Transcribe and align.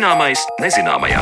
Zināmais 0.00 0.40
nezināmajā. 0.56 1.20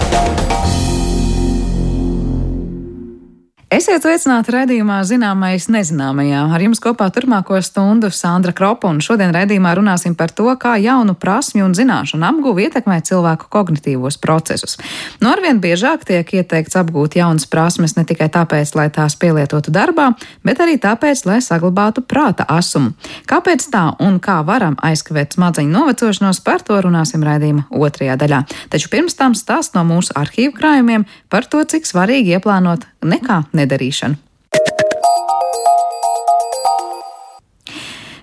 Esiet 3.69 4.01
sveicināti 4.01 4.49
raidījumā 4.55 5.03
Zināmais 5.05 5.67
nezināmajā. 5.69 6.39
Ar 6.57 6.63
jums 6.65 6.79
kopā 6.81 7.11
turpmāko 7.13 7.59
stundu 7.61 8.09
Sandra 8.17 8.55
Kropa, 8.57 8.89
un 8.89 9.03
šodien 9.05 9.29
raidījumā 9.37 9.75
runāsim 9.77 10.15
par 10.17 10.33
to, 10.33 10.47
kā 10.57 10.79
jaunu 10.81 11.13
prasmju 11.13 11.67
un 11.67 11.75
zināšanu 11.77 12.25
apgūvi 12.31 12.65
ietekmē 12.65 12.97
cilvēku 13.05 13.51
kognitīvos 13.53 14.17
procesus. 14.23 14.79
No 15.21 15.27
nu, 15.27 15.35
arvien 15.35 15.61
biežāk 15.61 16.07
tiek 16.09 16.33
ieteikts 16.41 16.79
apgūt 16.81 17.19
jaunas 17.21 17.45
prasmes 17.45 17.93
ne 17.99 18.07
tikai 18.09 18.31
tāpēc, 18.33 18.73
lai 18.73 18.87
tās 18.89 19.19
pielietotu 19.21 19.69
darbā, 19.77 20.15
bet 20.49 20.65
arī 20.65 20.79
tāpēc, 20.81 21.27
lai 21.29 21.43
saglabātu 21.45 22.07
prāta 22.09 22.49
asumu. 22.49 22.95
Kāpēc 23.29 23.69
tā 23.69 23.85
un 24.01 24.17
kā 24.17 24.39
varam 24.49 24.81
aizkavēt 24.81 25.37
smadzeņu 25.37 25.75
novecošanos, 25.77 26.41
par 26.41 26.65
to 26.65 26.81
runāsim 26.89 27.21
raidījuma 27.21 27.69
otrajā 27.69 28.17
daļā. 28.17 28.41
Taču 28.73 28.89
pirms 28.97 29.21
tam 29.21 29.37
stāst 29.37 29.77
no 29.77 29.85
mūsu 29.93 30.17
arhīvu 30.17 30.57
krājumiem 30.57 31.05
par 31.29 31.45
to, 31.45 31.61
cik 31.69 31.85
svarīgi 31.85 32.33
ieplānot 32.39 32.89
nekā 33.05 33.43
nedarīšanu. 33.59 34.25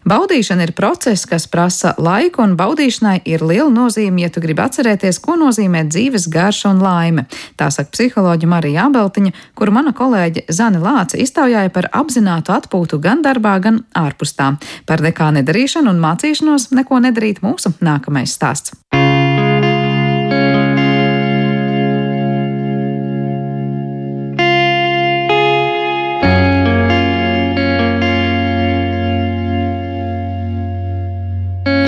Baudīšana 0.05 0.67
ir 0.67 0.76
process, 0.77 1.26
kas 1.26 1.48
prasa 1.49 1.95
laiku, 1.98 2.43
un 2.45 2.52
baudīšanai 2.59 3.23
ir 3.26 3.41
liela 3.41 3.71
nozīme, 3.73 4.21
ja 4.21 4.29
tu 4.29 4.43
gribi 4.43 4.62
atcerēties, 4.62 5.17
ko 5.17 5.34
nozīmē 5.41 5.81
dzīves 5.90 6.27
garša 6.29 6.76
un 6.76 6.84
laime. 6.85 7.23
Tā 7.57 7.71
saka 7.73 7.90
psiholoģija 7.95 8.52
Marija 8.52 8.85
Abeltiņa, 8.85 9.34
kuru 9.57 9.73
mana 9.73 9.95
kolēģe 9.98 10.45
Zana 10.53 10.84
Lāce 10.84 11.17
iztaujāja 11.26 11.74
par 11.74 11.90
apzinātu 11.90 12.54
atpūtu 12.54 13.02
gan 13.02 13.26
darbā, 13.26 13.57
gan 13.65 13.81
ārpus 13.98 14.37
tā. 14.37 14.52
Par 14.85 15.02
nekā 15.02 15.31
nedarīšanu 15.40 15.90
un 15.96 16.05
mācīšanos 16.05 16.70
neko 16.77 17.02
nedarīt 17.09 17.41
mūsu 17.41 17.74
nākamais 17.81 18.37
stāsts. 18.37 18.77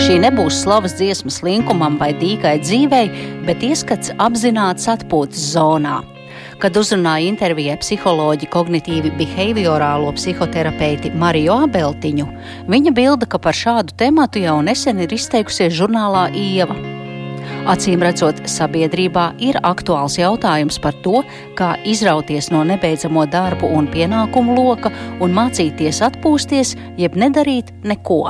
Šī 0.08 0.22
nebūs 0.24 0.62
slavas 0.64 0.94
dziesmas 0.96 1.42
linkumam 1.44 1.98
vai 2.00 2.14
dīkai 2.16 2.54
dzīvei, 2.62 3.08
bet 3.44 3.64
ieskats 3.68 4.14
apzināts 4.24 4.88
atpūtas 4.88 5.42
zonā. 5.52 5.98
Kad 6.64 6.80
uzrunāja 6.80 7.28
intervijā 7.28 7.76
psiholoģi 7.82 8.48
kognitīvi 8.54 9.12
behaviorālo 9.20 10.14
psihoterapeiti 10.16 11.12
Mariju 11.12 11.58
Abeltiņu, 11.66 12.30
viņa 12.72 12.96
bilda, 12.96 13.28
ka 13.28 13.42
par 13.50 13.60
šādu 13.60 13.98
tematu 14.00 14.46
jau 14.46 14.56
nesen 14.64 15.04
ir 15.04 15.12
izteikusies 15.12 15.76
žurnālā 15.76 16.30
Ieva. 16.40 16.80
Acīm 17.68 18.00
redzot, 18.08 18.40
sabiedrībā 18.48 19.34
ir 19.44 19.60
aktuāls 19.60 20.16
jautājums 20.24 20.80
par 20.80 20.96
to, 21.04 21.20
kā 21.60 21.76
izrauties 21.84 22.48
no 22.56 22.64
nebeidzamo 22.64 23.28
darbu 23.28 23.76
un 23.76 23.92
pienākumu 23.92 24.56
loka 24.56 24.96
un 25.20 25.36
mācīties 25.36 26.00
atpūsties, 26.14 26.78
jeb 26.96 27.20
nedarīt 27.20 27.76
neko 27.84 28.22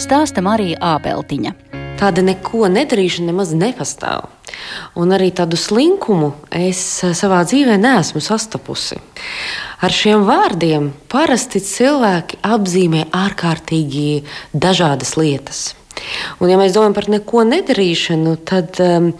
stāsta 0.00 0.42
Marija 0.44 0.80
Ābeltiņa. 0.94 1.54
Tāda 2.02 2.24
neko 2.26 2.66
nedarīšana 2.72 3.30
nemaz 3.30 3.52
nepastāv. 3.54 4.26
Un 4.98 5.12
arī 5.14 5.30
tādu 5.34 5.58
slinkumu 5.60 6.32
es 6.50 6.80
savā 7.18 7.42
dzīvē 7.46 7.76
neesmu 7.80 8.22
sastapusi. 8.24 8.98
Ar 9.82 9.94
šiem 9.94 10.24
vārdiem 10.26 10.90
parasti 11.12 11.62
cilvēki 11.62 12.40
apzīmē 12.42 13.06
ārkārtīgi 13.14 14.24
dažādas 14.52 15.14
lietas. 15.18 15.62
Un, 16.40 16.50
ja 16.50 16.58
mēs 16.58 16.74
domājam 16.74 16.96
par 16.96 17.08
neko 17.12 17.44
nedarīšanu, 17.46 18.34
tad 18.48 18.78
um, 18.82 19.12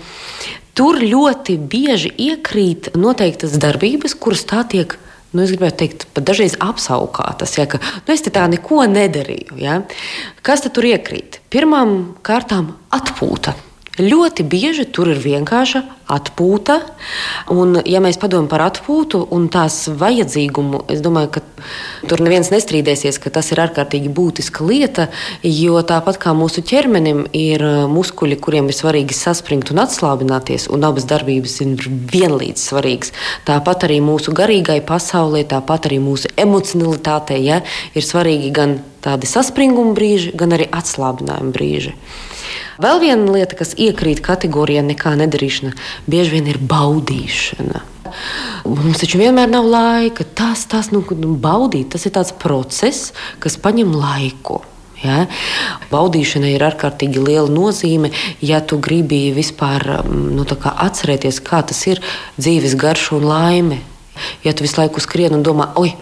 tur 0.75 0.98
ļoti 1.03 1.59
bieži 1.71 2.12
iekrīt 2.31 2.93
noteiktas 2.98 3.59
darbības, 3.62 4.16
kuras 4.19 4.47
tā 4.48 4.65
tiek 4.69 4.97
nu, 5.32 5.43
es 5.44 5.53
gribētu 5.53 5.81
teikt, 5.82 6.06
pat 6.15 6.26
dažreiz 6.28 6.56
apsaukātas, 6.62 7.56
ja, 7.59 7.66
ka 7.70 7.81
nu, 7.82 8.15
es 8.15 8.25
tā 8.25 8.47
neko 8.53 8.84
nedarīju. 8.91 9.59
Ja. 9.62 9.81
Kas 10.44 10.65
tur 10.69 10.88
iekrīt? 10.88 11.41
Pirmām 11.53 12.16
kārtām 12.26 12.75
atpūta. 12.94 13.56
Ļoti 14.00 14.44
bieži 14.48 14.86
tur 14.88 15.10
ir 15.12 15.19
vienkārša 15.20 15.82
atpūta. 16.12 16.78
Un, 17.53 17.76
ja 17.84 18.00
mēs 18.00 18.16
padomājam 18.20 18.47
par 18.48 18.62
atpūtu 18.64 19.19
un 19.36 19.50
tās 19.53 19.82
vajadzīgumu, 20.00 20.86
es 20.92 21.03
domāju, 21.04 21.28
ka 21.34 21.42
tur 22.08 22.22
neviens 22.25 22.48
nestrīdēsies, 22.54 23.19
ka 23.20 23.28
tas 23.34 23.50
ir 23.53 23.60
ārkārtīgi 23.60 24.08
būtiska 24.16 24.64
lieta. 24.64 25.10
Jo 25.44 25.82
tāpat 25.84 26.16
kā 26.22 26.32
mūsu 26.32 26.64
ķermenim 26.64 27.26
ir 27.36 27.64
uh, 27.66 27.82
muskuļi, 27.92 28.38
kuriem 28.41 28.70
ir 28.72 28.78
svarīgi 28.78 29.16
saspringt 29.19 29.75
un 29.75 29.82
atslābināties, 29.84 30.70
un 30.72 30.88
abas 30.88 31.04
darbības 31.10 31.59
ir 31.66 31.84
vienlīdz 32.14 32.64
svarīgas, 32.70 33.12
tāpat 33.44 33.84
arī 33.91 34.00
mūsu 34.00 34.32
garīgai 34.32 34.80
pasaulē, 34.88 35.44
tāpat 35.53 35.91
arī 35.91 36.00
mūsu 36.00 36.32
emocionalitātei 36.41 37.42
ja, 37.44 37.60
ir 37.92 38.09
svarīgi 38.09 38.54
gan 38.56 38.78
tādi 39.03 39.31
saspringuma 39.31 39.95
brīži, 39.97 40.35
gan 40.39 40.55
arī 40.57 40.69
atslābinājuma 40.71 41.55
brīži. 41.55 41.97
Vēl 42.83 43.01
viena 43.03 43.37
lieta, 43.37 43.57
kas 43.59 43.77
iekrīt 43.79 44.23
kategorijā 44.25 44.83
nekā 44.87 45.15
nedarīšana, 45.21 45.75
bieži 46.11 46.37
vien 46.37 46.51
ir 46.51 46.59
baudīšana. 46.59 47.87
Mums 48.69 49.01
taču 49.01 49.21
vienmēr 49.21 49.49
nav 49.51 49.67
laika. 49.69 50.27
Tas, 50.37 50.67
tas 50.69 50.91
nu, 50.93 51.03
baudīt, 51.41 51.93
tas 51.95 52.05
ir 52.07 52.15
tāds 52.17 52.35
process, 52.37 53.13
kas 53.43 53.57
prasa 53.61 53.87
laiku. 53.89 54.61
Ja? 55.03 55.27
Baudīšanai 55.91 56.53
ir 56.55 56.65
ārkārtīgi 56.67 57.23
liela 57.23 57.51
nozīme, 57.51 58.13
ja 58.45 58.61
tu 58.63 58.79
gribi 58.83 59.33
vispār 59.34 60.05
nu, 60.07 60.47
atcerēties, 60.47 61.41
kā 61.43 61.63
tas 61.67 61.81
ir 61.91 62.03
dzīves 62.39 62.77
garš 62.79 63.11
un 63.19 63.27
laime. 63.27 63.81
Ja 64.45 64.53
tu 64.53 64.67
visu 64.67 64.81
laiku 64.81 65.00
skrieni 65.00 65.39
un 65.39 65.45
domā, 65.47 65.71
oi, 65.81 65.95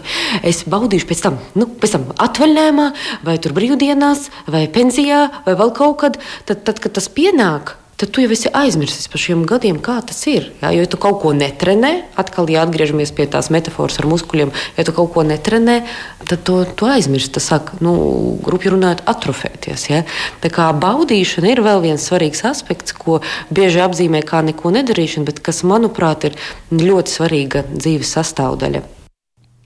es 0.47 0.63
baudīšu 0.69 1.07
pēc 1.09 1.21
tam, 1.23 1.37
nu, 1.55 1.67
pēc 1.79 1.95
tam 1.95 2.07
atvaļinājumā, 2.19 2.87
vai 3.27 3.37
tur 3.41 3.55
brīvdienās, 3.55 4.27
vai 4.51 4.65
pensijā, 4.71 5.27
vai 5.45 5.55
vēl 5.59 5.71
kaut 5.77 5.99
kad, 6.03 6.19
tad, 6.49 6.65
tad 6.67 6.81
kad 6.83 6.97
tas 6.97 7.07
pienāk, 7.13 7.77
tad 8.01 8.09
tu 8.09 8.23
jau 8.23 8.31
esi 8.33 8.49
aizmirsis 8.49 9.05
par 9.11 9.21
šiem 9.21 9.43
gadiem, 9.49 9.77
kā 9.83 9.99
tas 10.05 10.19
ir. 10.29 10.49
Jā, 10.63 10.71
jo, 10.73 10.81
ja 10.81 10.89
tu 10.89 10.97
kaut 11.01 11.19
ko 11.21 11.33
netrenē, 11.37 11.91
atkal, 12.19 12.49
ja 12.49 12.63
atgriežamies 12.65 13.13
pie 13.13 13.27
tās 13.29 13.51
metafāras 13.53 13.99
ar 14.01 14.07
muskuļiem, 14.09 14.53
ja 14.79 14.85
tu 14.87 14.95
kaut 14.97 15.11
ko 15.13 15.25
netrenē, 15.27 15.81
tad 16.25 16.41
to, 16.47 16.63
to 16.65 16.89
aizmirsti. 16.89 17.35
Tas 17.37 17.51
sāk, 17.53 17.75
nu, 17.85 17.93
grupi 18.41 18.71
runājot, 18.73 19.05
atrofēties. 19.11 19.85
Ja? 19.91 20.01
Tā 20.41 20.49
kā 20.53 20.71
baudīšana 20.73 21.53
ir 21.53 21.61
vēl 21.65 21.85
viens 21.85 22.07
svarīgs 22.09 22.41
aspekts, 22.49 22.97
ko 22.97 23.19
bieži 23.53 23.83
apzīmē 23.85 24.23
kā 24.25 24.41
neko 24.49 24.73
nedarīšanu, 24.73 25.29
bet 25.29 25.43
kas, 25.45 25.61
manuprāt, 25.67 26.25
ir 26.31 26.41
ļoti 26.73 27.19
svarīga 27.19 27.67
dzīves 27.69 28.17
sastāvdaļa. 28.17 28.81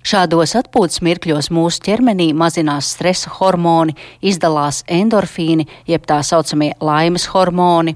Šādos 0.06 0.52
atpūtas 0.60 1.00
mirkļos 1.02 1.48
mūsu 1.50 1.82
ķermenī 1.88 2.28
mazinās 2.38 2.92
stresa 2.94 3.32
hormoni, 3.40 3.96
izdalās 4.22 4.84
endorfīni, 4.86 5.66
jeb 5.90 6.06
tā 6.06 6.20
saucamie 6.22 6.76
laimes 6.78 7.26
hormoni. 7.32 7.96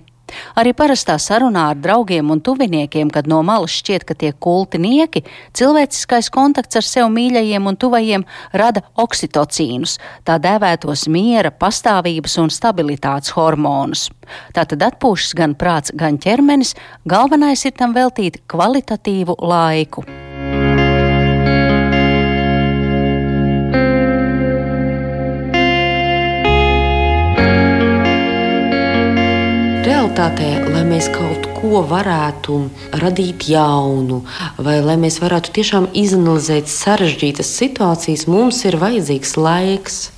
Arī 0.60 0.74
parastā 0.78 1.18
sarunā 1.22 1.70
ar 1.74 1.80
draugiem 1.80 2.32
un 2.34 2.42
tuviniekiem, 2.44 3.12
kad 3.14 3.28
no 3.30 3.42
malas 3.46 3.76
šķiet, 3.80 4.06
ka 4.08 4.16
tie 4.20 4.32
kultinieki, 4.34 5.24
cilvēciskais 5.58 6.32
kontakts 6.34 6.80
ar 6.80 6.86
sev 6.86 7.10
mīļajiem 7.16 7.70
un 7.72 7.80
tuvajiem 7.80 8.26
rada 8.54 8.84
oksitocīnus, 9.00 9.98
tā 10.28 10.40
dēvētos 10.42 11.08
miera, 11.12 11.52
pastāvības 11.52 12.40
un 12.44 12.54
stabilitātes 12.54 13.36
hormonus. 13.38 14.08
Tātad 14.56 14.86
atpūšas 14.92 15.36
gan 15.38 15.58
prāts, 15.58 15.94
gan 15.96 16.22
ķermenis, 16.22 16.76
galvenais 17.10 17.66
ir 17.66 17.78
tam 17.78 17.98
veltīt 17.98 18.44
kvalitatīvu 18.50 19.40
laiku. 19.42 20.06
Realitātē, 30.20 30.74
lai 30.74 30.84
mēs 30.84 31.08
kaut 31.16 31.46
ko 31.56 31.80
varētu 31.88 32.58
radīt 33.00 33.46
jaunu, 33.48 34.26
vai 34.58 34.82
lai 34.84 34.98
mēs 35.00 35.22
varētu 35.24 35.54
tiešām 35.56 35.88
izanalizēt 35.96 36.68
sarežģītas 36.68 37.48
situācijas, 37.48 38.28
mums 38.28 38.66
ir 38.68 38.76
vajadzīgs 38.82 39.38
laiks. 39.40 40.10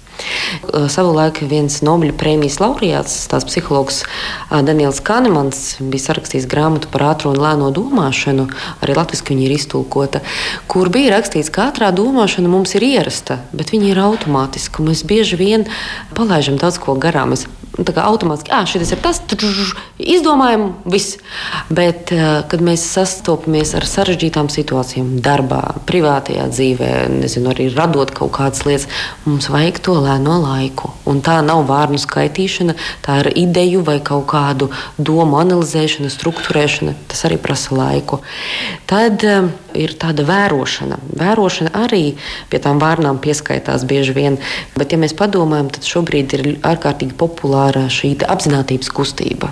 Savulaik 0.90 1.44
viens 1.50 1.80
Nobeļa 1.86 2.16
prēmijas 2.18 2.60
laureāts, 2.62 3.14
tās 3.30 3.46
psihologs 3.46 4.02
Daniels 4.50 5.02
Kanemans, 5.06 5.78
bija 5.80 6.08
sarakstījis 6.08 6.50
grāmatu 6.50 6.90
par 6.94 7.06
ātrā 7.12 7.32
un 7.32 7.42
lēno 7.42 7.70
domāšanu, 7.74 8.48
arī 8.82 8.98
latviešu 8.98 9.30
viņa 9.30 9.48
ir 9.48 9.56
iztulkota, 9.56 10.22
kur 10.70 10.90
bija 10.94 11.14
rakstīts, 11.16 11.54
ka 11.54 11.70
ātrā 11.70 11.94
domāšana 11.94 12.50
mums 12.50 12.74
ir 12.78 12.90
ierasta, 12.90 13.38
bet 13.54 13.74
viņa 13.74 13.94
ir 13.94 14.02
automātiska. 14.02 14.86
Mēs 14.86 15.06
bieži 15.06 15.42
vien 15.42 15.70
palaidām 16.18 16.62
daudz 16.62 16.82
ko 16.82 16.98
garām. 16.98 17.38
Es 17.72 17.96
automātiski, 17.96 18.52
ah, 18.52 18.66
šis 18.68 18.92
ir 18.92 19.00
tas, 19.00 19.22
izdomājam, 19.96 20.74
viss. 20.92 21.16
Bet, 21.72 22.12
kad 22.52 22.64
mēs 22.64 22.84
sastopamies 22.84 23.72
ar 23.80 23.88
sarežģītām 23.88 24.50
situācijām, 24.52 25.14
darbā, 25.24 25.62
privātajā 25.88 26.50
dzīvē, 26.52 26.92
nezinu, 27.22 27.54
arī 27.54 27.70
radot 27.72 28.12
kaut 28.16 28.34
kādas 28.36 28.66
lietas, 28.68 28.90
mums 29.24 29.48
vajag 29.54 29.80
to 29.88 29.96
lēno 30.04 30.42
laiku. 30.44 30.92
Un 31.08 31.24
tā 31.24 31.40
nav 31.46 31.64
vārnu 31.70 32.02
skaitīšana, 32.02 32.76
tā 33.06 33.22
ir 33.24 33.32
ideju 33.46 33.86
vai 33.88 34.02
kaut 34.04 34.28
kādu 34.34 34.68
domu 35.00 35.40
analizēšana, 35.40 36.12
struktūrēšana. 36.12 36.98
Tas 37.08 37.24
arī 37.30 37.40
prasa 37.40 37.78
laiku. 37.78 38.20
Tad 38.92 39.24
ir 39.78 39.96
tāda 40.02 40.26
vērošana. 40.28 41.00
Vērošana 41.20 41.74
arī 41.84 42.04
pie 42.52 42.62
tām 42.64 42.82
vārnām 42.82 43.22
pieskaitās 43.24 43.86
bieži 43.88 44.16
vien. 44.18 44.38
Bet, 44.78 44.94
ja 44.94 45.02
mēs 45.02 45.16
padomājam, 45.18 45.72
tad 45.74 45.88
šobrīd 45.88 46.38
ir 46.38 46.48
ārkārtīgi 46.68 47.18
populāra 47.20 47.88
šī 47.92 48.16
apziņotības 48.28 48.94
kustība 48.96 49.52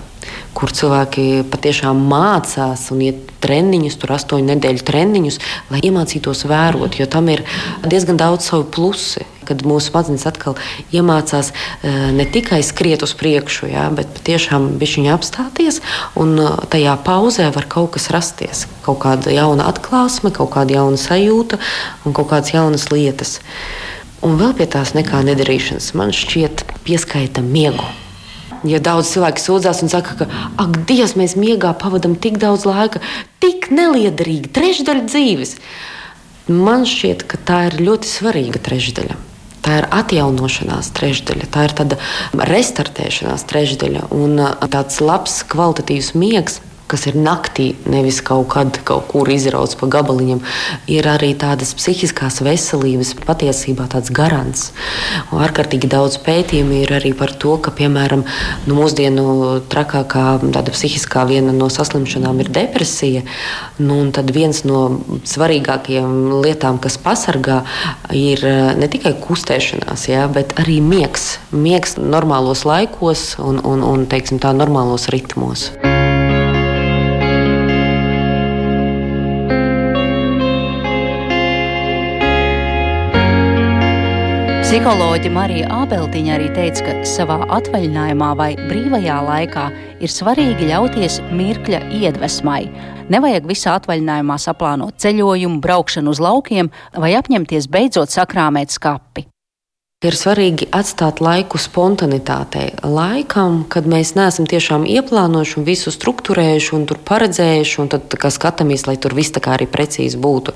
kur 0.58 0.72
cilvēki 0.76 1.46
patiešām 1.52 2.00
mācās 2.10 2.90
un 2.94 3.04
iet 3.06 3.30
treniņus, 3.44 3.98
tur 4.02 4.16
astoņu 4.18 4.50
nedēļu 4.50 4.86
treniņus, 4.86 5.40
lai 5.72 5.82
iemācītos 5.88 6.46
vērot, 6.50 7.00
jo 7.00 7.08
tam 7.10 7.30
ir 7.32 7.46
diezgan 7.88 8.20
daudz 8.20 8.50
savu 8.50 8.68
plusi. 8.74 9.26
Kad 9.50 9.66
mūsu 9.68 9.90
smadzenes 9.90 10.28
atkal 10.30 10.58
iemācās 10.94 11.52
eh, 11.52 12.10
ne 12.16 12.26
tikai 12.30 12.62
skriet 12.66 13.04
uz 13.06 13.16
priekšu, 13.18 13.72
jā, 13.74 13.88
bet 13.96 14.12
patiešām 14.20 14.72
viņa 14.82 15.16
apstāties, 15.18 15.82
un 16.20 16.36
eh, 16.38 16.58
tajā 16.72 16.98
pauzē 17.06 17.50
var 17.56 17.70
kaut 17.70 17.96
kas 17.98 18.10
rasties. 18.14 18.68
Kaut 18.86 19.02
kāda 19.04 19.34
jauna 19.34 19.70
atklāsme, 19.72 20.34
kaut 20.36 20.54
kāda 20.56 20.80
jauna 20.80 21.00
sajūta 21.02 21.60
un 22.06 22.14
kaut 22.14 22.30
kādas 22.34 22.54
jaunas 22.54 22.90
lietas. 22.94 23.40
Un 24.26 24.36
vēl 24.40 24.52
pie 24.58 24.68
tās 24.68 24.92
nekā 24.98 25.22
nedarīšanas 25.24 25.94
man 25.96 26.12
šķiet 26.16 26.66
pieskaita 26.84 27.44
miegu. 27.46 27.86
Ja 28.68 28.82
daudz 28.84 29.14
cilvēku 29.14 29.40
sūdzās 29.40 29.80
un 29.86 29.92
saka, 29.92 30.18
ka, 30.20 30.28
ak, 30.60 30.82
Dievs, 30.90 31.16
mēs 31.16 31.38
miegā 31.40 31.72
pavadām 31.80 32.18
tik 32.20 32.42
daudz 32.42 32.66
laika, 32.68 33.00
tik 33.40 33.70
neliederīgi, 33.72 34.52
trešdaļa 34.56 35.06
dzīves. 35.08 35.56
Man 36.52 36.84
šķiet, 36.90 37.24
ka 37.30 37.40
tā 37.48 37.62
ir 37.70 37.80
ļoti 37.86 38.10
svarīga 38.10 38.60
trešdaļa. 38.66 39.16
Tā 39.66 39.82
ir 39.82 39.88
atjaunošanās 39.92 40.92
trešdaļa, 40.96 41.50
tā 41.52 41.68
ir 41.68 41.76
tāda 41.76 42.00
restartēšanās 42.50 43.46
trešdaļa 43.50 44.08
un 44.16 44.40
tāds 44.72 45.02
labs, 45.04 45.42
kvalitatīvs 45.52 46.14
miegs 46.16 46.62
kas 46.90 47.06
ir 47.10 47.18
naktī, 47.20 47.72
nevis 47.90 48.20
kaut 48.26 48.50
kad 48.54 48.80
kaut 48.88 49.08
kur 49.12 49.30
izrauts 49.30 49.78
pa 49.80 49.90
gabaliņam, 49.92 50.42
ir 50.90 51.08
arī 51.10 51.32
tādas 51.40 51.76
psihiskās 51.78 52.42
veselības 52.46 53.14
patiesībā 53.26 53.86
tāds 53.94 54.12
garants. 54.16 54.70
Un 55.30 55.44
ārkārtīgi 55.46 55.90
daudz 55.92 56.18
pētījumu 56.26 56.82
ir 56.84 56.94
arī 56.98 57.14
par 57.18 57.34
to, 57.42 57.56
ka, 57.62 57.74
piemēram, 57.76 58.26
nu, 58.68 58.78
mūsdienu 58.80 59.26
trakākā 59.70 60.26
tāda 60.50 60.74
psihiskā 60.74 61.26
viena 61.30 61.54
no 61.56 61.70
saslimšanām 61.74 62.42
ir 62.44 62.52
depresija. 62.56 63.26
Nu, 63.78 64.02
tad 64.16 64.34
viens 64.36 64.64
no 64.68 64.82
svarīgākajiem 65.30 66.42
lietām, 66.44 66.82
kas 66.82 66.98
pasargā, 67.02 67.62
ir 68.16 68.44
eh, 68.48 68.74
ne 68.80 68.90
tikai 68.92 69.14
kustēšanās, 69.22 70.10
jā, 70.12 70.26
bet 70.34 70.58
arī 70.62 70.80
miegs. 70.84 71.38
Miegs 71.54 71.98
normālos 72.00 72.66
laikos 72.70 73.32
un, 73.44 73.62
un, 73.62 73.86
un 73.86 74.10
teiksim, 74.10 74.42
tā, 74.42 74.56
normālos 74.58 75.10
ritmos. 75.14 75.70
Psiholoģija 84.70 85.34
Marija 85.34 85.68
Ābeltiņa 85.74 86.34
arī 86.36 86.50
teica, 86.54 86.84
ka 86.86 86.92
savā 87.10 87.40
atvaļinājumā 87.56 88.28
vai 88.38 88.52
brīvajā 88.60 89.16
laikā 89.26 89.64
ir 89.98 90.14
svarīgi 90.14 90.68
ļauties 90.70 91.16
mirkļa 91.34 91.80
iedvesmai. 91.98 92.68
Nevajag 93.10 93.50
visā 93.50 93.74
atvaļinājumā 93.80 94.38
saplānot 94.38 95.02
ceļojumu, 95.02 95.58
braukšanu 95.66 96.14
uz 96.14 96.22
laukiem 96.22 96.70
vai 96.94 97.16
apņemties 97.18 97.66
beidzot 97.66 98.14
sakrāmēt 98.14 98.70
skapi. 98.78 99.26
Ir 100.00 100.16
svarīgi 100.16 100.64
atstāt 100.72 101.18
laiku 101.20 101.60
spontanitātei, 101.60 102.70
laikam, 102.88 103.66
kad 103.68 103.84
mēs 103.84 104.14
neesam 104.16 104.46
tiešām 104.48 104.86
ieplānojuši 104.88 105.58
un 105.60 105.66
visu 105.68 105.92
struktūrējuši 105.92 106.72
un 106.78 106.86
paredzējuši, 107.10 107.76
un 107.84 107.92
tad 107.92 108.16
skatāmies, 108.32 108.88
lai 108.88 108.96
tur 108.96 109.12
viss 109.18 109.36
tā 109.36 109.44
kā 109.44 109.58
arī 109.58 109.68
precīzi 109.68 110.16
būtu. 110.24 110.56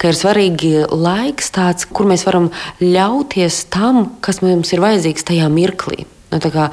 Ka 0.00 0.08
ir 0.08 0.16
svarīgi 0.16 0.72
laiks 0.88 1.52
tāds, 1.52 1.84
kur 1.84 2.08
mēs 2.08 2.24
varam 2.24 2.48
ļauties 2.80 3.66
tam, 3.68 4.06
kas 4.24 4.40
mums 4.40 4.72
ir 4.72 4.80
vajadzīgs 4.80 5.28
tajā 5.34 5.52
mirklī. 5.52 6.08
Nu, 6.28 6.38
kā, 6.44 6.66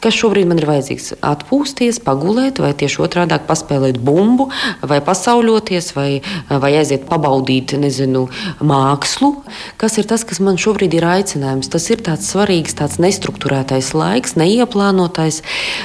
kas 0.00 0.16
šobrīd 0.16 0.46
man 0.48 0.56
ir 0.56 0.64
vajadzīgs? 0.64 1.10
Atpūsties, 1.20 1.98
pagulēt, 2.00 2.62
vai 2.64 2.70
tieši 2.72 3.02
otrādi- 3.04 3.36
paspēlēt 3.50 3.98
bumbu, 4.00 4.48
vai 4.80 5.00
pasauļoties, 5.04 5.92
vai, 5.92 6.22
vai 6.48 6.72
aiziet 6.80 7.04
pabaudīt 7.10 7.76
nezinu, 7.76 8.28
mākslu. 8.60 9.44
Kas 9.76 9.98
ir 9.98 10.04
tas, 10.04 10.24
kas 10.24 10.40
man 10.40 10.56
šobrīd 10.56 10.94
ir 10.94 11.04
aicinājums? 11.04 11.68
Tas 11.68 11.90
ir 11.90 11.98
tāds 11.98 12.24
svarīgs, 12.32 12.72
tāds 12.72 12.96
nestruktūrētais 12.96 13.92
laiks, 13.92 14.32
neieplānotais, 14.34 15.42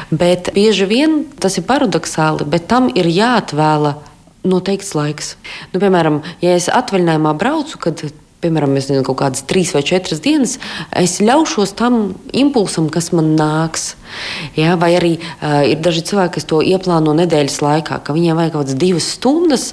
bet 0.10 0.54
bieži 0.54 0.88
vien 0.88 1.26
tas 1.38 1.58
ir 1.58 1.64
paradoxāli, 1.64 2.48
bet 2.48 2.68
tam 2.68 2.88
ir 2.96 3.12
jāatvēla 3.12 3.98
noteikts 4.48 4.96
laiks. 4.96 5.36
Nu, 5.74 5.82
piemēram, 5.84 6.22
ja 6.40 6.56
es 6.56 6.70
atvaļinājumā 6.72 7.36
braucu, 7.38 7.78
kad 7.78 8.08
piemēram, 8.44 8.76
nezinu, 8.78 9.02
kaut 9.06 9.18
kādas 9.22 9.46
trīs 9.50 9.72
vai 9.74 9.82
četras 9.86 10.22
dienas, 10.22 10.58
es 10.96 11.18
ļaušos 11.24 11.74
tam 11.78 12.14
impulsam, 12.38 12.92
kas 12.94 13.10
man 13.16 13.34
nāks. 13.38 13.96
Ja, 14.58 14.76
vai 14.80 14.94
arī 14.98 15.16
uh, 15.18 15.64
ir 15.68 15.82
daži 15.84 16.06
cilvēki, 16.08 16.38
kas 16.38 16.48
to 16.50 16.62
ieplāno 16.62 17.16
nedēļas 17.18 17.58
laikā, 17.66 18.00
ka 18.06 18.16
viņiem 18.16 18.38
vajag 18.38 18.54
kaut 18.54 18.68
kādas 18.68 18.80
divas 18.80 19.10
stundas, 19.18 19.66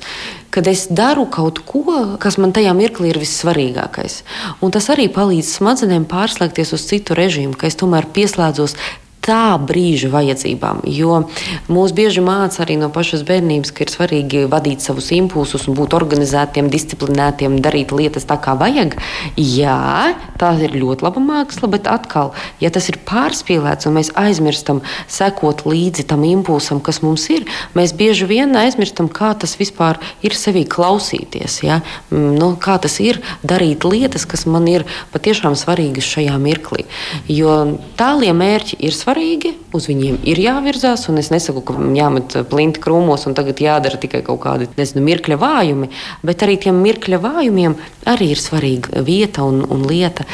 kad 0.54 0.68
es 0.70 0.86
daru 0.86 1.26
kaut 1.30 1.60
ko, 1.66 2.16
kas 2.22 2.38
man 2.40 2.54
tajā 2.56 2.72
mirklī 2.78 3.12
ir 3.12 3.20
vissvarīgākais. 3.22 4.22
Un 4.62 4.74
tas 4.74 4.88
arī 4.94 5.08
palīdz 5.12 5.56
smadzenēm 5.58 6.08
pārslēgties 6.10 6.74
uz 6.76 6.88
citu 6.88 7.18
režīmu, 7.18 7.56
ka 7.58 7.68
es 7.68 7.78
tomēr 7.80 8.08
pieslēdzos 8.14 8.78
tā 9.24 9.56
brīža 9.56 10.10
vajadzībām. 10.12 10.82
Jo 10.84 11.24
mūs 11.72 11.94
bieži 11.96 12.22
māca 12.24 12.62
arī 12.64 12.76
no 12.80 12.90
pašas 12.92 13.24
bērnības, 13.26 13.72
ka 13.74 13.86
ir 13.86 13.92
svarīgi 13.92 14.44
vadīt 14.52 14.84
savus 14.84 15.10
impulsus 15.16 15.64
un 15.70 15.78
būt 15.78 15.96
organizētiem, 15.96 16.68
disciplinētiem, 16.72 17.56
darīt 17.64 17.94
lietas 17.96 18.28
tā, 18.28 18.36
kā 18.40 18.56
vajag. 18.60 18.98
Jā, 19.40 20.12
tā 20.40 20.52
ir 20.64 20.76
ļoti 20.76 21.06
laba 21.06 21.22
māksla, 21.24 21.70
bet 21.72 21.88
atkal, 21.90 22.34
ja 22.60 22.70
tas 22.74 22.90
ir 22.92 23.00
pārspīlēts 23.08 23.88
un 23.88 23.96
mēs 23.98 24.12
aizmirstam 24.20 24.82
sekot 25.08 25.64
līdzi 25.68 26.06
tam 26.10 26.26
impulsam, 26.28 26.82
kas 26.84 27.00
mums 27.04 27.24
ir, 27.32 27.48
mēs 27.78 27.96
bieži 27.96 28.28
vien 28.28 28.52
aizmirstam, 28.60 29.08
kā 29.08 29.32
tas 29.40 29.56
vispār 29.60 30.00
ir 30.24 30.36
sevī 30.36 30.66
klausīties. 30.68 31.62
Ja? 31.64 31.80
Mm, 32.10 32.36
nu, 32.40 32.52
kā 32.60 32.76
tas 32.82 32.98
ir 33.00 33.22
darīt 33.46 33.86
lietas, 33.88 34.28
kas 34.28 34.44
man 34.50 34.68
ir 34.68 34.84
patiešām 35.14 35.56
svarīgas 35.58 36.12
šajā 36.12 36.36
mirklī. 36.42 36.84
Jo 37.30 37.56
tālie 37.98 38.32
mērķi 38.36 38.82
ir 38.84 38.92
svarīgi 38.92 39.13
svarīgi, 39.14 39.52
uz 39.74 39.86
viņiem 39.86 40.18
ir 40.26 40.38
jāvirzās. 40.42 41.06
Es 41.18 41.30
nesaku, 41.30 41.62
ka 41.62 41.74
jāmet 41.94 42.34
plinti 42.50 42.80
krūmos 42.82 43.26
un 43.28 43.34
tagad 43.34 43.60
jādara 43.62 43.96
tikai 44.00 44.22
kaut 44.26 44.42
kādi 44.42 44.68
nezinu, 44.76 45.04
mirkļa 45.06 45.38
vājumi, 45.38 45.90
bet 46.22 46.42
arī 46.42 46.58
tiem 46.58 46.82
mirkļa 46.82 47.20
vājumiem 47.22 47.76
arī 48.10 48.32
ir 48.34 48.42
svarīga 48.42 49.04
vieta 49.06 49.44
un, 49.46 49.62
un 49.70 49.86
lieta. 49.86 50.26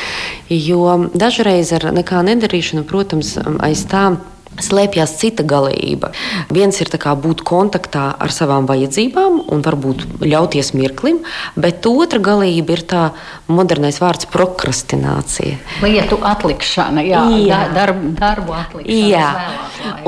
Jo 0.49 1.11
dažreiz 1.13 1.73
ar 1.77 1.91
nekā 1.93 2.25
nedarīšanu, 2.25 2.87
protams, 2.89 3.37
aiz 3.61 3.85
tām 3.91 4.21
slēpjas 4.65 5.17
cita 5.21 5.45
galība. 5.47 6.13
Viens 6.53 6.81
ir 6.81 6.91
būt 6.91 7.43
kontaktā 7.47 8.11
ar 8.19 8.33
savām 8.33 8.67
vajadzībām 8.69 9.41
un 9.51 9.63
varbūt 9.65 10.23
ļauties 10.23 10.73
mirklim, 10.75 11.21
bet 11.57 11.87
otra 11.87 12.19
galība 12.19 12.77
ir 12.77 12.85
tā 12.87 13.03
modernais 13.49 14.01
vārds 14.01 14.29
prokrastinācija. 14.31 15.59
Lietu 15.83 16.21
atlikšana, 16.23 17.05
jā, 17.07 17.25
jā. 17.47 17.61
Darb, 17.75 18.03
darbu 18.19 18.57
atlikšana. 18.57 19.09
Jā. 19.11 19.29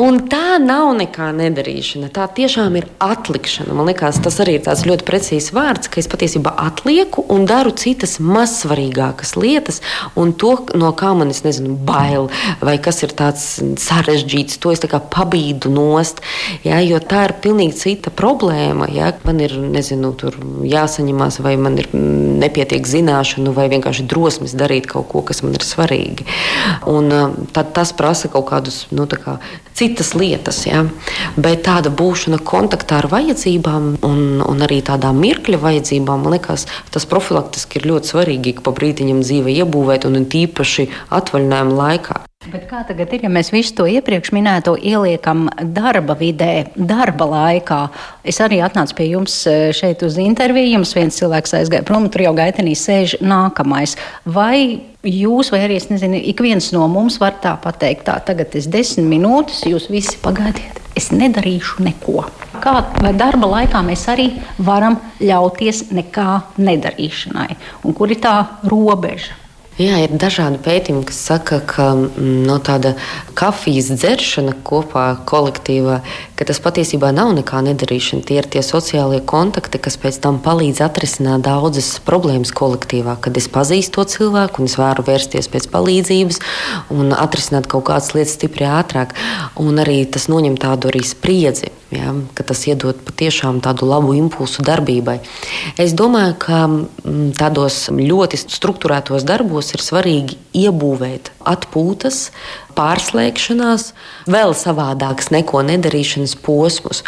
Un 0.01 0.21
tā 0.29 0.59
nav 0.63 0.93
nekā 0.99 1.31
nedarīšana. 1.37 2.11
Tā 2.13 2.27
tiešām 2.37 2.77
ir 2.81 2.89
atlikšana. 3.03 3.75
Man 3.77 3.89
liekas, 3.89 4.21
tas 4.25 4.39
arī 4.43 4.59
ir 4.59 4.65
tāds 4.67 4.85
ļoti 4.89 5.07
precīzs 5.09 5.53
vārds, 5.57 5.91
ka 5.93 6.01
es 6.03 6.09
patiesībā 6.13 6.55
atlieku 6.61 7.25
un 7.33 7.47
daru 7.49 7.73
citas 7.77 8.19
mazsvarīgākas 8.23 9.35
lietas, 9.41 9.81
un 10.19 10.35
to, 10.37 10.55
no 10.79 10.93
kā 10.97 11.13
man 11.17 11.33
nezinu, 11.33 11.77
bail 11.89 12.29
vai 12.61 12.77
kas 12.83 13.03
ir 13.07 13.15
tāds 13.17 13.47
sarežģīts 13.81 14.42
sarežģīts, 14.43 14.59
to 14.59 14.73
es 14.73 14.81
pabīdu 15.13 15.71
nost. 15.71 16.21
Ja, 16.65 16.81
jo 16.81 16.99
tā 16.99 17.29
ir 17.29 17.35
pilnīgi 17.43 17.77
cita 17.77 18.11
problēma. 18.11 18.89
Ja, 18.91 19.13
man 19.25 19.41
ir 19.41 19.53
nezinu, 19.57 20.15
jāsaņemās, 20.65 21.41
vai 21.41 21.57
man 21.57 21.79
ir 21.79 21.89
nepietiek 21.93 22.85
zināšanu, 22.85 23.53
vai 23.55 23.69
vienkārši 23.69 24.07
drosmes 24.07 24.55
darīt 24.55 24.87
kaut 24.87 25.09
ko, 25.09 25.23
kas 25.23 25.43
man 25.43 25.55
ir 25.55 25.63
svarīgi. 25.63 26.27
Un, 26.87 27.11
tad 27.53 27.73
tas 27.75 27.93
prasa 27.93 28.29
kaut 28.29 28.49
kādus 28.51 28.87
nu, 28.91 29.07
kā, 29.07 29.39
citas 29.75 30.15
lietas. 30.15 30.67
Ja. 30.67 30.85
Bet 31.37 31.65
tāda 31.67 31.91
būšana 31.91 32.41
kontaktā 32.43 33.03
ar 33.03 33.11
vajadzībām 33.13 33.99
un, 34.03 34.43
un 34.43 34.63
arī 34.63 34.83
tādām 34.83 35.21
mirkļa 35.23 35.61
vajadzībām, 35.63 36.25
man 36.25 36.37
liekas, 36.37 36.67
tas 36.91 37.07
profilaktiski 37.07 37.81
ir 37.81 37.89
ļoti 37.93 38.15
svarīgi, 38.15 38.57
ka 38.59 38.67
pa 38.67 38.75
brīdiņam 38.77 39.23
dzīve 39.25 39.55
iebūvēt 39.63 40.07
un 40.09 40.23
tīpaši 40.33 40.89
atvaļinājuma 41.13 41.79
laikā. 41.79 42.23
Bet 42.51 42.65
kā 42.67 42.81
tagad 42.83 43.13
ir, 43.15 43.23
ja 43.23 43.31
mēs 43.31 43.53
visu 43.55 43.75
to 43.79 43.85
iepriekš 43.87 44.33
minēto 44.35 44.73
ieliekam 44.75 45.45
darba 45.63 46.17
vidē, 46.19 46.65
darba 46.75 47.29
laikā? 47.31 47.81
Es 48.27 48.41
arī 48.43 48.59
atnācu 48.67 48.97
pie 48.99 49.07
jums 49.13 49.37
e, 49.47 49.55
šeit 49.77 50.03
uz 50.03 50.17
interviju, 50.19 50.73
jums 50.75 50.95
viens 50.97 51.19
cilvēks 51.21 51.55
aizgāja 51.61 51.87
prom, 51.87 52.09
tur 52.11 52.25
jau 52.27 52.33
gaitenī 52.35 52.75
sēž 52.79 53.21
nākamais. 53.23 53.95
Vai 54.27 54.83
jūs, 55.07 55.53
vai 55.55 55.61
arī 55.69 55.79
es 55.79 55.87
nezinu, 55.93 56.19
ik 56.19 56.43
viens 56.43 56.73
no 56.75 56.89
mums 56.91 57.21
var 57.23 57.39
tā 57.45 57.55
pateikt, 57.63 58.09
tā 58.09 58.19
tagad 58.27 58.57
es 58.59 58.67
desmit 58.71 59.07
minūtes, 59.13 59.63
jūs 59.71 59.87
visi 59.93 60.19
pagaidiet, 60.25 60.81
es 60.99 61.13
nedarīšu 61.15 61.87
neko. 61.87 62.25
Kā 62.63 62.75
darba 63.15 63.53
laikā 63.55 63.85
mēs 63.87 64.09
arī 64.11 64.33
varam 64.59 64.99
ļauties 65.23 65.93
nekā 65.95 66.29
nedarīšanai? 66.59 67.53
Un 67.87 67.95
kur 67.95 68.11
ir 68.11 68.19
tā 68.23 68.35
robeža? 68.67 69.42
Jā, 69.81 70.03
ir 70.05 70.13
dažādi 70.21 70.59
pētījumi, 70.61 71.07
kas 71.09 71.17
saka, 71.31 71.57
ka 71.65 71.87
mm, 71.97 72.43
no 72.45 72.59
tāda 72.61 72.91
kafijas 73.33 73.89
dzeršana 73.89 74.53
kopā 74.69 75.07
kolektīvā, 75.25 76.03
ka 76.37 76.45
tas 76.45 76.61
patiesībā 76.61 77.09
nav 77.17 77.31
nekā 77.39 77.63
nedarīšana. 77.65 78.27
Tie 78.29 78.37
ir 78.37 78.51
tie 78.53 78.61
sociālie 78.61 79.23
kontakti, 79.25 79.81
kas 79.81 79.97
pēc 79.97 80.21
tam 80.21 80.43
palīdz 80.45 80.83
atrisināt 80.85 81.47
daudzas 81.49 81.89
problēmas 82.05 82.53
kolektīvā. 82.53 83.17
Kad 83.25 83.41
es 83.41 83.49
pazīstu 83.49 84.03
to 84.03 84.05
cilvēku 84.13 84.61
un 84.61 84.69
es 84.69 84.77
varu 84.77 85.07
vērsties 85.09 85.49
pēc 85.49 85.71
palīdzības 85.73 86.43
un 86.93 87.17
atrisināt 87.17 87.71
kaut 87.73 87.89
kādas 87.89 88.13
lietas 88.13 88.37
stipri 88.37 88.69
ātrāk, 88.69 89.17
un 89.57 89.81
arī 89.81 90.03
tas 90.05 90.29
noņem 90.29 90.61
tādu 90.61 90.93
arī 90.93 91.01
spriedzi. 91.01 91.73
Ja, 91.93 92.09
tas 92.41 92.63
iedod 92.65 93.03
patiešām 93.05 93.59
tādu 93.61 93.85
labu 93.85 94.15
impulsu 94.17 94.65
darbībai. 94.65 95.19
Es 95.77 95.93
domāju, 95.93 96.39
ka 96.41 96.61
mm, 96.65 97.35
tādos 97.37 97.83
ļoti 97.93 98.41
struktūrētos 98.41 99.27
darbos 99.29 99.62
ir 99.77 99.85
svarīgi 99.85 100.39
iebūvēt 100.65 101.31
atpūtas, 101.53 102.25
pārslēgšanās, 102.77 103.93
vēl 104.31 104.55
savādākas 104.57 105.31
neko 105.35 105.63
nedarīšanas 105.67 106.35
posmus. 106.45 107.03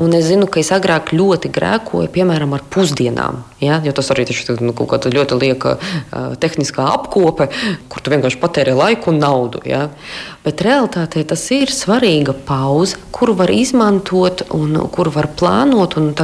Un 0.00 0.14
es 0.16 0.28
zinu, 0.30 0.48
ka 0.50 0.60
es 0.62 0.72
agrāk 0.74 1.14
ļoti 1.16 1.50
grēkoju, 1.52 2.10
piemēram, 2.14 2.54
ar 2.56 2.64
pusdienām. 2.72 3.44
Ja? 3.60 3.80
Jo 3.84 3.92
tas 3.96 4.10
arī 4.12 4.24
ir 4.30 4.62
nu, 4.64 4.72
kaut 4.76 4.90
kāda 4.94 5.12
ļoti 5.12 5.38
lieka 5.40 5.76
uh, 5.76 6.32
tehniskā 6.40 6.86
apkope, 6.94 7.50
kur 7.92 8.02
tu 8.02 8.12
vienkārši 8.12 8.40
patēri 8.40 8.74
laiku 8.76 9.12
un 9.12 9.20
naudu. 9.22 9.62
Ja? 9.68 9.88
Bet 10.44 10.62
realtātē 10.64 11.22
tas 11.28 11.44
ir 11.52 11.72
svarīga 11.74 12.32
pauze, 12.32 12.98
kuru 13.12 13.36
var 13.36 13.52
izmantot 13.52 14.46
un 14.56 14.78
kuru 14.92 15.12
var 15.14 15.28
plānot. 15.36 15.98
Un, 16.00 16.14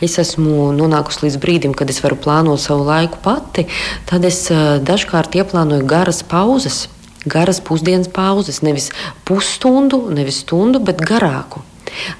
es 0.00 0.16
esmu 0.22 0.70
nonākusi 0.76 1.26
līdz 1.26 1.40
brīdim, 1.42 1.74
kad 1.76 1.90
es 1.92 2.00
varu 2.04 2.16
plānot 2.20 2.62
savu 2.62 2.86
laiku 2.88 3.20
pati, 3.24 3.66
tad 4.08 4.24
es 4.28 4.46
uh, 4.52 4.78
dažkārt 4.80 5.36
ieplānoju 5.36 5.86
garas 5.90 6.24
pauzes 6.24 6.86
garas 7.26 7.60
pusdienas 7.60 8.08
pauzes, 8.08 8.62
nevis 8.62 8.90
pusstundu, 9.24 10.06
nevis 10.14 10.42
stundu, 10.44 10.80
bet 10.80 11.02
garāku 11.04 11.64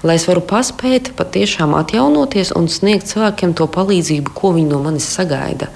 lai 0.06 0.16
es 0.18 0.26
varu 0.28 0.42
paspēt 0.44 1.12
patiešām 1.18 1.74
atjaunoties 1.78 2.52
un 2.56 2.68
sniegt 2.72 3.10
cilvēkiem 3.10 3.54
to 3.58 3.66
palīdzību, 3.70 4.34
ko 4.36 4.52
viņi 4.56 4.70
no 4.70 4.80
manis 4.84 5.08
sagaida. 5.10 5.70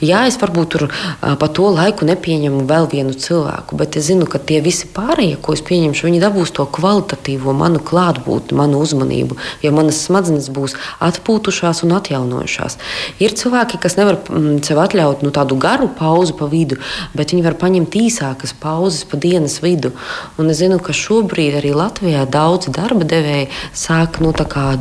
Jā, 0.00 0.24
es 0.30 0.38
varbūt 0.40 0.72
tur 0.74 0.86
pa 1.20 1.48
to 1.52 1.70
laiku 1.74 2.06
nepieņemu 2.08 2.64
vēl 2.68 2.88
vienu 2.92 3.14
cilvēku, 3.16 3.78
bet 3.78 3.98
es 3.98 4.08
zinu, 4.10 4.28
ka 4.30 4.38
tie 4.38 4.60
visi 4.64 4.88
pārējie, 4.94 5.38
ko 5.42 5.56
es 5.56 5.62
pieņemšu, 5.66 6.08
viņi 6.08 6.22
dabūs 6.22 6.52
to 6.56 6.66
kvalitatīvo 6.76 7.54
manu 7.56 7.80
klātbūtni, 7.82 8.56
manu 8.58 8.80
uzmanību, 8.84 9.38
jo 9.64 9.72
manas 9.74 10.02
smadzenes 10.06 10.48
būs 10.54 10.76
atpūtušās 11.04 11.82
un 11.86 11.96
atjaunojušās. 11.98 12.78
Ir 13.22 13.34
cilvēki, 13.38 13.80
kas 13.82 13.98
nevar 13.98 14.20
mm, 14.22 14.60
sev 14.66 14.80
atļaut 14.82 15.24
nu, 15.24 15.32
tādu 15.34 15.58
garu 15.60 15.88
pauzi 15.98 16.36
pa 16.36 16.48
vidu, 16.50 16.78
bet 17.16 17.34
viņi 17.34 17.44
var 17.46 17.58
paņemt 17.60 17.96
īsākas 17.98 18.54
pauzes 18.60 19.06
pa 19.08 19.20
dienas 19.20 19.58
vidu. 19.64 19.92
Un 20.40 20.52
es 20.52 20.60
zinu, 20.62 20.78
ka 20.82 20.94
šobrīd 20.96 21.58
arī 21.60 21.72
Latvijā 21.76 22.24
daudzi 22.30 22.72
darba 22.74 23.06
devēji 23.08 23.45
iespēja 23.46 23.74
sāk 23.76 24.20
nu, 24.20 24.32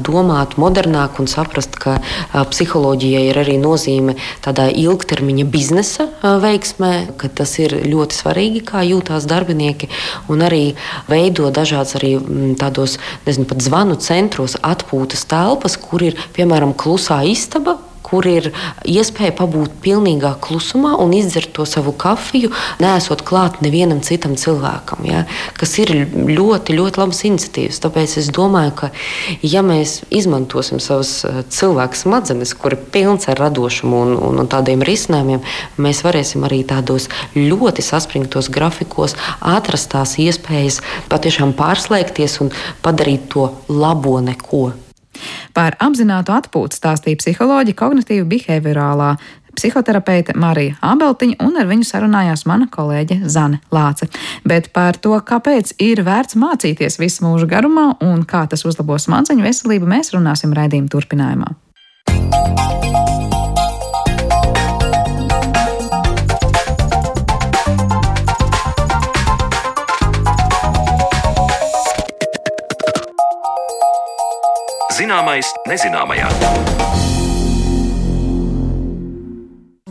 domāt 0.02 0.58
modernāk 0.58 1.20
un 1.20 1.28
saprast, 1.28 1.76
ka 1.78 2.00
psiholoģijai 2.34 3.30
ir 3.30 3.38
arī 3.38 3.58
nozīme 3.58 4.16
tādā 4.42 4.70
ilgtermiņa 4.72 5.46
biznesa 5.46 6.08
veiksmē, 6.22 7.18
ka 7.18 7.30
tas 7.30 7.58
ir 7.60 7.72
ļoti 7.86 8.16
svarīgi, 8.16 8.64
kā 8.66 8.84
jūtās 8.84 9.26
darbinieki, 9.26 9.90
un 10.30 10.42
arī 10.42 10.76
veido 11.08 11.52
dažādas 11.52 11.96
arī 11.96 12.18
tādos, 12.58 12.98
nezinu, 13.26 13.46
pat 13.46 13.62
zvanu 13.62 13.96
centros 13.96 14.58
atpūtas 14.62 15.26
telpas, 15.26 15.78
kur 15.78 16.04
ir 16.04 16.16
piemēram 16.36 16.74
klusā 16.74 17.24
istaba 17.26 17.78
kur 18.06 18.28
ir 18.30 18.52
iespēja 18.86 19.34
pabūt 19.40 19.80
pilnīgā 19.84 20.36
klusumā 20.44 20.94
un 21.02 21.14
izdzert 21.18 21.54
to 21.56 21.66
savu 21.70 21.94
kafiju, 21.98 22.52
nesot 22.84 23.24
klāt 23.26 23.62
nevienam 23.66 24.02
citam 24.06 24.36
cilvēkam. 24.40 25.06
Ja? 25.10 25.24
Kas 25.58 25.76
ir 25.82 25.92
ļoti, 26.14 26.78
ļoti 26.78 27.02
labas 27.02 27.24
iniciatīvas. 27.28 27.82
Tāpēc 27.84 28.18
es 28.22 28.30
domāju, 28.36 28.76
ka 28.82 28.92
ja 29.42 29.64
mēs 29.66 30.04
izmantosim 30.14 30.82
savas 30.84 31.18
eh, 31.26 31.42
cilvēku 31.50 32.00
smadzenes, 32.00 32.54
kur 32.60 32.76
ir 32.76 32.86
pilns 32.94 33.30
ar 33.32 33.42
radošumu 33.42 34.02
un, 34.06 34.16
un, 34.30 34.40
un 34.44 34.52
tādiem 34.52 34.86
risinājumiem, 34.86 35.44
mēs 35.82 36.04
varēsim 36.06 36.46
arī 36.48 36.62
tādos 36.68 37.10
ļoti 37.36 37.86
saspringtos 37.86 38.52
grafikos 38.54 39.18
atrast 39.42 39.92
tās 39.96 40.18
iespējas 40.22 40.82
patiešām 41.12 41.56
pārslēgties 41.58 42.42
un 42.46 42.54
padarīt 42.86 43.30
to 43.34 43.50
labo 43.72 44.20
neko. 44.24 44.85
Par 45.56 45.78
apzinātu 45.84 46.36
atpūtu 46.36 46.78
stāstīja 46.78 47.22
psiholoģija 47.22 47.80
kognitīva 47.80 48.28
behaviorālā 48.36 49.16
psihoterapeite 49.56 50.36
Marija 50.36 50.76
Abeltiņa, 50.84 51.40
un 51.46 51.60
ar 51.60 51.70
viņu 51.70 51.88
sarunājās 51.88 52.46
mana 52.50 52.68
kolēģe 52.72 53.22
Zane 53.32 53.62
Lāce. 53.74 54.10
Bet 54.48 54.72
par 54.76 55.00
to, 55.02 55.16
kāpēc 55.24 55.78
ir 55.84 56.04
vērts 56.06 56.38
mācīties 56.40 57.00
visu 57.00 57.26
mūžu 57.26 57.50
garumā 57.52 57.94
un 58.04 58.26
kā 58.28 58.46
tas 58.52 58.66
uzlabos 58.68 59.08
smadzeņu 59.08 59.48
veselību, 59.48 59.88
mēs 59.96 60.12
runāsim 60.16 60.56
raidījuma 60.56 60.92
turpinājumā. 60.92 61.56
Zināmais 75.16 75.48
nezināmajā. 75.64 77.15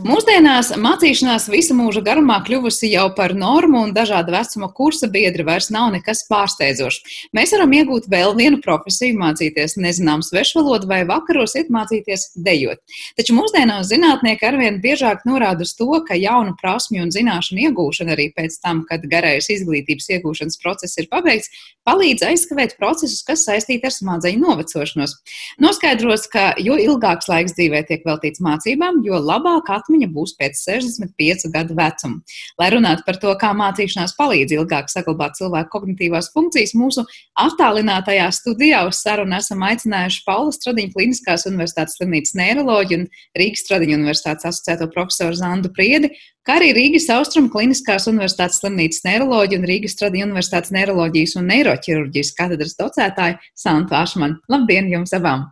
Mūsdienās 0.05 0.69
mācīšanās 0.77 1.47
visu 1.49 1.73
mūža 1.73 2.03
garumā 2.05 2.35
kļuvusi 2.45 2.91
jau 2.91 3.07
par 3.17 3.33
normu, 3.33 3.87
un 3.87 3.93
dažāda 3.97 4.35
vecuma 4.35 4.67
kursa 4.77 5.09
biedri 5.09 5.47
vairs 5.49 5.71
nav 5.73 5.95
nekas 5.95 6.27
pārsteidzošs. 6.29 7.15
Mēs 7.33 7.55
varam 7.57 7.73
iegūt 7.73 8.11
vēl 8.13 8.35
vienu 8.37 8.59
profesiju, 8.61 9.17
mācīties 9.17 9.79
nezināmu 9.81 10.27
svešvalodu 10.27 10.91
vai 10.91 10.99
vakaros 11.09 11.57
iet 11.57 11.71
mācīties 11.73 12.35
dejot. 12.37 12.83
Taču 13.17 13.33
mūsdienās 13.39 13.89
zinātnieki 13.89 14.45
arvien 14.45 14.77
biežāk 14.85 15.25
norāda 15.25 15.65
uz 15.65 15.73
to, 15.79 15.89
ka 16.05 16.21
jaunu 16.21 16.53
prasmju 16.61 17.07
un 17.07 17.15
zināšanu 17.15 17.65
iegūšana 17.71 18.13
arī 18.13 18.29
pēc 18.37 18.59
tam, 18.61 18.85
kad 18.91 19.09
garais 19.09 19.49
izglītības 19.57 20.11
iegūšanas 20.19 20.61
process 20.61 21.01
ir 21.01 21.09
pabeigts, 21.09 21.49
palīdz 21.89 22.27
aizskavēt 22.29 22.77
procesus, 22.77 23.25
kas 23.25 23.47
saistīti 23.49 23.89
ar 23.89 23.97
smadzeņu 23.97 24.45
novecošanos. 24.45 25.17
Noskaidros, 25.65 26.29
ka 26.29 26.51
jo 26.61 26.77
ilgāks 26.77 27.33
laiks 27.33 27.57
dzīvē 27.57 27.87
tiek 27.89 28.05
veltīts 28.05 28.45
mācībām, 28.45 29.01
jo 29.09 29.25
labāk 29.33 29.73
atmiņa 29.73 29.94
atmiņa 29.95 30.11
būs 30.13 30.35
pēc 30.39 30.59
65 30.59 31.51
gadu 31.55 31.75
vecuma. 31.79 32.21
Lai 32.59 32.69
runātu 32.75 33.05
par 33.07 33.19
to, 33.23 33.33
kā 33.39 33.53
mācīšanās 33.55 34.17
palīdz 34.19 34.55
ilgāk 34.59 34.91
saglabāt 34.91 35.39
cilvēku 35.39 35.71
kognitīvās 35.71 36.33
funkcijas, 36.35 36.75
mūsu 36.75 37.05
attālinātajā 37.39 38.29
studijā 38.35 38.85
uz 38.89 39.01
sarunu 39.03 39.39
esam 39.39 39.63
aicinājuši 39.63 40.23
Paula 40.27 40.53
Stradiņa 40.55 40.95
Kliniskās 40.95 41.47
universitātes 41.51 41.99
slimnīcas 41.99 42.35
neiroloģiju 42.39 43.01
un 43.01 43.09
Rīgas 43.39 43.65
Stradiņa 43.67 43.99
universitātes 44.01 44.49
asociēto 44.51 44.91
profesoru 44.95 45.39
Zandu 45.39 45.71
Priedi, 45.75 46.11
kā 46.45 46.59
arī 46.59 46.73
Rīgas 46.77 47.09
Austrum 47.15 47.49
Kliniskās 47.53 48.09
universitātes 48.11 48.61
slimnīcas 48.63 49.05
neiroloģiju 49.07 49.63
un 49.63 49.69
Rīgas 49.71 49.97
Stradiņa 49.99 50.29
universitātes 50.31 50.75
neiroloģijas 50.75 51.39
un 51.41 51.49
neiroķirurģijas 51.53 52.35
katedras 52.39 52.77
docētāju 52.81 53.41
Santu 53.59 53.99
Ašmanu. 54.01 54.41
Labdien 54.51 54.91
jums 54.93 55.15
abām! 55.17 55.49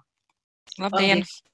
Labdien! 0.80 1.22
Labdien. 1.22 1.50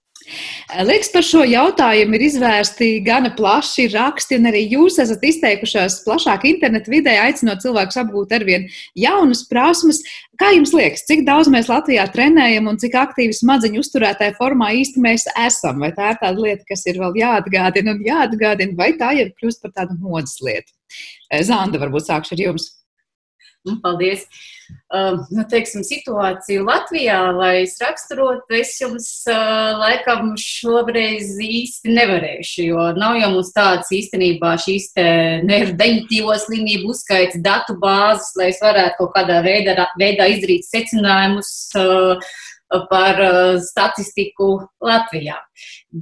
Liekas, 0.84 1.08
par 1.14 1.24
šo 1.24 1.42
jautājumu 1.48 2.18
ir 2.18 2.24
izvērsti 2.26 2.88
gana 3.06 3.30
plaši 3.36 3.88
raksti, 3.94 4.38
un 4.38 4.50
arī 4.50 4.64
jūs 4.74 4.98
esat 5.02 5.24
izteikušās 5.24 6.02
plašāk 6.04 6.44
internetu 6.50 6.92
vidē, 6.92 7.16
aicinot 7.22 7.62
cilvēkus 7.64 8.00
apgūt 8.02 8.34
arvien 8.36 8.66
jaunas 8.98 9.44
prasmes. 9.48 10.02
Kā 10.38 10.52
jums 10.54 10.74
liekas, 10.76 11.06
cik 11.08 11.24
daudz 11.26 11.50
mēs 11.50 11.70
Latvijā 11.70 12.04
trenējam 12.14 12.68
un 12.70 12.78
cik 12.78 12.94
aktīvi 13.00 13.34
smadziņu 13.34 13.82
uzturētāja 13.82 14.36
formā 14.38 14.70
īsti 14.78 15.02
mēs 15.02 15.26
esam? 15.34 15.80
Vai 15.82 15.90
tā 15.96 16.12
ir 16.12 16.20
tāda 16.22 16.44
lieta, 16.44 16.66
kas 16.68 16.84
ir 16.86 17.00
vēl 17.02 17.16
jāatgādina 17.18 17.96
un 17.96 18.04
jāatgādina, 18.06 18.76
vai 18.78 18.92
tā 19.00 19.14
jau 19.18 19.30
kļūst 19.40 19.64
par 19.64 19.74
tādu 19.80 19.98
modes 20.02 20.38
lietu? 20.44 20.70
Zanda, 21.44 21.80
varbūt 21.80 22.06
sākšu 22.06 22.36
ar 22.36 22.44
jums. 22.46 22.70
Nu, 23.68 23.78
paldies! 23.84 24.26
Uh, 24.88 25.22
nu, 25.32 25.44
teiksim, 25.48 25.80
situāciju 25.84 26.64
Latvijā, 26.64 27.18
lai 27.36 27.62
es 27.62 27.74
raksturotu, 27.80 28.56
es 28.56 28.74
jums 28.80 29.06
uh, 29.28 29.76
laikam 29.80 30.34
šoreiz 30.40 31.34
īsti 31.44 31.92
nevarēšu, 31.92 32.66
jo 32.66 32.86
nav 32.96 33.16
jau 33.20 33.30
mums 33.34 33.52
tādas 33.56 33.88
īstenībā 33.96 34.54
šīs 34.60 34.90
te 34.96 35.06
nerdeņķīvo 35.48 36.36
slimību 36.44 36.92
uzskaits 36.92 37.40
datu 37.44 37.78
bāzes, 37.80 38.34
lai 38.40 38.50
es 38.52 38.60
varētu 38.64 39.00
kaut 39.00 39.16
kādā 39.16 39.40
veidā, 39.44 39.88
veidā 40.00 40.28
izdarīt 40.34 40.68
secinājumus. 40.68 41.52
Uh, 41.76 42.36
par 42.90 43.20
uh, 43.22 43.58
statistiku 43.62 44.48
Latvijā. 44.84 45.38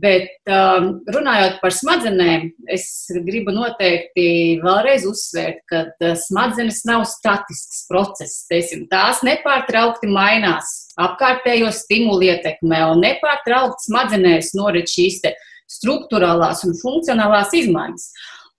Bet 0.03 0.35
um, 0.51 0.89
runājot 1.15 1.61
par 1.63 1.75
smadzenēm, 1.75 2.49
es 2.73 2.89
gribu 3.27 3.55
noteikti 3.55 4.59
vēlreiz 4.65 5.07
uzsvērt, 5.07 5.63
ka 5.71 5.83
uh, 5.87 6.15
smadzenes 6.19 6.83
nav 6.89 7.07
statisks 7.11 7.85
process. 7.91 8.45
Teiksim, 8.51 8.87
tās 8.91 9.23
nepārtraukti 9.27 10.11
mainās 10.11 10.75
apkārtējo 10.99 11.71
stimulu 11.75 12.27
ietekmē 12.33 12.83
un 12.93 13.05
nepārtraukti 13.05 13.91
smadzenēs 13.91 14.55
norit 14.59 14.91
šīs 14.91 15.23
struktūrālās 15.71 16.65
un 16.67 16.75
funkcionālās 16.79 17.55
izmaiņas. 17.59 18.11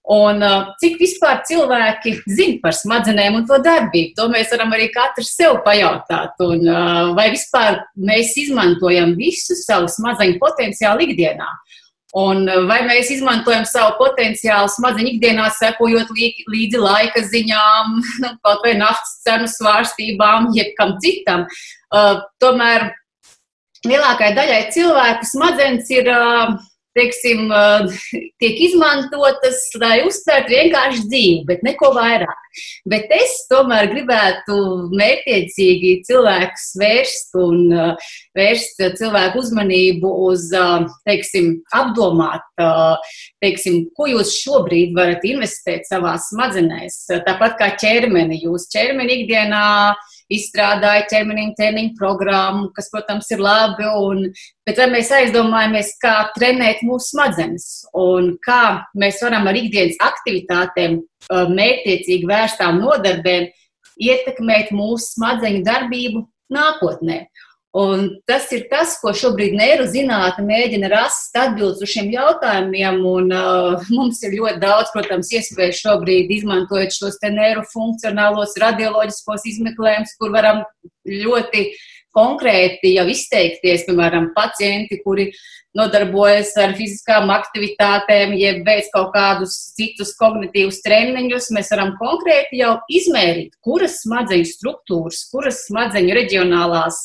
Un 0.07 0.39
uh, 0.39 0.69
cik 0.79 0.93
vispār 1.01 1.41
cilvēki 1.43 2.13
zina 2.31 2.61
par 2.61 2.75
smadzenēm 2.77 3.41
un 3.41 3.47
to 3.47 3.57
darbību, 3.59 4.13
to 4.15 4.29
mēs 4.31 4.53
varam 4.53 4.71
arī 4.71 4.85
katrs 4.93 5.33
sev 5.35 5.57
pajautāt. 5.65 6.37
Un, 6.45 6.63
uh, 6.63 7.09
vai 7.17 7.25
vispār 7.33 7.81
mēs 7.99 8.31
izmantojam 8.39 9.17
visu 9.19 9.57
savu 9.59 9.89
smadzeņu 9.91 10.39
potenciālu 10.39 11.09
ikdienā? 11.09 11.49
Un 12.15 12.47
uh, 12.47 12.61
vai 12.69 12.79
mēs 12.87 13.11
izmantojam 13.17 13.67
savu 13.67 13.97
potenciālu 13.99 14.71
smadzeņu 14.77 15.11
ikdienā, 15.17 15.49
sekojot 15.57 16.15
līdzi 16.15 16.79
laika 16.79 17.25
ziņām, 17.27 17.99
kaut 18.47 18.63
vai 18.63 18.77
naftas 18.79 19.19
cenu 19.27 19.51
svārstībām, 19.51 20.53
jebkam 20.55 20.95
citam? 21.03 21.43
Uh, 21.91 22.23
tomēr 22.39 22.93
lielākajai 23.83 24.39
daļai 24.39 24.63
cilvēku 24.71 25.27
smadzenes 25.35 25.91
ir 25.99 26.07
uh, 26.15 26.55
teiksim, 26.97 27.47
tiek 28.41 28.59
izmantotas, 28.67 29.61
lai 29.81 30.01
uztvertu 30.07 30.55
vienkārši 30.55 31.05
dzīvi, 31.05 31.45
bet 31.47 31.63
neko 31.65 31.93
vairāk. 31.95 32.43
Bet 32.89 33.11
es 33.13 33.43
tomēr 33.51 33.89
gribētu 33.91 34.55
mērķiecīgi 34.97 35.91
cilvēkus 36.07 36.67
vērst 36.81 37.37
un 37.37 37.61
vērst 38.37 38.81
cilvēku 38.97 39.43
uzmanību 39.43 40.11
uz, 40.25 40.49
teiksim, 41.07 41.53
apdomāt, 41.77 42.45
teiksim, 43.43 43.83
ko 43.97 44.09
jūs 44.09 44.33
šobrīd 44.41 44.97
varat 44.97 45.25
investēt 45.29 45.85
savās 45.89 46.31
smadzenēs. 46.33 47.03
Tāpat 47.27 47.59
kā 47.61 47.71
ķermeni, 47.77 48.41
jūs 48.47 48.69
ķermeni 48.73 49.21
ikdienā 49.21 49.67
izstrādāja 50.33 51.05
ķermeņa 51.11 51.55
treniņu 51.57 51.93
programmu, 51.97 52.69
kas, 52.75 52.89
protams, 52.93 53.29
ir 53.33 53.41
labi. 53.43 53.87
Un, 53.87 54.23
bet 54.67 54.81
vai 54.81 54.89
mēs 54.91 55.11
aizdomājamies, 55.15 55.93
kā 56.03 56.15
trenēt 56.35 56.83
mūsu 56.87 57.13
smadzenes 57.13 57.67
un 57.97 58.33
kā 58.45 58.61
mēs 58.99 59.21
varam 59.23 59.47
ar 59.49 59.59
ikdienas 59.59 59.99
aktivitātēm, 60.09 60.99
mērķiecīgi 61.31 62.29
vērstām 62.29 62.81
nodarbēm 62.83 63.49
ietekmēt 63.97 64.73
mūsu 64.75 65.15
smadzeņu 65.15 65.63
darbību 65.67 66.25
nākotnē? 66.53 67.23
Un 67.77 68.07
tas 68.25 68.47
ir 68.55 68.63
tas, 68.71 68.95
ko 69.01 69.11
šobrīd 69.13 69.53
neirozinātne 69.59 70.45
mēģina 70.47 70.89
rast 70.89 71.35
atbildes 71.37 71.83
uz 71.85 71.91
šiem 71.91 72.07
jautājumiem. 72.13 73.03
Un, 73.05 73.33
uh, 73.35 73.89
mums 73.93 74.23
ir 74.25 74.37
ļoti 74.39 74.61
daudz, 74.63 74.89
protams, 74.95 75.29
iespēju 75.37 75.75
šobrīd 75.81 76.31
izmantojot 76.39 76.95
šos 76.95 77.19
neirofunkcionālos 77.21 78.57
radioloģiskos 78.63 79.45
izmeklējumus, 79.53 80.15
kur 80.17 80.33
varam 80.33 80.63
ļoti 81.07 81.67
konkrēti 82.17 82.95
jau 82.95 83.05
izteikties, 83.13 83.85
piemēram, 83.87 84.31
pacienti, 84.35 84.99
kuri 85.05 85.29
nodarbojas 85.77 86.55
ar 86.57 86.73
fiziskām 86.77 87.29
aktivitātēm, 87.33 88.33
jeb 88.39 88.63
veids 88.65 88.89
kaut 88.93 89.11
kādus 89.13 89.55
citus 89.77 90.15
kognitīvus 90.17 90.81
treniņus, 90.85 91.51
mēs 91.53 91.69
varam 91.73 91.93
konkrēti 92.01 92.63
jau 92.63 92.77
izmērīt, 92.89 93.53
kuras 93.65 94.01
smadzeņu 94.03 94.49
struktūras, 94.49 95.21
kuras 95.31 95.63
smadzeņu 95.67 96.17
reģionālās, 96.17 97.01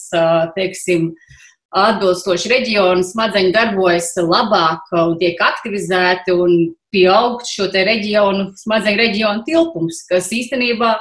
teiksim, 0.56 1.10
atbilstoši 1.72 2.50
reģionu 2.52 3.04
smadzeņi 3.08 3.52
darbojas 3.54 4.12
labāk 4.20 4.90
un 4.96 5.16
tiek 5.20 5.40
aktivizēti 5.40 6.34
un 6.36 6.74
pieaugt 6.92 7.48
šo 7.48 7.70
te 7.72 7.84
reģionu, 7.88 8.50
smadzeņu 8.60 9.00
reģionu 9.00 9.44
tilpums, 9.46 10.02
kas 10.10 10.28
īstenībā 10.36 10.92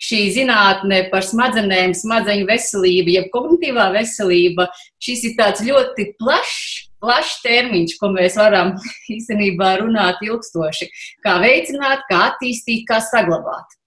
šī 0.00 0.20
zinātne 0.34 1.02
par 1.12 1.24
smadzenēm, 1.26 1.94
smadzeņu 1.96 2.46
veselību, 2.48 3.14
jeb 3.16 3.28
kognitīvā 3.34 3.90
veselība, 3.96 4.70
šis 5.02 5.26
ir 5.30 5.34
tāds 5.40 5.64
ļoti 5.66 6.10
plašs, 6.20 6.86
plašs 7.00 7.40
termiņš, 7.44 7.96
ko 8.00 8.12
mēs 8.14 8.38
varam 8.40 8.74
īstenībā 9.16 9.74
runāt 9.82 10.22
ilgstoši. 10.26 10.90
Kā 11.24 11.38
veicināt, 11.44 12.06
kā 12.10 12.24
attīstīt, 12.30 12.86
kā 12.88 13.00
saglabāt. 13.10 13.79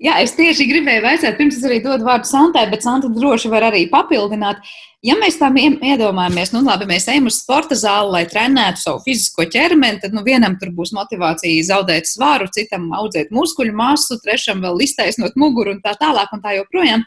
Jā, 0.00 0.16
es 0.24 0.32
tieši 0.36 0.64
gribēju 0.70 1.02
vaicāt, 1.04 1.36
pirms 1.36 1.58
es 1.58 1.64
arī 1.68 1.82
dodu 1.84 2.06
vārdu 2.06 2.28
Santai, 2.28 2.64
bet 2.70 2.84
Santa 2.84 3.10
droši 3.12 3.50
var 3.52 3.66
arī 3.68 3.84
papildināt. 3.92 4.62
Ja 5.04 5.14
mēs 5.20 5.36
tam 5.38 5.58
iedomājamies, 5.60 6.50
nu 6.54 6.62
labi, 6.64 6.88
mēs 6.88 7.06
ejam 7.12 7.28
uz 7.28 7.42
sporta 7.42 7.76
zāli, 7.78 8.14
lai 8.14 8.22
trenētu 8.30 8.80
savu 8.80 9.02
fizisko 9.04 9.44
ķermeni, 9.52 10.00
tad 10.02 10.16
nu, 10.16 10.24
vienam 10.26 10.56
tur 10.58 10.72
būs 10.74 10.94
motivācija 10.96 11.68
zaudēt 11.68 12.08
svaru, 12.08 12.48
citam 12.56 12.88
audzēt 12.96 13.30
muskuļu 13.36 13.76
masu, 13.76 14.16
trešam 14.24 14.64
vēl 14.64 14.80
iztaisnot 14.88 15.36
muguru 15.38 15.76
un 15.76 15.82
tā 15.84 15.92
tālāk 16.00 16.32
un 16.32 16.42
tā 16.42 16.56
joprojām. 16.56 17.04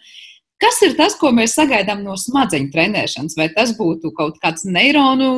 Kas 0.60 0.82
ir 0.84 0.96
tas, 0.98 1.14
ko 1.16 1.32
mēs 1.32 1.54
sagaidām 1.56 2.02
no 2.04 2.18
smadzeņu 2.20 2.68
trenēšanas? 2.74 3.38
Vai 3.40 3.48
tas 3.56 3.72
būtu 3.78 4.12
kaut 4.18 4.42
kāds 4.44 4.66
neironu 4.68 5.30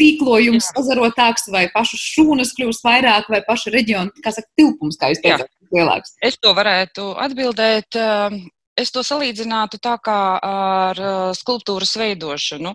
tīklojums, 0.00 0.70
sazarotāks, 0.72 1.50
vai 1.52 1.66
pašu 1.74 2.00
šūnas 2.00 2.54
kļūst 2.56 2.86
vairāk, 2.86 3.28
vai 3.32 3.42
paša 3.44 3.74
reģiona, 3.74 4.24
kā 4.24 4.32
saka, 4.32 4.48
tilpums, 4.56 4.96
kā 5.00 5.12
jūs 5.12 5.20
teicāt, 5.24 5.52
lielāks? 5.74 6.16
Es 6.24 6.40
to 6.40 6.54
varētu 6.56 7.10
atbildēt 7.26 8.00
es 8.80 8.90
to 8.94 9.04
salīdzinātu 9.06 9.78
tā 9.82 9.94
kā 10.02 10.18
ar 10.44 11.00
skulptūras 11.38 11.94
veidošanu. 12.00 12.74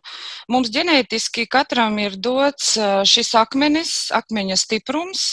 Mums 0.51 0.71
ģenētiski 0.73 1.47
katram 1.51 1.99
ir 1.99 2.15
dots 2.17 2.75
šis 3.09 3.33
akmenis, 3.39 3.93
akmeņa 4.15 4.59
stiprums, 4.59 5.25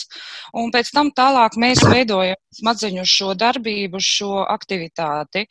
un 0.56 0.72
pēc 0.74 0.92
tam 0.96 1.12
tālāk 1.14 1.58
mēs 1.60 1.84
veidojam 1.86 2.40
smadzeņu 2.56 3.04
šo 3.08 3.34
darbību, 3.38 4.00
šo 4.00 4.42
aktivitāti. 4.48 5.44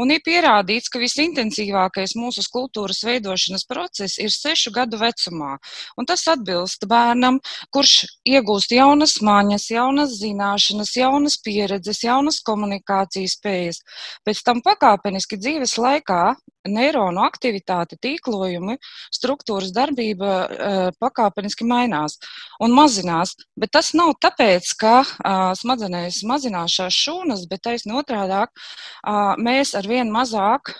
Un 0.00 0.12
ir 0.14 0.22
pierādīts, 0.26 0.90
ka 0.92 1.00
visintensīvākais 1.02 2.16
mūsu 2.18 2.42
skulptūras 2.44 3.04
veidošanas 3.06 3.66
process 3.68 4.18
ir 4.22 4.32
sešu 4.34 4.72
gadu 4.74 4.98
vecumā. 5.00 5.56
Un 5.98 6.08
tas 6.08 6.26
atbilst 6.30 6.86
bērnam, 6.90 7.40
kurš 7.74 8.08
iegūst 8.28 8.74
jaunas 8.74 9.18
maņas, 9.24 9.68
jaunas 9.74 10.16
zināšanas, 10.18 10.94
jaunas 10.98 11.38
pieredzes, 11.44 12.02
jaunas 12.06 12.40
komunikācijas 12.46 13.38
spējas. 13.38 13.82
Pēc 14.26 14.42
tam 14.46 14.57
pakāpeniski 14.64 15.38
dzīves 15.40 15.76
laikā 15.80 16.22
neironu 16.68 17.22
aktivitāte, 17.24 17.96
tīklojumi, 18.02 18.76
struktūras 19.14 19.72
darbība 19.74 20.32
uh, 20.32 20.78
pakāpeniski 21.00 21.66
mainās 21.68 22.18
un 22.64 22.74
mazinās. 22.76 23.34
Bet 23.58 23.72
tas 23.78 23.92
nav 23.96 24.14
tāpēc, 24.22 24.70
ka 24.80 24.94
uh, 25.00 25.50
smadzenēs 25.58 26.22
mazinās 26.28 26.76
šās 26.78 27.00
šūnas, 27.06 27.46
bet 27.50 27.64
taisni 27.68 27.96
otrādāk 27.98 28.52
uh, 28.52 29.34
mēs 29.40 29.74
ar 29.78 29.88
vien 29.88 30.12
mazāk 30.12 30.74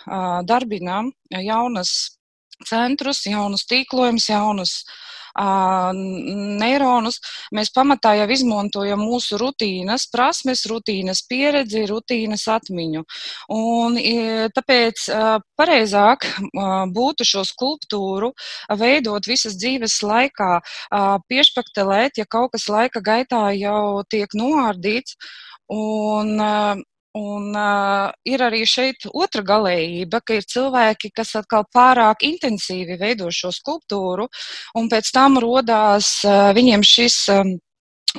darbinām 0.48 1.12
jaunas 1.30 1.92
centrus, 2.66 3.22
jaunus 3.28 3.64
tīklojumus, 3.70 4.28
jaunus 4.32 4.72
uh, 4.82 5.07
neironus, 5.38 7.20
mēs 7.54 7.70
pamatā 7.74 8.14
jau 8.18 8.26
izmantojam 8.34 9.00
mūsu 9.02 9.38
rutīnas, 9.40 10.08
prasmes, 10.12 10.64
rutīnas 10.70 11.22
pieredzi, 11.28 11.84
rutīnas 11.90 12.46
atmiņu. 12.50 13.04
Un, 13.54 13.98
tāpēc 14.56 15.06
pareizāk 15.58 16.26
būtu 16.94 17.28
šo 17.28 17.44
skulptūru 17.46 18.32
veidot 18.78 19.26
visas 19.28 19.56
dzīves 19.58 20.00
laikā, 20.02 20.52
piešpaktelēt, 21.30 22.18
ja 22.18 22.26
kaut 22.28 22.52
kas 22.56 22.68
laika 22.72 23.02
gaitā 23.04 23.48
jau 23.56 24.02
tiek 24.10 24.34
noārdīts. 24.34 25.18
Un, 25.68 26.38
Un 27.18 27.50
uh, 27.56 28.10
ir 28.28 28.42
arī 28.44 28.62
šeit 28.68 29.06
otra 29.10 29.42
galējība, 29.46 30.20
ka 30.22 30.38
ir 30.38 30.46
cilvēki, 30.46 31.10
kas 31.16 31.34
atkal 31.40 31.64
pārāk 31.74 32.22
intensīvi 32.28 32.98
veido 33.00 33.30
šo 33.34 33.50
skulptūru, 33.54 34.28
un 34.78 34.90
pēc 34.92 35.10
tam 35.14 35.40
rodās 35.42 36.18
uh, 36.28 36.50
viņiem 36.56 36.84
šis 36.86 37.16
um, 37.34 37.56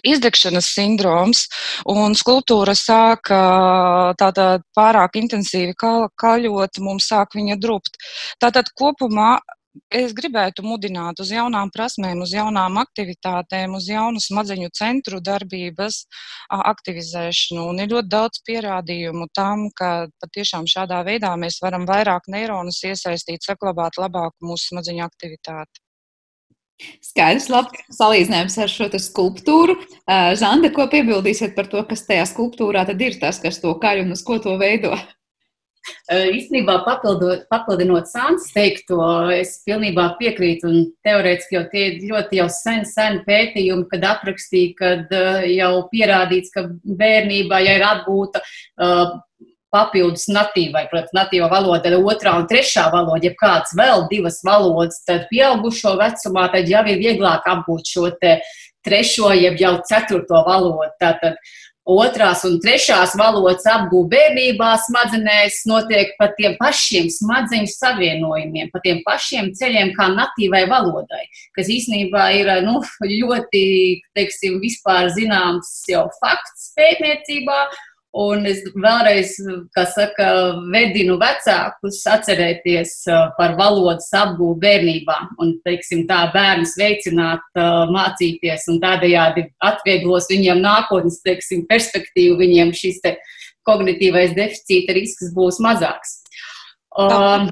izdegšanas 0.06 0.68
sindroms, 0.76 1.46
un 1.90 2.14
skulptūra 2.18 2.76
sāk 2.78 3.32
tātad 4.22 4.66
pārāk 4.78 5.18
intensīvi 5.20 5.74
kaļot, 5.80 6.82
mums 6.86 7.10
sāk 7.10 7.34
viņa 7.36 7.58
drupt. 7.62 7.98
Tātad 8.42 8.70
kopumā 8.78 9.40
es 9.94 10.14
gribētu 10.18 10.64
mudināt 10.66 11.20
uz 11.24 11.32
jaunām 11.34 11.72
prasmēm, 11.74 12.22
uz 12.26 12.34
jaunām 12.36 12.80
aktivitātēm, 12.82 13.76
uz 13.78 13.90
jaunu 13.90 14.22
smadzeņu 14.24 14.70
centru 14.76 15.20
darbības 15.24 16.02
aktivizēšanu. 16.50 17.68
Un 17.72 17.84
ir 17.84 17.92
ļoti 17.94 18.12
daudz 18.14 18.42
pierādījumu 18.48 19.30
tam, 19.36 19.68
ka 19.76 20.08
patiešām 20.24 20.70
šādā 20.70 21.04
veidā 21.08 21.36
mēs 21.40 21.60
varam 21.64 21.86
vairāk 21.90 22.32
neironus 22.32 22.82
iesaistīt, 22.84 23.46
saglabāt 23.46 24.02
labāku 24.02 24.52
mūsu 24.52 24.74
smadzeņu 24.74 25.06
aktivitāti. 25.06 25.84
Skaidrs, 27.04 27.50
labi. 27.52 27.82
Salīdzinājums 27.92 28.56
ar 28.64 28.72
šo 28.72 28.88
skulptūru. 29.04 29.76
Zanda, 30.40 30.72
ko 30.72 30.88
piebildīsiet 30.92 31.56
par 31.58 31.68
to, 31.72 31.84
kas 31.90 32.06
tajā 32.08 32.24
skulptūrā 32.30 32.86
tad 32.88 33.02
ir 33.04 33.20
tas, 33.20 33.42
kas 33.44 33.60
to 33.60 33.74
kaļ 33.82 34.06
un 34.06 34.16
uz 34.16 34.24
ko 34.24 34.40
to 34.40 34.56
veido? 34.62 34.96
Īstenībā 36.10 36.80
papildinot 36.86 38.10
Sāns 38.10 38.50
teikto, 38.54 39.00
es 39.34 39.56
pilnībā 39.66 40.08
piekrītu 40.20 40.70
un 40.70 40.84
teorētiski 41.06 41.58
jau 41.58 41.64
tie 41.72 41.86
ir 41.92 42.04
ļoti 42.10 42.42
jau 42.42 42.50
sen, 42.54 42.84
sen 42.86 43.22
pētījumi, 43.28 43.88
kad 43.92 44.06
aprakstīja, 44.16 44.76
kad 44.80 45.16
jau 45.50 45.72
pierādīts, 45.94 46.54
ka 46.54 46.68
bērnībā, 47.00 47.62
ja 47.66 47.78
ir 47.80 47.88
atgūta 47.88 48.44
papildus 49.70 50.26
natīvai, 50.34 50.88
protams, 50.90 51.14
natīva 51.14 51.50
valoda, 51.52 51.94
otrā 51.98 52.36
un 52.40 52.48
trešā 52.50 52.88
valoda, 52.94 53.22
ja 53.30 53.36
kāds 53.38 53.76
vēl 53.78 54.08
divas 54.10 54.42
valodas, 54.46 55.04
tad 55.06 55.28
pieaugušo 55.30 55.94
vecumā 56.00 56.48
tad 56.54 56.70
jau 56.70 56.84
ir 56.90 56.98
vieglāk 57.02 57.46
apgūt 57.50 57.94
šo 57.94 58.10
te 58.22 58.40
trešo, 58.86 59.30
jeb 59.38 59.60
jau 59.62 59.76
ceturto 59.86 60.42
valodu. 60.48 60.90
Tātad 61.02 61.38
otrās 61.90 62.44
un 62.48 62.60
trešās 62.62 63.16
valodas 63.20 63.66
apgūta 63.70 64.14
bērnībā 64.14 64.70
smadzenēs 64.86 65.64
notiek 65.70 66.14
pa 66.20 66.30
tiem 66.38 66.56
pašiem 66.60 67.10
smadzeņu 67.14 67.72
savienojumiem, 67.74 68.70
pa 68.74 68.82
tiem 68.84 69.02
pašiem 69.06 69.52
ceļiem 69.58 69.94
kā 69.98 70.10
natīvai 70.14 70.66
valodai, 70.70 71.26
kas 71.58 71.72
īstenībā 71.74 72.30
ir 72.38 72.52
nu, 72.66 72.80
ļoti, 73.04 73.64
teiksim, 74.18 74.60
vispār 74.64 75.10
zināms 75.16 75.72
jau 75.90 76.08
fakts 76.22 76.72
pētniecībā. 76.78 77.62
Un 78.18 78.48
es 78.50 78.64
vēlreiz, 78.74 79.36
kā 79.76 79.84
saka, 79.86 80.30
vedinu 80.74 81.20
vecākus 81.22 82.00
atcerēties 82.10 82.94
par 83.38 83.54
valodas 83.60 84.08
apgūvu 84.18 84.56
bērnībā 84.64 85.18
un, 85.38 85.52
teiksim, 85.68 86.08
tā 86.10 86.24
bērnus 86.34 86.74
veicināt, 86.80 87.46
mācīties 87.94 88.66
un 88.74 88.82
tādējādi 88.82 89.46
atvieglos 89.62 90.26
viņiem 90.32 90.64
nākotnes, 90.64 91.22
teiksim, 91.22 91.68
perspektīvu, 91.70 92.40
viņiem 92.42 92.74
šis 92.74 92.98
te 93.06 93.14
kognitīvais 93.70 94.34
deficīta 94.34 94.98
risks 94.98 95.30
būs 95.36 95.62
mazāks. 95.62 96.18
Um, 96.98 97.52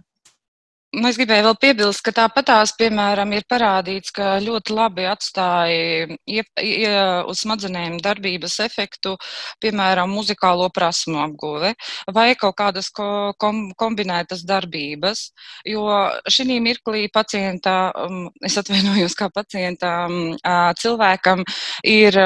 es 1.05 1.17
gribēju 1.19 1.45
vēl 1.45 1.57
piebilst, 1.61 2.01
ka 2.05 2.13
tāpatās, 2.15 2.73
piemēram, 2.79 3.33
ir 3.37 3.45
parādīts, 3.49 4.13
ka 4.15 4.37
ļoti 4.41 4.73
labi 4.73 5.05
atstāja 5.09 6.07
iep, 6.25 6.47
ie, 6.63 6.93
uz 7.29 7.43
smadzenēm 7.43 7.99
darbības 8.01 8.57
efektu, 8.65 9.13
piemēram, 9.63 10.09
muzikālo 10.09 10.69
prasmu 10.73 11.19
apguve 11.21 11.73
vai 12.13 12.31
kaut 12.39 12.57
kādas 12.57 12.89
ko, 12.89 13.33
kom, 13.37 13.67
kombinētas 13.77 14.41
darbības, 14.47 15.27
jo 15.69 15.85
šī 16.31 16.57
mirklī 16.63 17.07
pacientā, 17.13 17.91
es 18.45 18.57
atvainojos 18.57 19.17
kā 19.19 19.29
pacientam, 19.33 20.37
cilvēkam 20.81 21.45
ir 21.83 22.17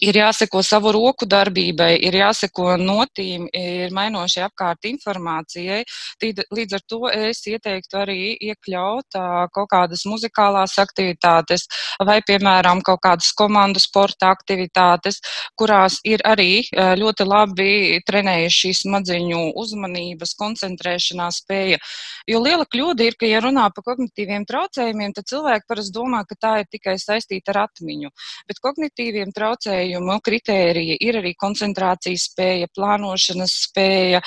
ir 0.00 0.16
jāseko 0.16 0.62
savu 0.64 0.92
roku 0.94 1.26
darbībai, 1.28 1.90
ir 2.00 2.16
jāseko 2.16 2.76
notīm, 2.80 3.44
ir 3.52 3.92
mainoši 3.92 4.40
apkārt 4.46 4.88
informācijai. 4.88 5.82
Līdz 6.22 6.76
ar 6.78 6.84
to 6.88 7.10
es 7.12 7.42
ieteiktu 7.50 7.98
arī 8.00 8.18
iekļaut 8.48 9.18
kaut 9.52 9.68
kādas 9.70 10.06
muzikālās 10.08 10.78
aktivitātes 10.80 11.66
vai, 12.00 12.20
piemēram, 12.24 12.80
kaut 12.86 13.02
kādas 13.04 13.32
komandu 13.36 13.82
sporta 13.82 14.30
aktivitātes, 14.32 15.20
kurās 15.58 15.98
ir 16.08 16.24
arī 16.24 16.64
ļoti 16.72 17.28
labi 17.28 18.00
trenējuši 18.08 18.72
smadziņu 18.80 19.42
uzmanības, 19.60 20.34
koncentrēšanās 20.40 21.42
spēja. 21.44 21.82
Jo 22.30 22.40
liela 22.40 22.64
kļūda 22.64 23.06
ir, 23.10 23.18
ka, 23.20 23.28
ja 23.28 23.42
runā 23.44 23.68
par 23.74 23.84
kognitīviem 23.92 24.48
traucējumiem, 24.48 25.12
tad 25.16 25.28
cilvēki 25.28 25.68
parasti 25.68 25.96
domā, 25.98 26.24
ka 26.28 26.38
tā 26.38 26.56
ir 26.62 26.70
tikai 26.72 26.96
saistīta 27.02 27.52
ar 27.52 27.64
atmiņu. 27.66 28.12
Bet 28.48 28.62
kognitīviem 28.62 29.34
traucējumiem 29.36 29.81
vērtējumu 29.82 30.20
kritērija 30.22 30.96
ir 31.00 31.18
arī 31.20 31.34
koncentrācijas 31.34 32.28
spēja, 32.30 32.68
plānošanas 32.74 33.52
spēja, 33.68 34.20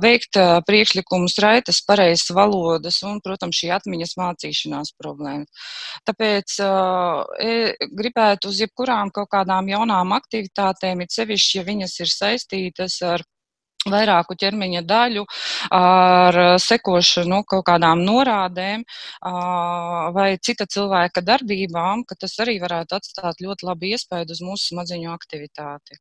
veikt 0.00 0.38
priekšlikumus, 0.66 1.38
raitas, 1.42 1.82
pareizas 1.86 2.30
valodas 2.34 3.02
un, 3.02 3.20
protams, 3.20 3.56
šī 3.58 3.72
atmiņas 3.74 4.16
mācīšanās 4.18 4.94
problēma. 4.98 5.46
Tāpēc 6.06 6.58
e, 6.60 7.74
gribētu 7.92 8.48
uz 8.48 8.60
jebkurām 8.62 9.10
kaut 9.10 9.30
kādām 9.32 9.68
jaunām 9.68 10.12
aktivitātēm, 10.16 11.02
it 11.02 11.12
sevišķi, 11.12 11.58
ja 11.58 11.66
viņas 11.66 11.98
ir 12.00 12.12
saistītas 12.12 13.00
ar 13.02 13.24
vairāku 13.92 14.36
ķermeņa 14.38 14.82
daļu, 14.88 15.24
ar 15.78 16.38
sekošanu 16.62 17.42
kaut 17.48 17.64
kādām 17.68 18.04
norādēm 18.06 18.84
vai 20.16 20.28
cita 20.42 20.68
cilvēka 20.70 21.24
darbībām, 21.24 22.04
ka 22.08 22.18
tas 22.20 22.36
arī 22.44 22.58
varētu 22.62 22.98
atstāt 22.98 23.42
ļoti 23.44 23.68
labu 23.68 23.92
iespēju 23.92 24.30
uz 24.36 24.44
mūsu 24.44 24.72
smadziņu 24.74 25.12
aktivitāti. 25.14 26.00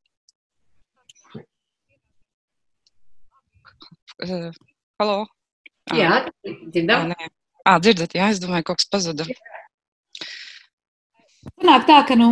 Halo? 4.98 5.20
Jā, 5.94 6.26
dzirdam. 6.74 7.14
Ā, 7.68 7.78
dzirdat, 7.84 8.16
jā, 8.16 8.32
es 8.32 8.40
domāju, 8.42 8.70
kaut 8.70 8.82
kas 8.82 8.90
pazuda. 8.92 9.28
Jā. 9.28 9.57
Sanāk 11.58 11.86
tā, 11.88 11.98
ka 12.08 12.16
nu, 12.20 12.28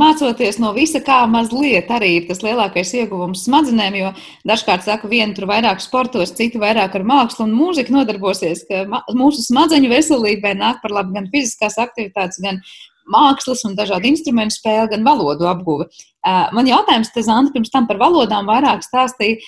mācoties 0.00 0.58
no 0.62 0.70
visa, 0.76 1.00
kā 1.04 1.18
mazliet 1.30 1.90
arī 1.92 2.10
ir 2.16 2.28
tas 2.28 2.40
lielākais 2.44 2.92
ieguvums 2.96 3.42
smadzenēm, 3.46 3.96
jo 3.98 4.12
dažkārt 4.48 4.86
saka, 4.86 5.10
viena 5.10 5.34
tur 5.36 5.48
vairāk 5.50 5.82
sportos, 5.84 6.32
cita 6.38 6.60
vairāk 6.62 6.94
ar 6.96 7.04
mākslu 7.06 7.46
un 7.48 7.56
mūziku 7.58 7.94
nodarbosies, 7.96 8.64
ka 8.68 8.84
mūsu 9.16 9.44
smadzeņu 9.46 9.90
veselībai 9.92 10.54
nāk 10.58 10.80
par 10.84 10.94
labu 10.96 11.16
gan 11.18 11.28
fiziskās 11.32 11.76
aktivitātes, 11.82 12.40
gan 12.44 12.62
mākslas 13.10 13.64
un 13.68 13.74
dažādu 13.78 14.08
instrumentu 14.10 14.56
spēle, 14.56 14.88
gan 14.92 15.04
valodu 15.06 15.48
apguve. 15.50 15.88
Man 16.52 16.68
jautājums, 16.68 17.08
te 17.14 17.22
Zanta 17.24 17.54
pirms 17.54 17.72
tam 17.72 17.86
par 17.88 17.96
valodām 18.00 18.48
vairāk 18.50 18.82
stāstīja, 18.84 19.38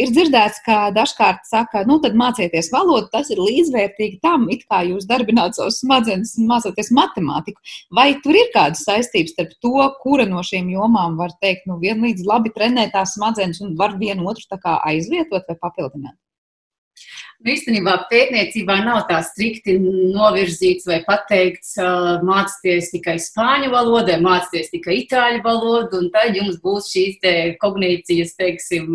ir 0.00 0.12
dzirdēts, 0.14 0.62
ka 0.64 0.78
dažkārt 0.96 1.44
saka, 1.44 1.82
nu 1.88 1.98
tad 2.00 2.16
mācieties 2.16 2.70
valodu, 2.72 3.10
tas 3.12 3.28
ir 3.34 3.42
līdzvērtīgi 3.42 4.22
tam, 4.24 4.46
it 4.52 4.64
kā 4.64 4.80
jūs 4.88 5.04
darbināt 5.10 5.58
savus 5.58 5.82
smadzenes, 5.82 6.38
mācoties 6.48 6.88
matemātiku. 6.96 7.60
Vai 7.92 8.14
tur 8.24 8.38
ir 8.38 8.48
kādas 8.56 8.86
saistības 8.88 9.36
starp 9.36 9.52
to, 9.60 9.76
kura 10.00 10.24
no 10.28 10.40
šīm 10.46 10.72
jomām 10.72 11.20
var 11.20 11.36
teikt, 11.44 11.68
nu 11.68 11.76
vienlīdz 11.82 12.24
labi 12.24 12.54
trenēt 12.56 12.96
tās 12.96 13.12
smadzenes 13.18 13.60
un 13.60 13.76
var 13.76 13.98
vienu 14.00 14.32
otru 14.32 14.48
tā 14.48 14.60
kā 14.62 14.80
aizvietot 14.88 15.44
vai 15.44 15.60
papildināt? 15.60 16.16
Nu, 17.42 17.50
īstenībā 17.50 17.96
pētniecībā 18.06 18.76
nav 18.86 19.00
tā 19.08 19.16
strikti 19.26 19.74
novirzīts 19.82 20.86
vai 20.86 21.00
pateikts, 21.02 21.72
mācieties 22.22 22.92
tikai 22.92 23.16
spāņu 23.18 23.72
valodu, 23.72 24.14
mācieties 24.22 24.70
tikai 24.70 25.00
itāļu 25.00 25.40
valodu, 25.42 26.04
un 26.04 26.12
tad 26.14 26.38
jums 26.38 26.60
būs 26.62 26.92
šīs 26.92 27.18
te 27.24 27.34
kognīcijas, 27.58 28.36
teiksim, 28.38 28.94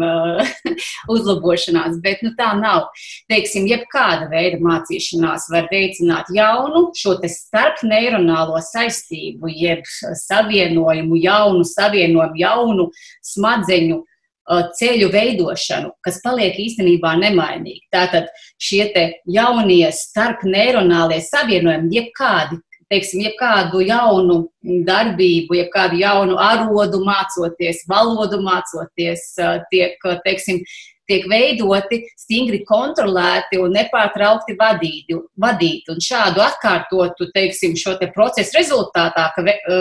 uzlabošanās. 1.13 1.99
Bet 2.03 2.23
nu, 2.23 2.31
tā 2.39 2.53
nav. 2.55 2.88
Teiksim, 3.27 3.67
jebkāda 3.67 4.29
veida 4.31 4.62
mācīšanās 4.63 5.49
var 5.51 5.67
veicināt 5.73 6.31
jaunu 6.31 6.88
šo 6.95 7.17
te 7.19 7.27
starp 7.33 7.83
neironālo 7.83 8.63
saistību, 8.63 9.51
jeb 9.51 9.83
savienojumu, 10.23 11.19
jaunu 11.19 11.67
savienojumu, 11.67 12.39
jaunu 12.47 12.93
smadzeņu 13.36 14.05
ceļu 14.47 15.10
veidošanu, 15.12 15.91
kas 16.03 16.21
paliek 16.23 16.55
īstenībā 16.60 17.15
nemainīgi. 17.19 17.83
Tātad 17.93 18.29
šie 18.62 18.88
jaunie 19.27 19.88
starp 19.91 20.45
neironālie 20.47 21.19
savienojumi, 21.23 21.91
jebkādi, 21.99 22.60
teiksim, 22.91 23.23
jebkādu 23.27 23.83
jaunu 23.83 24.41
darbību, 24.88 25.57
jebkādu 25.62 25.99
jaunu 25.99 26.38
arodu 26.39 27.03
mācoties, 27.03 27.83
valodu 27.89 28.39
mācoties, 28.43 29.33
tiek, 29.71 29.99
teiksim, 30.23 30.62
tiek 31.07 31.27
veidoti, 31.31 32.01
stingri 32.19 32.63
kontrolēti 32.67 33.60
un 33.63 33.75
nepārtraukti 33.75 34.57
vadīti. 34.60 35.19
vadīti. 35.39 35.91
Un 35.91 36.03
šādu 36.03 36.43
atkārtotu 36.43 37.29
teiksim, 37.36 37.75
šo 37.79 37.95
te 37.99 38.12
procesu 38.15 38.60
rezultātā, 38.60 39.29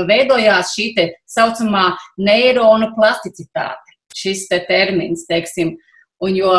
veidojās 0.07 0.75
šī 0.75 0.93
tā 0.99 1.09
saucamā 1.27 1.93
neironu 2.19 2.93
plasticitāte 2.99 3.86
šis 4.17 4.47
te 4.51 4.63
termins, 4.69 5.27
teiksim, 5.29 5.75
un 6.25 6.37
jo 6.39 6.53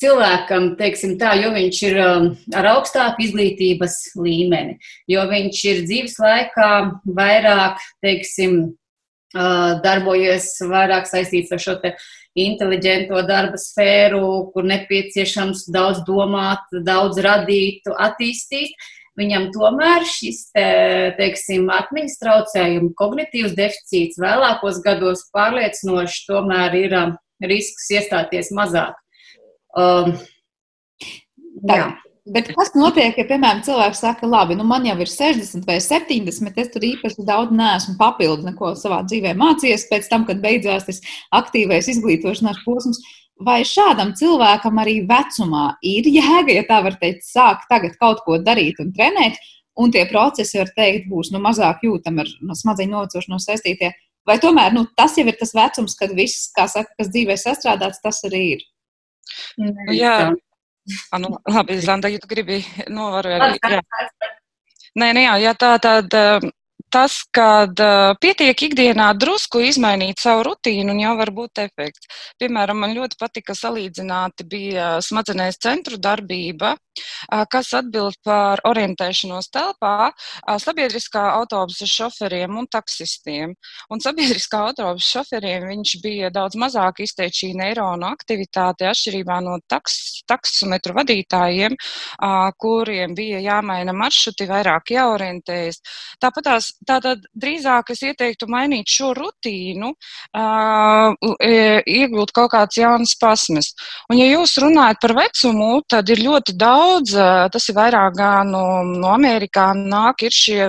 cilvēkam, 0.00 0.74
teiksim 0.80 1.16
tā, 1.20 1.34
jo 1.40 1.52
viņš 1.52 1.80
ir 1.90 1.98
um, 2.04 2.28
ar 2.56 2.70
augstāku 2.74 3.26
izglītības 3.26 3.96
līmeni, 4.20 4.78
jo 5.12 5.24
viņš 5.28 5.64
ir 5.72 5.82
dzīves 5.88 6.20
laikā 6.22 6.70
vairāk, 7.16 7.82
teiksim, 8.04 8.62
darbojies 9.30 10.56
vairāk 10.66 11.06
saistīts 11.06 11.52
ar 11.54 11.60
šo 11.62 11.76
te 11.82 11.94
inteliģento 12.38 13.20
darba 13.28 13.58
sfēru, 13.58 14.50
kur 14.54 14.66
nepieciešams 14.66 15.68
daudz 15.70 16.02
domāt, 16.06 16.66
daudz 16.86 17.18
radīt, 17.22 17.86
attīstīt. 17.98 18.74
Viņam 19.18 19.48
tomēr 19.54 20.04
šis, 20.06 20.44
te, 20.54 20.66
teiksim, 21.18 21.66
atmiņas 21.74 22.18
traucējumi, 22.20 22.92
kognitīvs 22.98 23.56
deficīts 23.58 24.20
vēlākos 24.22 24.78
gados 24.84 25.26
pārliecinoši 25.34 26.22
tomēr 26.28 26.76
ir 26.78 26.94
risks 27.50 27.90
iestāties 27.96 28.52
mazāk. 28.54 28.94
Um, 29.76 30.14
jā. 31.66 31.90
Bet 32.30 32.50
kas 32.54 32.74
notiek, 32.76 33.16
ja, 33.18 33.24
piemēram, 33.26 33.62
cilvēks 33.66 34.02
saka, 34.04 34.28
labi, 34.28 34.54
nu 34.58 34.62
man 34.68 34.84
jau 34.86 34.94
ir 35.02 35.08
60 35.10 35.64
vai 35.66 35.78
70, 35.82 36.58
es 36.62 36.68
tur 36.70 36.84
īpaši 36.86 37.24
daudz 37.26 37.54
neesmu 37.56 37.96
papildu 37.98 38.46
neko 38.46 38.74
savā 38.78 39.00
dzīvē 39.08 39.32
mācījies 39.40 39.88
pēc 39.90 40.06
tam, 40.12 40.26
kad 40.28 40.42
beidzās 40.44 40.86
tas 40.86 41.00
aktīvais 41.34 41.88
izglītošanās 41.90 42.60
posms. 42.66 43.00
Vai 43.40 43.62
šādam 43.64 44.12
cilvēkam 44.18 44.82
arī 44.82 44.98
vecumā 45.08 45.76
ir 45.86 46.08
jēga, 46.12 46.52
ja 46.58 46.64
tā 46.68 46.82
var 46.84 46.98
teikt, 47.00 47.24
sākt 47.24 47.70
tagad 47.70 47.96
kaut 48.00 48.20
ko 48.26 48.36
darīt 48.44 48.82
un 48.82 48.92
trenēt, 48.92 49.38
un 49.80 49.94
tie 49.94 50.04
procesi, 50.10 50.58
var 50.60 50.68
teikt, 50.76 51.08
būs 51.08 51.32
nu, 51.32 51.40
mazāk 51.40 51.86
jūtami 51.86 52.24
ar 52.24 52.34
no 52.44 52.56
smadzeņu 52.58 52.96
novecošanos 52.96 53.48
saistītie? 53.48 53.94
Vai 54.28 54.36
tomēr 54.42 54.76
nu, 54.76 54.84
tas 54.96 55.16
jau 55.16 55.24
ir 55.24 55.38
tas 55.40 55.54
vecums, 55.56 55.96
kad 55.96 56.12
viss, 56.16 56.50
kā 56.52 56.68
saka, 56.68 56.92
kas 57.00 57.08
dzīvē 57.14 57.38
sastrādāts, 57.40 58.02
tas 58.04 58.20
arī 58.28 58.44
ir? 58.58 58.68
Jā, 59.96 60.32
A, 61.10 61.18
nu, 61.18 61.28
labi, 61.44 61.80
Zanda, 61.80 62.08
ja 62.08 62.18
tu 62.18 62.28
gribi 62.30 62.60
novērot. 62.90 63.60
Nē, 64.98 65.12
nē, 65.14 65.22
jā, 65.22 65.34
ja 65.38 65.50
tā 65.54 65.76
tad 65.78 66.14
tas, 66.92 67.20
kad 67.34 67.80
uh, 67.82 68.12
pietiek 68.20 68.66
ikdienā 68.68 69.10
drusku 69.18 69.62
izmainīt 69.64 70.20
savu 70.22 70.44
rutīnu, 70.50 70.92
un 70.94 71.02
jau 71.02 71.14
var 71.18 71.32
būt 71.34 71.62
efekts. 71.64 72.08
Piemēram, 72.40 72.82
man 72.82 72.94
ļoti 72.96 73.18
patika 73.20 73.56
salīdzināti 73.56 74.46
bija 74.50 74.90
smadzenēs 75.04 75.60
centru 75.62 76.00
darbība, 76.02 76.74
uh, 76.76 77.44
kas 77.50 77.72
atbild 77.78 78.18
par 78.26 78.62
orientēšanos 78.68 79.50
telpā 79.54 80.10
uh, 80.10 80.58
sabiedriskā 80.62 81.24
autobusa 81.38 81.88
šoferiem 81.88 82.58
un 82.60 82.68
taksistiem. 82.70 83.54
Un 83.90 84.02
sabiedriskā 84.02 84.64
autobusa 84.70 85.20
šoferiem 85.20 85.68
viņš 85.70 85.96
bija 86.04 86.32
daudz 86.34 86.58
mazāk 86.60 87.04
izteikt 87.06 87.40
šī 87.40 87.52
neironu 87.58 88.10
aktivitāte 88.10 88.88
atšķirībā 88.90 89.40
no 89.44 89.56
taks, 89.70 90.24
taksometru 90.28 90.94
vadītājiem, 90.98 91.76
kuriem 92.60 93.14
bija 93.16 93.40
jāmaina 93.44 93.94
maršruti, 93.96 94.48
vairāk 94.50 94.92
jāorientējas. 94.94 95.80
Tāpat 96.22 96.46
tās 96.50 96.70
Tātad 96.88 97.26
drīzāk 97.36 97.92
es 97.92 98.00
ieteiktu 98.08 98.46
mainīt 98.50 98.88
šo 98.88 99.10
rutīnu, 99.16 99.90
uh, 99.92 101.12
iegūt 101.44 102.32
kaut 102.36 102.52
kādas 102.54 102.78
jaunas 102.80 103.12
pasmes. 103.20 103.72
Un, 104.08 104.16
ja 104.18 104.28
jūs 104.30 104.56
runājat 104.62 105.00
par 105.02 105.14
vecumu, 105.18 105.82
tad 105.88 106.08
ir 106.08 106.22
ļoti 106.24 106.56
daudz, 106.56 107.14
tas 107.52 107.68
ir 107.68 107.76
vairāk 107.76 108.16
gan 108.16 108.50
no, 108.54 108.64
no 108.86 109.12
Amerikā 109.12 109.70
nāk, 109.76 110.24
ir 110.24 110.34
šie 110.34 110.60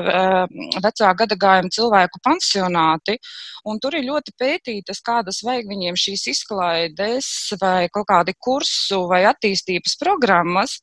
vecā 0.84 1.14
gadagājuma 1.22 1.72
cilvēku 1.72 2.22
pansionāti, 2.24 3.18
un 3.68 3.80
tur 3.82 3.96
ir 3.98 4.08
ļoti 4.08 4.34
pētītas, 4.40 5.02
kādas 5.06 5.42
vajag 5.46 5.70
viņiem 5.70 5.98
šīs 6.00 6.26
izklaides 6.34 7.30
vai 7.62 7.88
kaut 7.94 8.08
kādi 8.10 8.36
kursu 8.38 9.04
vai 9.10 9.24
attīstības 9.30 9.98
programmas, 10.02 10.80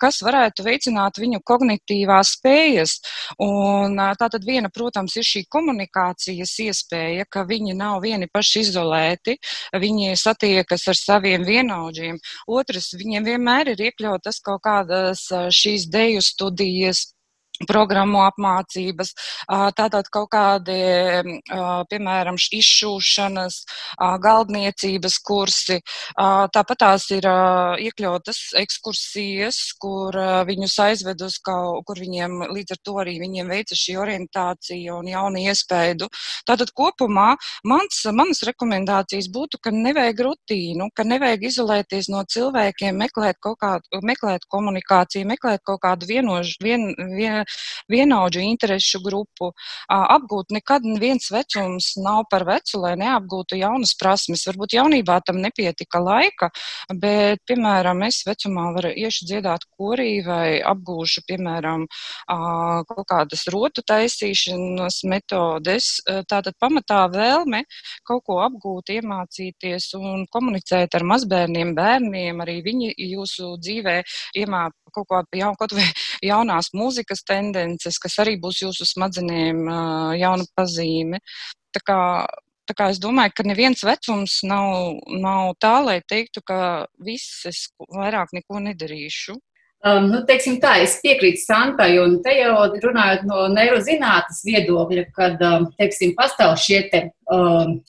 kas 0.00 0.20
varētu 0.24 0.66
veicināt 0.66 1.20
viņu 1.22 1.42
kognitīvās 1.48 2.36
spējas. 2.38 2.98
Un, 3.42 3.98
tātad 4.20 4.44
viena, 4.52 4.70
protams, 4.72 5.16
ir 5.18 5.26
šī 5.26 5.44
komunikācijas 5.52 6.54
iespēja, 6.66 7.26
ka 7.32 7.46
viņi 7.48 7.76
nav 7.78 8.00
vieni 8.04 8.28
paši 8.32 8.66
izolēti, 8.66 9.38
viņi 9.84 10.14
satiekas 10.20 10.86
ar 10.92 11.00
saviem 11.00 11.46
vienaudžiem. 11.48 12.20
Otrs, 12.60 12.92
viņiem 13.00 13.32
vienmēr 13.32 13.72
ir 13.74 13.88
iekļautas 13.88 14.42
kaut 14.44 14.62
kādas 14.66 15.26
šīs 15.56 15.88
deju 15.92 16.22
studijas 16.24 17.08
programmu 17.68 18.22
apmācības, 18.26 19.12
tātad 19.78 20.08
kaut 20.12 20.30
kādi, 20.32 20.76
piemēram, 21.90 22.36
izšūšanas, 22.36 23.58
galdniecības 24.22 25.18
kursi. 25.26 25.80
Tāpat 26.16 26.80
tās 26.82 27.08
ir 27.14 27.26
iekļautas 27.86 28.40
ekskursijas, 28.62 29.60
kur 29.82 30.16
viņus 30.48 30.78
aizved 30.86 31.22
uz 31.24 31.38
kaut, 31.44 31.84
kur 31.86 32.00
viņiem 32.02 32.48
līdz 32.52 32.76
ar 32.76 32.82
to 32.84 32.96
arī 33.02 33.18
viņiem 33.22 33.50
veica 33.52 33.78
šī 33.78 33.96
orientācija 34.02 34.96
un 34.98 35.10
jauna 35.10 35.46
iespēju. 35.52 36.08
Tātad 36.48 36.72
kopumā 36.76 37.32
mans, 37.68 38.02
manas 38.12 38.42
rekomendācijas 38.46 39.28
būtu, 39.32 39.60
ka 39.62 39.72
nevajag 39.74 40.22
rutīnu, 40.26 40.88
ka 40.96 41.06
nevajag 41.06 41.46
izolēties 41.50 42.08
no 42.12 42.22
cilvēkiem, 42.28 42.98
meklēt 42.98 43.38
kaut 43.42 43.58
kādu, 43.62 44.02
meklēt 44.02 44.46
komunikāciju, 44.52 45.28
meklēt 45.28 45.62
kaut 45.66 45.82
kādu 45.84 46.08
vienožu, 46.08 46.56
vien, 46.62 46.88
vien, 47.16 47.42
vienaudžu 47.92 48.42
interešu 48.44 49.00
grupu. 49.04 49.52
Apgūt 49.88 50.52
nekad 50.54 50.86
viens 51.00 51.28
vecums 51.32 51.92
nav 52.02 52.24
par 52.30 52.44
vecu, 52.48 52.80
lai 52.82 52.94
neapgūtu 53.00 53.58
jaunas 53.60 53.94
prasmes. 53.98 54.44
Varbūt 54.48 54.76
jaunībā 54.78 55.18
tam 55.26 55.40
nepietika 55.42 56.00
laika, 56.02 56.50
bet, 56.92 57.42
piemēram, 57.48 58.02
es 58.06 58.22
vecumā 58.26 58.68
varu 58.76 58.92
iešu 58.92 59.28
dziedāt 59.30 59.66
korī 59.78 60.20
vai 60.26 60.60
apgūšu, 60.72 61.24
piemēram, 61.28 61.86
kaut 62.88 63.04
kādas 63.10 63.46
rotu 63.52 63.84
taisīšanas 63.86 65.02
metodes. 65.10 65.94
Tātad 66.30 66.56
pamatā 66.62 67.04
vēlme 67.12 67.64
kaut 68.08 68.24
ko 68.28 68.38
apgūt, 68.44 68.94
iemācīties 68.98 69.92
un 69.98 70.26
komunicēt 70.32 70.94
ar 70.98 71.06
mazbērniem, 71.08 71.74
bērniem, 71.78 72.40
arī 72.44 72.60
viņi 72.64 72.94
jūsu 73.12 73.56
dzīvē 73.62 73.98
iemācīt 74.42 74.78
kaut 74.92 75.08
kādu 75.08 75.38
jaunu, 75.40 75.56
kaut 75.56 75.72
vai 75.72 75.86
jaunās 76.20 76.66
mūzikas 76.76 77.22
tendences, 77.32 77.98
kas 78.02 78.20
arī 78.22 78.36
būs 78.40 78.62
jūsu 78.62 78.86
smadzenēm 78.92 79.66
jauna 80.20 80.48
pazīme. 80.56 81.22
Tā 81.72 81.80
kā, 81.88 82.00
tā 82.68 82.76
kā 82.78 82.90
es 82.92 83.00
domāju, 83.02 83.34
ka 83.36 83.46
neviens 83.48 83.84
vecums 83.88 84.40
nav, 84.48 85.00
nav 85.24 85.54
tā, 85.62 85.78
lai 85.86 86.00
teiktu, 86.04 86.44
ka 86.44 86.58
viss 87.00 87.46
es 87.48 87.64
vairāk 87.88 88.36
neko 88.36 88.60
nedarīšu. 88.68 89.38
Um, 89.82 90.04
nu, 90.12 90.20
teiksim 90.22 90.60
tā, 90.62 90.76
es 90.84 91.00
piekrītu 91.02 91.40
Santai, 91.42 91.96
un 91.98 92.20
te 92.22 92.36
jau 92.36 92.52
runājot 92.84 93.24
no 93.26 93.48
neirozinātnes 93.50 94.44
viedokļa, 94.46 95.08
kad, 95.16 95.42
um, 95.42 95.64
teiksim, 95.80 96.12
pastāv 96.14 96.54
šie 96.62 96.84
te, 96.92 97.00
um, 97.34 97.80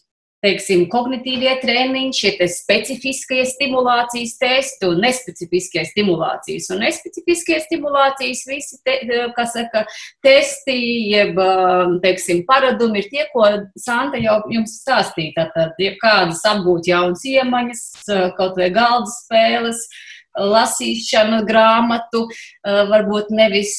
teiksim, 0.44 0.86
kognitīvie 0.92 1.54
treniņi, 1.62 2.14
šie 2.18 2.48
specifiskie 2.52 3.42
stimulācijas 3.48 4.36
testi 4.42 4.90
un 4.90 5.00
nespecifiskie 5.04 5.86
stimulācijas. 5.88 6.70
Un 6.76 6.84
nespecifiskie 6.84 7.62
stimulācijas 7.64 8.44
visi, 8.50 8.80
te, 8.84 9.00
kas 9.38 9.56
saka, 9.56 9.86
testi, 10.26 10.78
jeb, 11.14 11.40
teiksim, 12.04 12.44
paradumi 12.50 13.04
ir 13.04 13.12
tie, 13.12 13.28
ko 13.32 13.48
Santa 13.80 14.20
jau 14.22 14.42
jums 14.52 14.80
stāstīja. 14.84 15.38
Tātad, 15.40 15.80
ja 15.82 15.96
kādas 16.02 16.44
apgūt 16.50 16.92
jaunas 16.92 17.24
iemaņas, 17.30 17.86
kaut 18.40 18.60
vai 18.60 18.72
galda 18.76 19.12
spēles, 19.16 19.88
lasīšanu, 20.34 21.44
grāmatu, 21.48 22.26
varbūt 22.66 23.30
nevis 23.38 23.76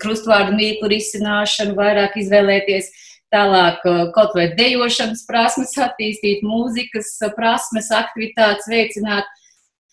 krustvārdu 0.00 0.54
mīklu 0.56 0.92
risināšanu, 0.94 1.74
vairāk 1.78 2.16
izvēlēties 2.22 2.92
tālāk 3.34 3.82
kaut 4.14 4.36
vai 4.38 4.46
dejošanas 4.54 5.24
prasmes 5.28 5.74
attīstīt, 5.76 6.44
mūzikas 6.46 7.10
prasmes, 7.34 7.90
aktivitātes 7.94 8.70
veicināt, 8.70 9.26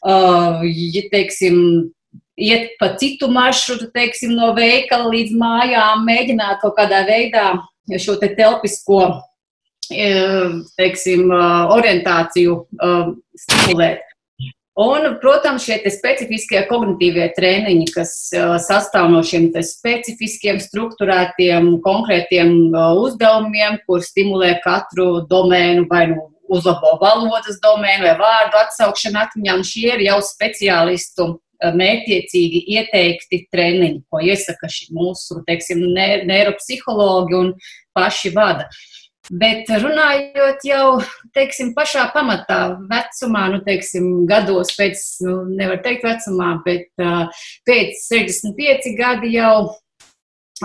ja, 0.06 1.04
teiksim, 1.12 1.58
iet 2.38 2.78
pa 2.80 2.94
citu 3.02 3.30
maršrutu, 3.34 3.90
teiksim, 3.96 4.36
no 4.38 4.54
veikala 4.58 5.10
līdz 5.14 5.36
mājām, 5.42 6.06
mēģināt 6.08 6.62
kaut 6.64 6.78
kādā 6.78 7.04
veidā 7.10 7.50
šo 8.00 8.16
te 8.22 8.32
telpisko, 8.38 9.02
teiksim, 10.78 11.28
orientāciju 11.76 12.62
stimulēt. 13.42 14.08
Un, 14.80 15.18
protams, 15.20 15.66
šie 15.68 15.82
specifiskie 15.92 16.62
kognitīvie 16.70 17.26
treniņi, 17.36 17.90
kas 17.92 18.14
uh, 18.32 18.54
sastāv 18.56 19.10
no 19.12 19.20
šiem 19.20 19.50
specifiskiem, 19.68 20.62
struktūrētiem, 20.64 21.74
konkrētiem 21.84 22.54
uh, 22.72 22.94
uzdevumiem, 23.04 23.82
kur 23.84 24.00
stimulē 24.00 24.54
katru 24.64 25.26
domēnu 25.28 25.90
vai 25.92 26.06
nu 26.14 26.30
uzlabo 26.52 26.96
valodas 27.02 27.60
domēnu 27.64 28.08
vai 28.08 28.16
vārdu 28.24 28.62
atsaukšanu 28.62 29.20
atmiņā. 29.26 29.58
Šie 29.68 29.90
ir 29.98 30.06
jau 30.08 30.22
speciālistu 30.24 31.28
uh, 31.28 31.76
mērķiecīgi 31.76 32.64
ieteikti 32.78 33.44
treniņi, 33.52 34.06
ko 34.08 34.24
iesaka 34.24 34.72
mūsu 34.96 35.44
teiksim, 35.52 35.84
neiropsihologi 36.32 37.42
un 37.44 37.54
paši 37.92 38.32
vada. 38.40 38.72
Uh, 39.32 39.38
Bet 39.40 39.70
runājot 39.70 40.66
jau 40.68 40.88
teiksim, 41.32 41.70
pašā 41.72 42.10
pamatā, 42.12 42.76
vecumā, 42.90 43.46
nu, 43.54 43.62
teiksim, 43.64 44.26
gados 44.28 44.74
pēc, 44.76 45.04
nu, 45.24 45.36
nevar 45.56 45.80
teikt 45.86 46.04
vecumā, 46.04 46.50
bet 46.66 46.90
uh, 47.00 47.46
pēc 47.68 48.02
65 48.10 48.92
gadi 48.98 49.38
jau 49.38 49.72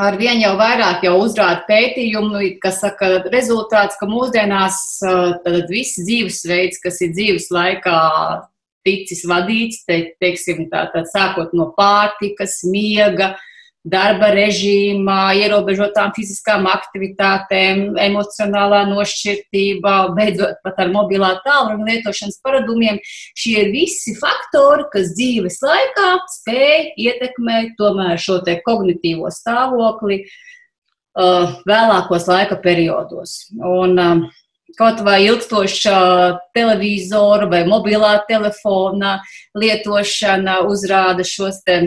ar 0.03 0.19
vien 0.19 0.43
jau 0.43 0.57
vairāk 0.59 1.07
jau 1.07 1.15
uzrāda 1.23 1.63
pētījumu, 1.69 2.43
kas 2.61 2.83
saka 2.83 3.23
rezultāts, 3.31 4.01
ka 4.01 4.11
mūsdienās 4.11 4.83
tad 5.47 5.71
viss 5.71 6.03
dzīvesveids, 6.03 6.83
kas 6.83 6.99
ir 7.07 7.15
dzīves 7.15 7.49
laikā 7.55 8.01
ticis 8.87 9.23
vadīts, 9.31 9.85
te, 9.87 10.03
teiksim, 10.19 10.67
tā, 10.75 10.89
tā, 10.91 11.07
sākot 11.15 11.55
no 11.55 11.71
pārtikas, 11.79 12.65
miega, 12.67 13.37
darba 13.87 14.33
režīmā, 14.35 15.37
ierobežotām 15.39 16.13
fiziskām 16.17 16.67
aktivitātēm, 16.71 17.95
emocionālā 18.03 18.83
nošķirtībā, 18.91 19.95
beidzot 20.17 20.59
pat 20.67 20.81
ar 20.83 20.91
mobilā 20.95 21.37
tālruni 21.45 21.93
lietošanas 21.93 22.41
paradumiem. 22.45 22.99
Šie 23.39 23.69
visi 23.75 24.17
faktori, 24.19 24.89
kas 24.93 25.13
dzīves 25.15 25.61
laikā 25.63 26.09
spēj 26.39 26.91
ietekmēt 27.07 27.77
tomēr 27.79 28.19
šo 28.23 28.41
te 28.47 28.59
kognitīvo 28.67 29.31
stāvokli 29.35 30.25
uh, 30.25 31.55
vēlākos 31.69 32.27
laika 32.33 32.59
periodos. 32.65 33.39
Un, 33.55 33.95
uh, 34.03 34.27
kaut 34.77 35.01
vai 35.07 35.21
ilgstoša 35.29 36.01
televizora 36.57 37.47
vai 37.49 37.63
mobilā 37.69 38.17
telefona 38.29 39.21
lietošana 39.57 40.59
uzrāda 40.67 41.25
šos 41.25 41.63
te 41.65 41.79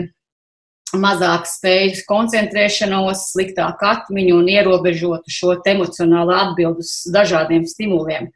mazāk 0.98 1.46
spējas 1.48 2.02
koncentrēšanos, 2.08 3.30
sliktāku 3.34 3.86
atmiņu 3.90 4.40
un 4.40 4.50
ierobežotu 4.50 5.32
šo 5.32 5.54
emocionālo 5.68 6.34
atbildu 6.36 6.84
uz 6.84 6.94
dažādiem 7.14 7.66
stimuliem. 7.68 8.30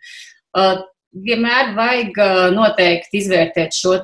Uh, 0.54 0.84
vienmēr 1.14 1.74
vajag 1.78 2.18
uh, 2.22 2.48
noteikti 2.54 3.22
izvērtēt 3.22 3.74
šo 3.74 3.98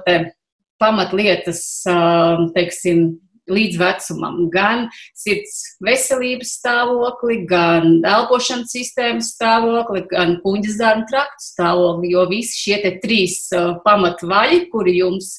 pamatlietas, 0.81 1.65
uh, 1.91 2.49
teiksim, 2.57 3.21
līdz 3.51 3.79
vecumam, 3.81 4.45
gan 4.53 4.85
sirds 5.19 5.77
veselības 5.83 6.53
stāvokli, 6.61 7.41
gan 7.51 7.99
elpošanas 8.07 8.71
sistēmas 8.77 9.33
stāvokli, 9.35 10.05
gan 10.11 10.37
kuģis 10.45 10.77
zarnu 10.79 11.09
traktu 11.11 11.47
stāvokli, 11.49 12.13
jo 12.15 12.27
visi 12.31 12.61
šie 12.61 12.95
trīs 13.03 13.41
pamatvaļi, 13.83 14.61
kuri 14.71 15.01
jums 15.01 15.33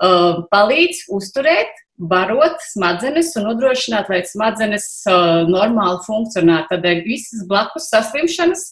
palīdz 0.00 1.04
uzturēt 1.12 1.76
barot 2.00 2.60
smadzenes 2.64 3.34
un 3.36 3.48
nodrošināt, 3.50 4.08
lai 4.12 4.22
smadzenes 4.28 4.86
uh, 5.10 5.42
normāli 5.48 6.00
funkcionētu. 6.06 6.72
Tādēļ 6.72 7.02
visas 7.04 7.44
blakus 7.48 7.90
saslimšanas 7.92 8.70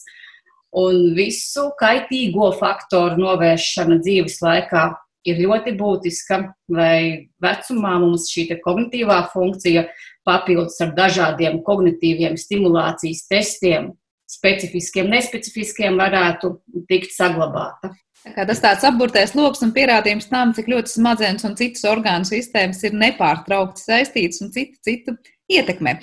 un 0.79 1.13
visu 1.17 1.69
kaitīgo 1.79 2.51
faktoru 2.57 3.19
novēršana 3.21 3.99
dzīves 4.01 4.39
laikā 4.45 4.89
ir 5.29 5.41
ļoti 5.43 5.75
būtiska, 5.77 6.41
lai 6.73 7.29
vecumā 7.43 7.97
mums 8.01 8.29
šī 8.31 8.47
kognitīvā 8.63 9.21
funkcija 9.33 9.87
papildus 10.27 10.79
ar 10.83 10.93
dažādiem 10.97 11.61
kognitīviem 11.65 12.37
stimulācijas 12.39 13.25
testiem, 13.29 13.91
specifiskiem, 14.29 15.09
nespecifiskiem, 15.09 15.97
varētu 15.99 16.53
tikt 16.89 17.13
saglabāta. 17.15 17.93
Kā 18.27 18.43
tas 18.43 18.59
tāds 18.59 18.83
apburtais 18.83 19.31
lokus 19.37 19.63
un 19.63 19.71
pierādījums 19.75 20.27
tam, 20.29 20.51
cik 20.55 20.67
ļoti 20.69 20.91
smadzenes 20.91 21.45
un 21.47 21.55
citas 21.59 21.85
orgānu 21.87 22.27
sistēmas 22.27 22.81
ir 22.83 22.97
nepārtraukti 22.99 23.85
saistītas 23.85 24.41
un 24.43 24.51
citu, 24.55 24.75
citu 24.83 25.15
ietekmē. 25.49 25.95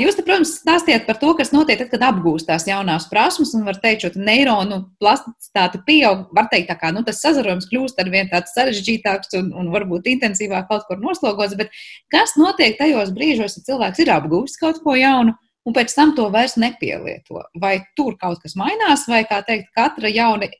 Jūs, 0.00 0.18
te, 0.18 0.24
protams, 0.26 0.54
stāstījāt 0.60 1.06
par 1.08 1.18
to, 1.22 1.32
kas 1.38 1.50
notiek 1.54 1.80
tad, 1.80 1.90
kad 1.90 2.04
apgūst 2.10 2.46
tās 2.50 2.66
jaunās 2.68 3.08
prasmes, 3.10 3.54
un 3.56 3.64
var 3.66 3.78
teikt, 3.82 4.06
ka 4.06 4.20
neironu 4.20 4.82
plasticitāte 5.02 5.80
pieaug. 5.88 6.28
Var 6.36 6.50
teikt, 6.52 6.68
tā 6.70 6.78
kā 6.80 6.92
nu, 6.94 7.02
tas 7.06 7.22
sazarojums 7.24 7.68
kļūst 7.72 8.00
ar 8.00 8.12
vien 8.12 8.30
tāds 8.30 8.54
sarežģītāks 8.54 9.34
un, 9.40 9.50
un 9.58 9.72
varbūt 9.74 10.10
intensīvāk 10.14 10.68
kaut 10.70 10.86
kur 10.90 11.00
noslogots, 11.02 11.56
bet 11.58 11.74
kas 12.12 12.36
notiek 12.40 12.78
tajos 12.78 13.10
brīžos, 13.16 13.58
kad 13.58 13.72
cilvēks 13.72 14.04
ir 14.04 14.14
apgūstis 14.14 14.62
kaut 14.62 14.82
ko 14.84 14.98
jaunu? 14.98 15.34
Un 15.64 15.72
pēc 15.72 15.94
tam 15.96 16.10
to 16.12 16.26
vairs 16.28 16.58
nepielieto. 16.60 17.40
Vai 17.56 17.78
tur 17.96 18.18
kaut 18.20 18.42
kas 18.42 18.52
mainās, 18.60 19.06
vai, 19.08 19.22
kā 19.24 19.40
teikt, 19.46 19.70
katra 19.72 20.10
jauna 20.12 20.50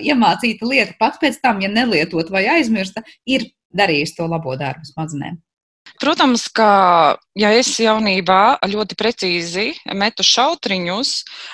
iemācīta 0.00 0.68
lieta 0.68 0.96
pats 1.00 1.20
pēc 1.22 1.40
tam, 1.42 1.62
ja 1.64 1.70
nelietot 1.72 2.30
vai 2.32 2.44
aizmirsta, 2.56 3.04
ir 3.26 3.48
darījis 3.76 4.16
to 4.18 4.28
labo 4.28 4.56
darbu 4.60 4.88
smadzenēm. 4.88 5.40
Protams, 6.02 6.48
ka 6.50 7.14
ja 7.38 7.52
es 7.54 7.68
jaunībā 7.78 8.58
ļoti 8.66 8.96
precīzi 8.98 9.68
metu 9.94 10.24
šautriņus, 10.26 11.12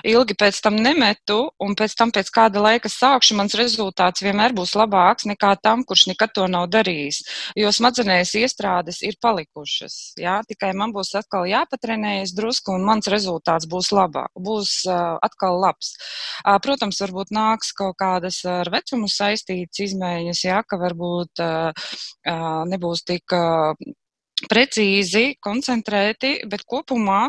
ilgi 0.08 0.36
pēc 0.40 0.60
tam 0.64 0.78
nemetu, 0.80 1.36
un 1.60 1.76
pēc 1.76 1.92
tam 1.98 2.12
pēc 2.16 2.30
kāda 2.32 2.62
laika 2.64 2.88
sākšu, 2.88 3.36
mans 3.36 3.56
rezultāts 3.58 4.24
vienmēr 4.24 4.54
būs 4.56 4.72
labāks 4.78 5.28
nekā 5.28 5.52
tam, 5.60 5.84
kurš 5.84 6.06
nekad 6.12 6.32
to 6.38 6.46
nav 6.48 6.64
darījis. 6.72 7.20
Jo 7.60 7.74
smadzenēs 7.76 8.32
iestrādes 8.40 9.02
ir 9.04 9.18
palikušas. 9.20 9.98
Jā? 10.22 10.38
Tikai 10.48 10.72
man 10.80 10.96
būs 10.96 11.12
atkal 11.20 11.44
jāpatrenējas 11.50 12.32
drusku, 12.38 12.72
un 12.78 12.88
mans 12.88 13.12
rezultāts 13.12 13.68
būs 13.68 13.92
labāk, 13.92 14.32
būs 14.32 14.74
uh, 14.88 15.20
atkal 15.28 15.60
labs. 15.60 15.92
Uh, 16.40 16.56
protams, 16.64 17.04
varbūt 17.04 17.36
nāks 17.36 17.76
kaut 17.76 18.00
kādas 18.00 18.40
ar 18.48 18.72
vecumu 18.72 19.12
saistītas 19.12 19.84
izmaiņas, 19.90 20.44
jā, 20.48 20.64
ka 20.64 20.80
varbūt 20.80 21.44
uh, 21.44 21.88
uh, 22.24 22.60
nebūs 22.72 23.04
tik. 23.04 23.28
Uh, 23.36 23.96
precīzi, 24.46 25.34
koncentrēti, 25.44 26.34
bet 26.48 26.64
kopumā 26.68 27.28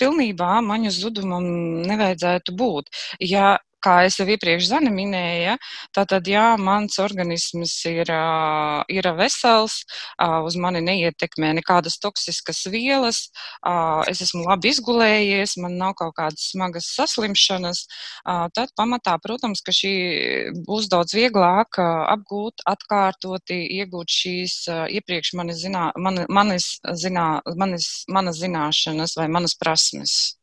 pilnībā 0.00 0.60
maņu 0.66 0.92
zudumam 0.94 1.46
nevajadzētu 1.86 2.56
būt. 2.56 2.90
Ja 3.22 3.58
kā 3.84 3.96
es 4.06 4.18
jau 4.20 4.26
iepriekš 4.28 4.68
Zana 4.70 4.92
minēja, 4.94 5.56
tātad, 5.96 6.26
jā, 6.28 6.54
mans 6.60 6.98
organisms 7.02 7.74
ir, 7.90 8.10
ir 8.92 9.08
vesels, 9.18 9.80
uz 10.46 10.58
mani 10.60 10.82
neietekmē 10.84 11.52
nekādas 11.60 11.98
toksiskas 12.02 12.62
vielas, 12.72 13.22
es 14.10 14.22
esmu 14.26 14.44
labi 14.46 14.72
izgulējies, 14.74 15.56
man 15.62 15.78
nav 15.80 15.96
kaut 16.00 16.16
kādas 16.18 16.50
smagas 16.52 16.90
saslimšanas, 16.96 17.84
tad 18.56 18.74
pamatā, 18.78 19.16
protams, 19.22 19.64
ka 19.64 19.74
šī 19.74 19.94
būs 20.66 20.90
daudz 20.92 21.16
vieglāk 21.16 21.80
apgūt, 21.80 22.64
atkārtoti, 22.68 23.62
iegūt 23.80 24.18
šīs 24.20 24.58
iepriekš 24.98 25.34
manis 25.38 25.62
zinā, 25.64 25.90
man, 25.98 26.24
manis 26.28 26.76
zinā, 27.00 27.28
manis, 27.56 27.90
manas 28.08 28.40
zināšanas 28.42 29.16
vai 29.20 29.30
manas 29.32 29.56
prasmes 29.58 30.39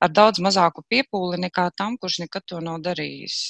ar 0.00 0.12
daudz 0.20 0.42
mazāku 0.42 0.84
piepūli 0.90 1.40
nekā 1.48 1.70
tam, 1.76 1.98
kurš 2.00 2.22
nekad 2.26 2.48
to 2.48 2.62
nav 2.64 2.80
darījis. 2.84 3.40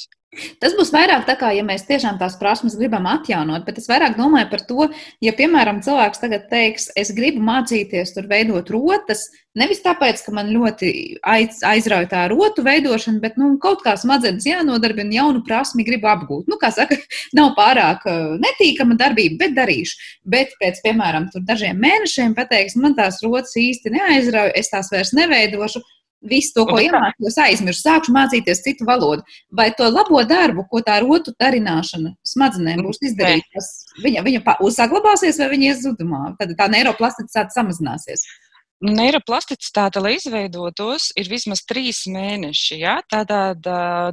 Tas 0.62 0.76
būs 0.78 0.92
vairāk 0.94 1.24
tā 1.26 1.34
kā, 1.34 1.48
ja 1.56 1.64
mēs 1.66 1.82
tiešām 1.88 2.20
tās 2.20 2.36
prasmes 2.38 2.76
gribam 2.78 3.08
atjaunot, 3.10 3.64
bet 3.66 3.80
es 3.80 3.88
vairāk 3.90 4.12
domāju 4.14 4.46
par 4.52 4.60
to, 4.68 4.84
ja, 5.26 5.32
piemēram, 5.34 5.80
cilvēks 5.82 6.22
tagad 6.22 6.44
teiks, 6.52 6.86
es 6.94 7.10
gribu 7.16 7.42
mācīties 7.42 8.14
tur 8.14 8.28
veidot 8.30 8.70
rotas, 8.70 9.24
nevis 9.58 9.82
tāpēc, 9.82 10.22
ka 10.22 10.36
man 10.36 10.52
ļoti 10.54 10.92
aiz, 11.26 11.58
aizrauja 11.66 12.12
tā 12.14 12.22
rotu 12.30 12.62
veidošana, 12.62 13.18
bet, 13.24 13.42
nu, 13.42 13.56
kaut 13.58 13.82
kā 13.82 13.96
smadzenes 13.98 14.46
jānodarbina, 14.46 15.16
jaunu 15.18 15.42
prasmi 15.42 15.82
gribu 15.88 16.06
apgūt. 16.14 16.46
Nu, 16.46 16.62
kā 16.62 16.70
saka, 16.78 16.94
nav 17.38 17.56
pārāk 17.58 18.06
netīkama 18.38 18.94
darbība, 19.02 19.48
bet 19.48 19.58
darīšu. 19.58 20.12
Bet 20.30 20.54
pēc, 20.62 20.78
piemēram, 20.86 21.26
dažiem 21.42 21.82
mēnešiem 21.82 22.38
pateiks, 22.38 22.78
man 22.78 22.94
tās 22.94 23.18
rotas 23.26 23.58
īsti 23.58 23.98
neaizrauja, 23.98 24.54
es 24.62 24.70
tās 24.70 24.94
vairs 24.94 25.10
neveidošu 25.18 25.82
visu 26.26 26.52
to, 26.56 26.66
ko 26.68 26.78
iemācījos, 26.82 27.38
aizmirsu, 27.46 27.84
sākšu 27.86 28.14
mācīties 28.14 28.62
citu 28.64 28.86
valodu. 28.88 29.24
Vai 29.56 29.70
to 29.76 29.88
labo 29.88 30.22
darbu, 30.28 30.66
ko 30.70 30.82
tā 30.84 30.98
rotu 31.04 31.34
darināšana 31.40 32.14
smadzenēm 32.26 32.84
būs 32.84 33.00
izdarīta, 33.10 33.64
viņa, 34.04 34.24
viņa 34.26 34.56
saglabāsies 34.76 35.40
vai 35.40 35.50
viņa 35.54 35.70
ies 35.70 35.82
zudumā? 35.86 36.22
Tad 36.40 36.54
tā 36.58 36.68
neiroplasticitāte 36.72 37.56
samazināsies. 37.56 38.26
Neiroplasticitāte, 38.80 40.00
lai 40.00 40.14
izveidotos, 40.16 41.10
ir 41.20 41.28
vismaz 41.28 41.60
trīs 41.68 42.06
mēneši. 42.08 42.78
Ja? 42.80 42.94
Tātad, 43.12 43.66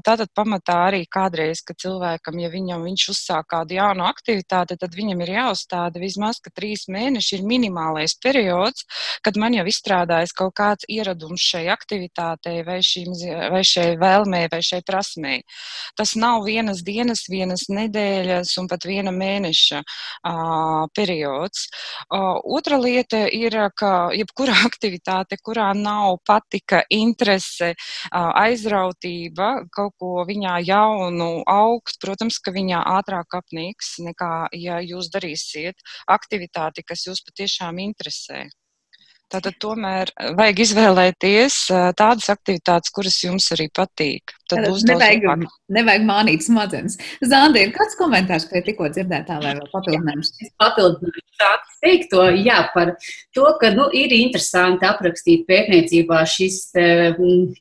tātad 0.03 0.31
pamatā 0.35 0.75
arī 0.89 1.05
kādreiz, 1.07 1.61
kad 1.63 1.79
cilvēkam, 1.79 2.35
ja 2.43 2.49
viņam, 2.51 2.83
viņš 2.83 3.05
uzsāk 3.13 3.47
kādu 3.53 3.77
jaunu 3.77 4.03
aktivitāti, 4.09 4.75
tad 4.75 4.97
viņam 4.97 5.23
ir 5.23 5.31
jāuzstāda 5.37 6.01
vismaz, 6.03 6.41
ka 6.43 6.51
trīs 6.51 6.83
mēneši 6.91 7.37
ir 7.37 7.45
minimālais 7.47 8.17
periods, 8.19 8.83
kad 9.23 9.39
man 9.39 9.55
jau 9.55 9.63
izstrādājas 9.71 10.35
kaut 10.35 10.51
kāds 10.59 10.89
ieradums 10.91 11.47
šai 11.47 11.69
aktivitātei 11.71 12.59
vai, 12.67 12.81
šīm, 12.83 13.15
vai 13.55 13.63
šai 13.63 13.87
vēlmei 14.03 14.51
vai 14.51 14.59
šai 14.59 14.81
prasmei. 14.83 15.45
Tas 15.95 16.17
nav 16.19 16.43
vienas 16.43 16.83
dienas, 16.83 17.23
vienas 17.31 17.69
nedēļas 17.71 18.51
un 18.59 18.67
pat 18.67 18.83
viena 18.83 19.15
mēneša 19.15 19.79
uh, 19.79 20.91
periods. 20.91 21.69
Uh, 22.11 22.35
otra 22.43 22.83
lieta 22.83 23.23
ir, 23.31 23.55
ka 23.79 24.11
jebkurā 24.11 24.56
aktivitāte, 24.65 25.37
kurā 25.43 25.69
nav 25.77 26.17
patika, 26.27 26.83
interese, 26.93 27.73
aizrautība, 28.11 29.49
kaut 29.73 29.95
ko 30.01 30.25
viņā 30.27 30.57
jaunu 30.67 31.31
augt, 31.47 31.97
protams, 32.03 32.39
ka 32.39 32.53
viņā 32.55 32.83
ātrāk 32.97 33.39
apnīks 33.41 33.97
nekā, 34.07 34.31
ja 34.57 34.79
jūs 34.83 35.11
darīsiet 35.13 35.83
aktivitāti, 36.07 36.85
kas 36.87 37.07
jūs 37.09 37.23
patiešām 37.27 37.83
interesē. 37.83 38.47
Tātad 39.27 39.57
tomēr 39.59 40.09
vajag 40.37 40.61
izvēlēties 40.63 41.55
tādas 41.99 42.29
aktivitātes, 42.31 42.93
kuras 42.95 43.17
jums 43.25 43.49
arī 43.51 43.65
patīk. 43.75 44.31
Tad 44.47 44.63
būs 44.69 44.85
nevajag, 44.87 45.43
nevajag 45.75 46.05
mānīt 46.07 46.45
smadzenes. 46.45 46.95
Zandi, 47.27 47.65
ir 47.65 47.73
kāds 47.75 47.97
komentārs, 47.99 48.45
ko 48.47 48.61
tikko 48.63 48.87
dzirdētā 48.95 49.41
vai 49.43 49.57
vēl 49.57 49.67
papildinājums? 49.73 50.31
Papildinājums 50.63 51.41
tāds 51.41 51.81
teikto, 51.83 52.23
jā, 52.39 52.61
par 52.71 52.93
to, 53.35 53.49
ka, 53.59 53.73
nu, 53.75 53.89
ir 53.91 54.15
interesanti 54.15 54.87
aprakstīt 54.87 55.43
pētniecībā 55.49 56.21
šis, 56.31 56.61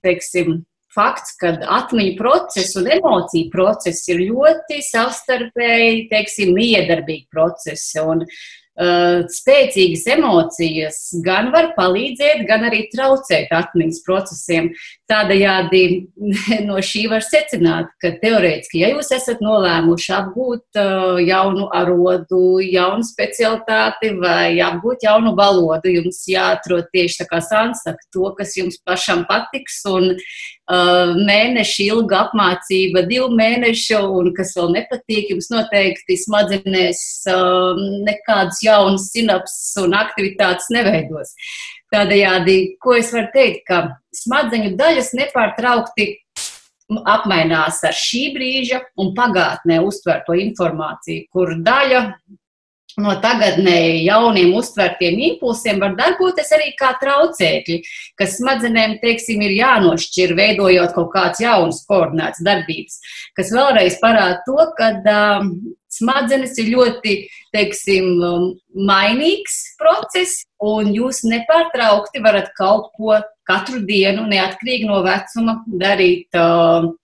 teiksim, 0.07 0.61
fakts, 0.97 1.35
ka 1.41 1.51
atmiņu 1.81 2.15
process 2.21 2.79
un 2.79 2.87
emociju 2.95 3.51
process 3.53 4.07
ir 4.15 4.23
ļoti 4.31 4.79
savstarpēji, 4.87 6.07
teiksim, 6.15 6.55
miedarbīgi 6.57 7.27
procesi. 7.35 7.99
Un, 8.07 8.23
Uh, 8.23 8.66
spēcīgas 8.77 10.05
emocijas 10.13 10.99
gan 11.25 11.49
var 11.55 11.71
palīdzēt, 11.77 12.43
gan 12.49 12.67
arī 12.69 12.83
traucēt 12.93 13.53
atmiņas 13.57 14.03
procesiem. 14.05 14.69
Tādējādi 15.09 15.83
no 16.69 16.81
šī 16.85 17.07
var 17.13 17.25
secināt, 17.25 17.89
ka 18.03 18.13
teorētiski, 18.21 18.83
ja 18.83 18.91
jūs 18.93 19.13
esat 19.17 19.41
nolēmuši 19.45 20.13
apgūt 20.19 20.81
uh, 20.83 21.21
jaunu 21.23 21.71
arodu, 21.77 22.59
jaunu 22.65 23.07
specialitāti 23.07 24.13
vai 24.21 24.59
apgūt 24.67 25.07
jaunu 25.07 25.33
valodu, 25.39 25.93
jums 25.97 26.25
jāatrod 26.29 26.91
tieši 26.93 27.23
tā 27.23 27.31
kā 27.31 27.41
Sansaka 27.45 28.11
to, 28.13 28.29
kas 28.37 28.57
jums 28.59 28.81
pašam 28.85 29.25
patiks 29.31 29.81
un 29.89 30.13
mēneša 30.67 31.85
ilga 31.85 32.25
apmācība, 32.25 33.05
divu 33.07 33.29
mēnešu, 33.39 34.01
un 34.19 34.33
kas 34.35 34.55
vēl 34.57 34.73
nepatīk, 34.75 35.31
jums 35.31 35.49
noteikti 35.53 36.19
smadzenēs 36.19 37.03
uh, 37.31 37.79
nekādas 38.07 38.59
jaunas 38.65 39.11
sinapses 39.13 39.77
un 39.83 39.95
aktivitātes 39.95 40.67
neveidos. 40.75 41.35
Tādējādi, 41.95 42.77
ko 42.83 42.97
es 42.99 43.13
varu 43.15 43.31
teikt, 43.35 43.63
ka 43.69 43.83
smadzeņu 44.25 44.75
daļas 44.79 45.13
nepārtraukti 45.15 46.09
apmainās 47.07 47.81
ar 47.87 47.95
šī 47.95 48.25
brīža 48.35 48.83
un 48.99 49.15
pagātnē 49.15 49.79
uztverto 49.87 50.35
informāciju, 50.35 51.27
kur 51.31 51.55
daļa 51.63 52.03
no 53.01 53.13
tagadnēji 53.21 54.05
jauniem 54.07 54.55
uztvertiem 54.57 55.19
impulsiem 55.31 55.81
var 55.83 55.97
darboties 55.99 56.53
arī 56.57 56.71
kā 56.79 56.95
traucēkļi, 57.01 57.79
kas 58.17 58.39
smadzenēm, 58.41 58.97
teiksim, 59.03 59.43
ir 59.45 59.57
jānošķir, 59.59 60.33
veidojot 60.39 60.95
kaut 60.97 61.11
kāds 61.13 61.43
jauns 61.45 61.83
koordinēts 61.89 62.45
darbības, 62.47 63.01
kas 63.37 63.53
vēlreiz 63.53 63.99
parāda 64.01 64.41
to, 64.49 64.57
ka 64.79 64.91
um, 65.13 65.53
smadzenes 65.93 66.57
ir 66.63 66.73
ļoti, 66.73 67.17
teiksim, 67.57 68.11
um, 68.25 68.51
mainīgs 68.89 69.61
process, 69.81 70.47
un 70.65 70.93
jūs 70.97 71.23
nepārtraukti 71.29 72.25
varat 72.25 72.53
kaut 72.57 72.93
ko 72.97 73.21
katru 73.47 73.85
dienu, 73.87 74.25
neatkarīgi 74.31 74.89
no 74.89 75.03
vecuma, 75.05 75.61
darīt. 75.69 76.33
Uh, 76.33 76.95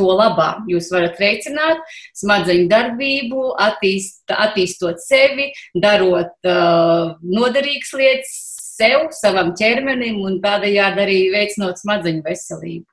to 0.00 0.10
labā. 0.16 0.50
Jūs 0.70 0.90
varat 0.94 1.20
veicināt 1.20 1.82
smadzeņu 2.18 2.68
darbību, 2.72 3.50
attīst, 3.68 4.24
attīstot 4.32 5.02
sevi, 5.04 5.50
darot 5.76 6.32
uh, 6.48 7.16
noderīgas 7.20 7.92
lietas 8.00 8.38
sev, 8.80 9.10
savam 9.12 9.52
ķermenim 9.58 10.22
un 10.24 10.40
tādējādi 10.42 11.04
arī 11.04 11.20
veicinot 11.34 11.80
smadzeņu 11.82 12.24
veselību. 12.26 12.86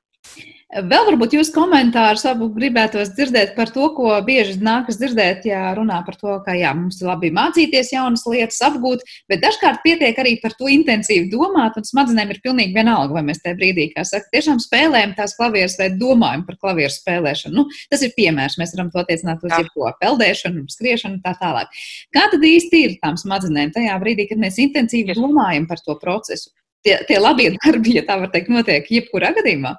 Vēl 0.68 1.06
varbūt 1.06 1.32
jūs 1.32 1.48
komentārus 1.48 2.26
abu 2.28 2.50
gribētos 2.52 3.14
dzirdēt 3.16 3.54
par 3.56 3.70
to, 3.72 3.86
ko 3.96 4.10
bieži 4.26 4.58
nākas 4.60 4.98
dzirdēt, 5.00 5.46
ja 5.48 5.70
runā 5.72 6.02
par 6.04 6.18
to, 6.20 6.34
ka 6.44 6.52
jā, 6.52 6.74
mums 6.76 6.98
ir 7.00 7.08
labi 7.08 7.30
mācīties 7.32 7.94
jaunas 7.94 8.26
lietas, 8.28 8.58
apgūt, 8.66 9.00
bet 9.32 9.40
dažkārt 9.40 9.80
pietiek 9.80 10.20
arī 10.20 10.34
par 10.42 10.52
to 10.58 10.68
intensīvi 10.68 11.30
domāt, 11.32 11.78
un 11.80 11.88
smadzenēm 11.88 12.34
ir 12.34 12.42
pilnīgi 12.44 12.76
vienalga, 12.76 13.16
vai 13.16 13.24
mēs 13.30 13.40
tajā 13.46 13.56
brīdī, 13.56 13.88
kā 13.94 14.04
saka, 14.04 14.28
tiešām 14.36 14.60
spēlējam 14.60 15.16
tās 15.16 15.38
klavieres 15.40 15.78
vai 15.80 15.88
domājam 15.96 16.44
par 16.44 16.60
klavieru 16.60 16.92
spēlēšanu. 16.98 17.56
Nu, 17.56 17.80
tas 17.88 18.04
ir 18.04 18.12
piemērs, 18.20 18.60
mēs 18.60 18.76
varam 18.76 18.92
to 18.92 19.00
attiecināt 19.00 19.48
uz 19.48 19.56
jebko 19.56 19.88
peldēšanu, 20.04 20.68
skriešanu 20.76 21.16
un 21.16 21.24
tā 21.24 21.32
tālāk. 21.40 21.72
Kā 22.12 22.28
tad 22.28 22.44
īsti 22.44 22.84
ir 22.84 23.00
tām 23.00 23.16
smadzenēm 23.16 23.72
tajā 23.72 23.96
brīdī, 24.04 24.28
kad 24.28 24.44
mēs 24.44 24.60
intensīvi 24.60 25.16
domājam 25.16 25.64
par 25.72 25.80
to 25.80 25.96
procesu? 25.96 26.52
Tie, 26.84 27.00
tie 27.08 27.16
labie 27.18 27.54
darbi, 27.56 27.96
ja 27.96 28.04
tā 28.06 28.20
var 28.20 28.28
teikt, 28.36 28.52
notiek 28.52 28.92
jebkurā 28.92 29.32
gadījumā. 29.40 29.78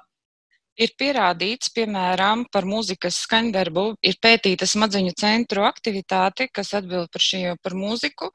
Ir 0.78 0.92
pierādīts, 0.98 1.72
piemēram, 1.74 2.44
par 2.52 2.64
mūzikas 2.68 3.18
skaņdarbu, 3.24 3.84
ir 4.06 4.16
pētīta 4.22 4.68
smadzeņu 4.70 5.12
centru 5.18 5.64
aktivitāte, 5.66 6.46
kas 6.54 6.72
atbild 6.78 7.10
par 7.12 7.24
šī 7.24 7.40
par 7.62 7.74
mūziku. 7.76 8.30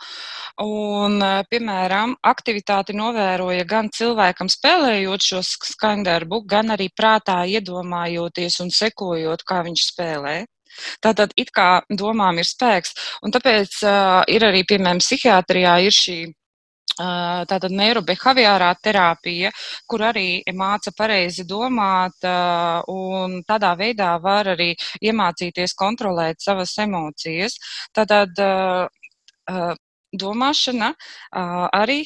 Un, 0.62 1.24
piemēram, 1.50 2.18
aktivitāti 2.22 2.98
novēroja 2.98 3.66
gan 3.70 3.90
cilvēkam 3.90 4.52
spēlējot 4.52 5.30
šo 5.30 5.42
skaņdarbu, 5.48 6.44
gan 6.46 6.76
arī 6.76 6.92
prātā 6.92 7.42
iedomājoties 7.48 8.60
un 8.66 8.74
sekojot, 8.74 9.48
kā 9.48 9.64
viņš 9.66 9.88
spēlē. 9.94 10.38
Tātad 11.00 11.32
it 11.40 11.54
kā 11.56 11.82
domām 11.90 12.42
ir 12.42 12.48
spēks, 12.48 12.96
un 13.24 13.32
tāpēc 13.32 13.78
uh, 13.88 14.24
ir 14.28 14.44
arī, 14.44 14.66
piemēram, 14.68 15.00
psihiatrijā 15.00 15.78
ir 15.88 15.96
šī 15.96 16.18
tātad 16.96 17.72
neirobehaviorā 17.76 18.70
terapija, 18.84 19.52
kur 19.88 20.06
arī 20.08 20.42
māca 20.54 20.94
pareizi 20.98 21.44
domāt, 21.48 22.24
un 22.92 23.42
tādā 23.48 23.74
veidā 23.80 24.14
var 24.22 24.54
arī 24.56 24.72
iemācīties 25.02 25.76
kontrolēt 25.76 26.40
savas 26.42 26.78
emocijas. 26.80 27.58
Tātad 27.96 28.32
domāšana 30.16 30.94
arī 31.76 32.00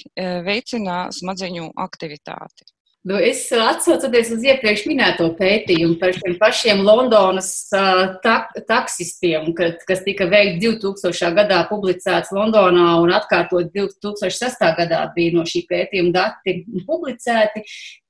veicina 0.50 1.06
smadzeņu 1.14 1.72
aktivitāti. 1.78 2.66
Nu, 3.08 3.16
es 3.16 3.46
atsaucoties 3.56 4.28
uz 4.36 4.42
iepriekš 4.44 4.82
minēto 4.90 5.30
pētījumu 5.38 5.96
par 6.02 6.12
šiem 6.18 6.34
pašiem 6.42 6.82
Londonas 6.84 7.52
uh, 7.72 8.02
tak 8.26 8.52
taksistiem, 8.68 9.54
kad, 9.56 9.78
kas 9.88 10.04
tika 10.04 10.28
veikts 10.28 10.60
2000. 10.66 11.32
gadā, 11.38 11.62
publicēts 11.70 12.34
Londonā 12.36 12.90
un 13.00 13.14
atkārtot 13.16 13.72
2006. 13.72 14.68
gadā 14.82 15.06
bija 15.16 15.38
no 15.38 15.48
šī 15.48 15.64
pētījuma 15.72 16.12
dati 16.18 16.58
publicēti 16.90 17.64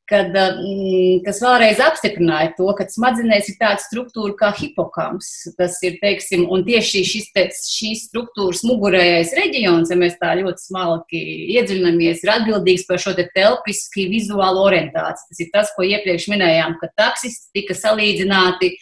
kad, 0.10 0.34
mm, 0.34 1.22
kas 1.26 1.40
vēlreiz 1.44 1.80
apstiprināja 1.84 2.54
to, 2.58 2.68
ka 2.78 2.88
smadzenēs 2.90 3.52
ir 3.52 3.58
tāda 3.60 3.82
struktūra 3.84 4.34
kā 4.40 4.50
hipokams. 4.58 5.30
Tas 5.60 5.78
ir, 5.86 6.00
teiksim, 6.02 6.48
un 6.52 6.66
tieši 6.68 7.04
šis, 7.08 7.28
te, 7.36 7.46
šīs 7.54 8.08
struktūras 8.10 8.64
mugurējais 8.68 9.36
reģions, 9.38 9.94
ja 9.94 10.00
mēs 10.00 10.18
tā 10.22 10.34
ļoti 10.42 10.66
smalki 10.66 11.22
iedziļināmies, 11.58 12.24
ir 12.26 12.34
atbildīgs 12.36 12.88
par 12.90 13.02
šo 13.02 13.14
te 13.18 13.28
telpiski 13.36 14.10
vizuālo 14.12 14.66
orientāciju. 14.72 15.30
Tas 15.30 15.44
ir 15.46 15.54
tas, 15.54 15.74
ko 15.76 15.86
iepriekš 15.86 16.30
minējām, 16.34 16.80
ka 16.82 16.90
taksisti 16.98 17.62
tika 17.62 17.78
salīdzināti 17.78 18.74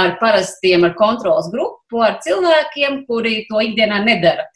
ar 0.00 0.16
parastiem, 0.20 0.86
ar 0.86 0.96
kontrols 0.98 1.50
grupu, 1.52 2.00
ar 2.06 2.20
cilvēkiem, 2.24 3.04
kuri 3.10 3.44
to 3.50 3.62
ikdienā 3.68 4.00
nedara. 4.06 4.48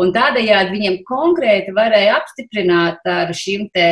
Un 0.00 0.12
tādējādi 0.14 0.72
viņiem 0.72 0.98
konkrēti 1.08 1.74
varēja 1.76 2.16
apstiprināt 2.20 3.08
ar 3.08 3.32
šīm 3.36 3.68
te 3.74 3.88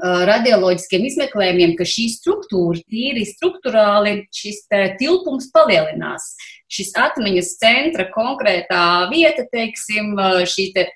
radioloģiskiem 0.00 1.04
izmeklējumiem, 1.10 1.76
ka 1.76 1.84
šī 1.88 2.06
struktūra, 2.14 2.80
tīri 2.88 3.26
struktūrāli, 3.28 4.22
šis 4.32 4.64
tilpums 5.00 5.50
palielinās. 5.52 6.32
Šis 6.72 6.94
atmiņas 6.96 7.56
centra 7.60 8.06
konkrētā 8.14 9.10
vieta, 9.12 9.44
teiksim, 9.52 10.14
šī 10.48 10.70
te 10.76 10.86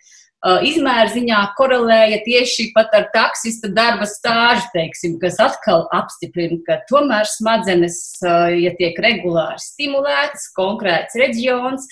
izmēra 0.65 1.11
ziņā 1.11 1.43
korelēja 1.59 2.23
tieši 2.25 2.71
pat 2.75 2.95
ar 2.97 3.09
taksista 3.13 3.69
darba 3.73 4.07
stāžu, 4.09 4.65
teiksim, 4.73 5.19
kas 5.21 5.37
atkal 5.43 5.87
apstiprina, 5.97 6.61
ka 6.65 6.81
tomēr 6.89 7.29
smadzenes, 7.29 8.01
ja 8.23 8.73
tiek 8.79 8.97
regulāri 9.03 9.61
stimulētas, 9.61 10.49
konkrēts 10.57 11.19
reģions, 11.21 11.89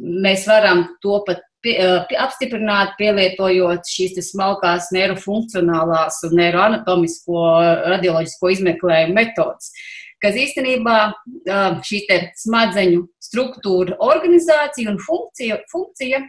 mēs 0.00 0.46
varam 0.48 0.86
to 1.04 1.20
pat 1.26 1.44
pie, 1.64 1.76
apstiprināt, 2.20 2.94
pielietojot 2.98 3.88
šīs 3.88 4.18
smalkās 4.28 4.90
neirofunkcionālās 4.94 6.20
un 6.28 6.36
neiroanatomisko 6.40 7.46
radioloģisko 7.94 8.52
izmeklējumu 8.56 9.16
metodas. 9.16 9.72
Kas 10.22 10.36
īstenībā 10.38 10.98
šī 11.82 12.04
smadzeņu 12.44 13.00
struktūra, 13.22 13.96
organizācija 14.06 14.92
un 14.92 15.00
funkcija, 15.02 15.58
funkcija 15.72 16.22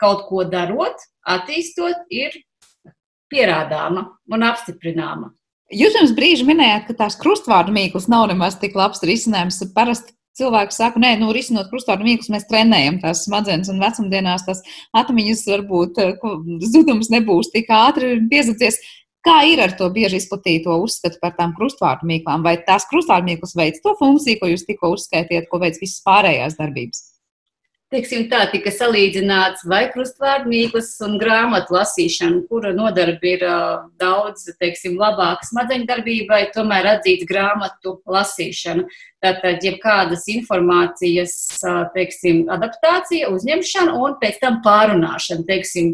kaut 0.00 0.24
ko 0.30 0.46
darot, 0.48 1.04
attīstot, 1.28 2.06
ir 2.08 2.38
pierādāma 3.32 4.06
un 4.32 4.44
apstiprināma. 4.48 5.32
Jūs 5.72 5.94
pirms 5.96 6.10
brīža 6.16 6.44
minējāt, 6.48 6.88
ka 6.88 6.96
tās 7.04 7.14
krustvārdu 7.20 7.72
mīklas 7.72 8.08
nav 8.12 8.26
nemaz 8.28 8.58
tik 8.60 8.74
labs 8.76 9.00
risinājums. 9.08 9.60
Parasti 9.72 10.12
cilvēki 10.38 10.76
saka, 10.76 11.02
nē, 11.02 11.12
nu, 11.20 11.30
risinot 11.34 11.68
krustāru 11.70 12.06
mīklus, 12.06 12.30
mēs 12.32 12.48
trenējam 12.50 12.98
tās 13.02 13.24
smadzenes, 13.26 13.70
un 13.72 13.82
vecumdienās 13.82 14.46
tās 14.48 14.64
atmiņas 14.96 15.44
varbūt 15.52 16.02
eh, 16.02 16.26
zudums 16.72 17.12
nebūs 17.12 17.52
tik 17.54 17.70
ātri 17.72 18.16
piezacies. 18.32 18.80
Kā 19.22 19.36
ir 19.46 19.60
ar 19.62 19.76
to 19.78 19.86
bieži 19.94 20.18
izplatīto 20.18 20.74
uzskatu 20.82 21.20
par 21.22 21.36
tām 21.38 21.52
krustvārdu 21.54 22.08
mīklām? 22.10 22.42
Vai 22.42 22.56
tās 22.66 22.88
krustvārdu 22.90 23.30
mīklas 23.30 23.54
veids 23.54 23.84
to 23.84 23.94
funkciju, 24.00 24.40
ko 24.40 24.50
jūs 24.50 24.66
tikko 24.66 24.96
uzskaitījāt, 24.96 25.46
ko 25.50 25.62
veids 25.62 25.78
visas 25.78 26.02
pārējās 26.02 26.58
darbības? 26.58 27.11
Teiksim, 27.92 28.26
tā 28.32 28.42
tika 28.52 28.72
salīdzināts 28.72 29.66
vai 29.68 29.84
krustvārdmīklas 29.92 30.90
un 31.06 31.18
grāmatu 31.20 31.76
lasīšana, 31.76 32.42
kura 32.50 32.72
nodarbe 32.76 33.34
ir 33.36 33.44
daudz, 34.00 34.48
teiksim, 34.60 34.96
labāka 35.00 35.46
smadzeņu 35.48 35.88
darbībai, 35.90 36.42
tomēr 36.56 36.88
atzīts 36.96 37.28
grāmatu 37.28 37.98
lasīšana. 38.10 38.86
Tātad, 39.22 39.62
jebkādas 39.62 40.24
informācijas, 40.32 41.34
teiksim, 41.94 42.46
adaptācija, 42.50 43.30
uzņemšana 43.30 43.94
un 43.94 44.16
pēc 44.22 44.40
tam 44.42 44.58
pārunāšana, 44.64 45.46
teiksim, 45.46 45.92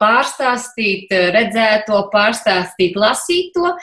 pārstāstīt 0.00 1.12
redzēto, 1.34 1.98
pārstāstīt 2.12 2.96
lasīto, 2.98 3.74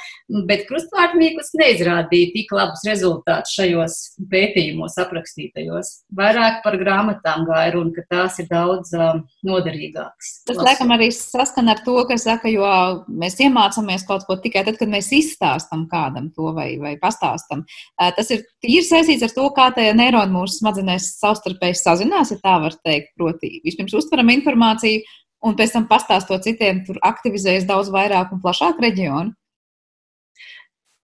bet 0.49 0.65
krustvārdmīklis 0.69 1.53
neizrādīja 1.59 2.31
tik 2.33 2.53
labus 2.55 2.83
rezultātus 2.87 3.53
šajos 3.57 3.97
pētījumos 4.31 4.97
aprakstītajos. 5.03 5.93
Vairāk 6.17 6.63
par 6.65 6.77
grāmatām 6.81 7.45
gāja 7.47 7.75
runa, 7.75 7.93
ka 7.95 8.05
tās 8.09 8.39
ir 8.41 8.49
daudz 8.49 8.93
uh, 8.97 9.21
noderīgākas. 9.47 10.31
Tas, 10.49 10.61
laikam, 10.61 10.93
arī 10.95 11.09
saskan 11.15 11.69
ar 11.73 11.83
to, 11.85 11.97
ka 12.09 12.17
saka, 12.21 12.49
jo 12.51 12.65
mēs 13.07 13.37
iemācāmies 13.43 14.07
kaut 14.07 14.25
ko 14.27 14.39
tikai 14.41 14.65
tad, 14.67 14.79
kad 14.81 14.91
mēs 14.91 15.11
izstāstam 15.15 15.85
kādam 15.91 16.31
to 16.35 16.51
vai, 16.57 16.71
vai 16.81 16.95
pastāstam. 17.01 17.63
Tas 17.97 18.33
ir 18.33 18.43
tīri 18.63 18.83
saistīts 18.87 19.25
ar 19.27 19.35
to, 19.35 19.47
kā 19.55 19.69
tie 19.77 19.91
neironi 19.97 20.33
mūsu 20.33 20.61
smadzenēs 20.61 21.13
savstarpēji 21.21 21.79
sazinās, 21.79 22.33
ja 22.33 22.41
tā 22.41 22.57
var 22.63 22.75
teikt. 22.81 23.13
Proti, 23.17 23.61
vispirms 23.65 23.95
uztveram 23.97 24.29
informāciju, 24.33 25.01
un 25.47 25.57
pēc 25.57 25.75
tam 25.75 25.87
pastāstot 25.89 26.45
citiem, 26.45 26.83
tur 26.87 26.99
aktivizējas 27.05 27.67
daudz 27.69 27.91
vairāk 27.93 28.33
un 28.35 28.41
plašāk 28.43 28.81
reģionu. 28.83 29.33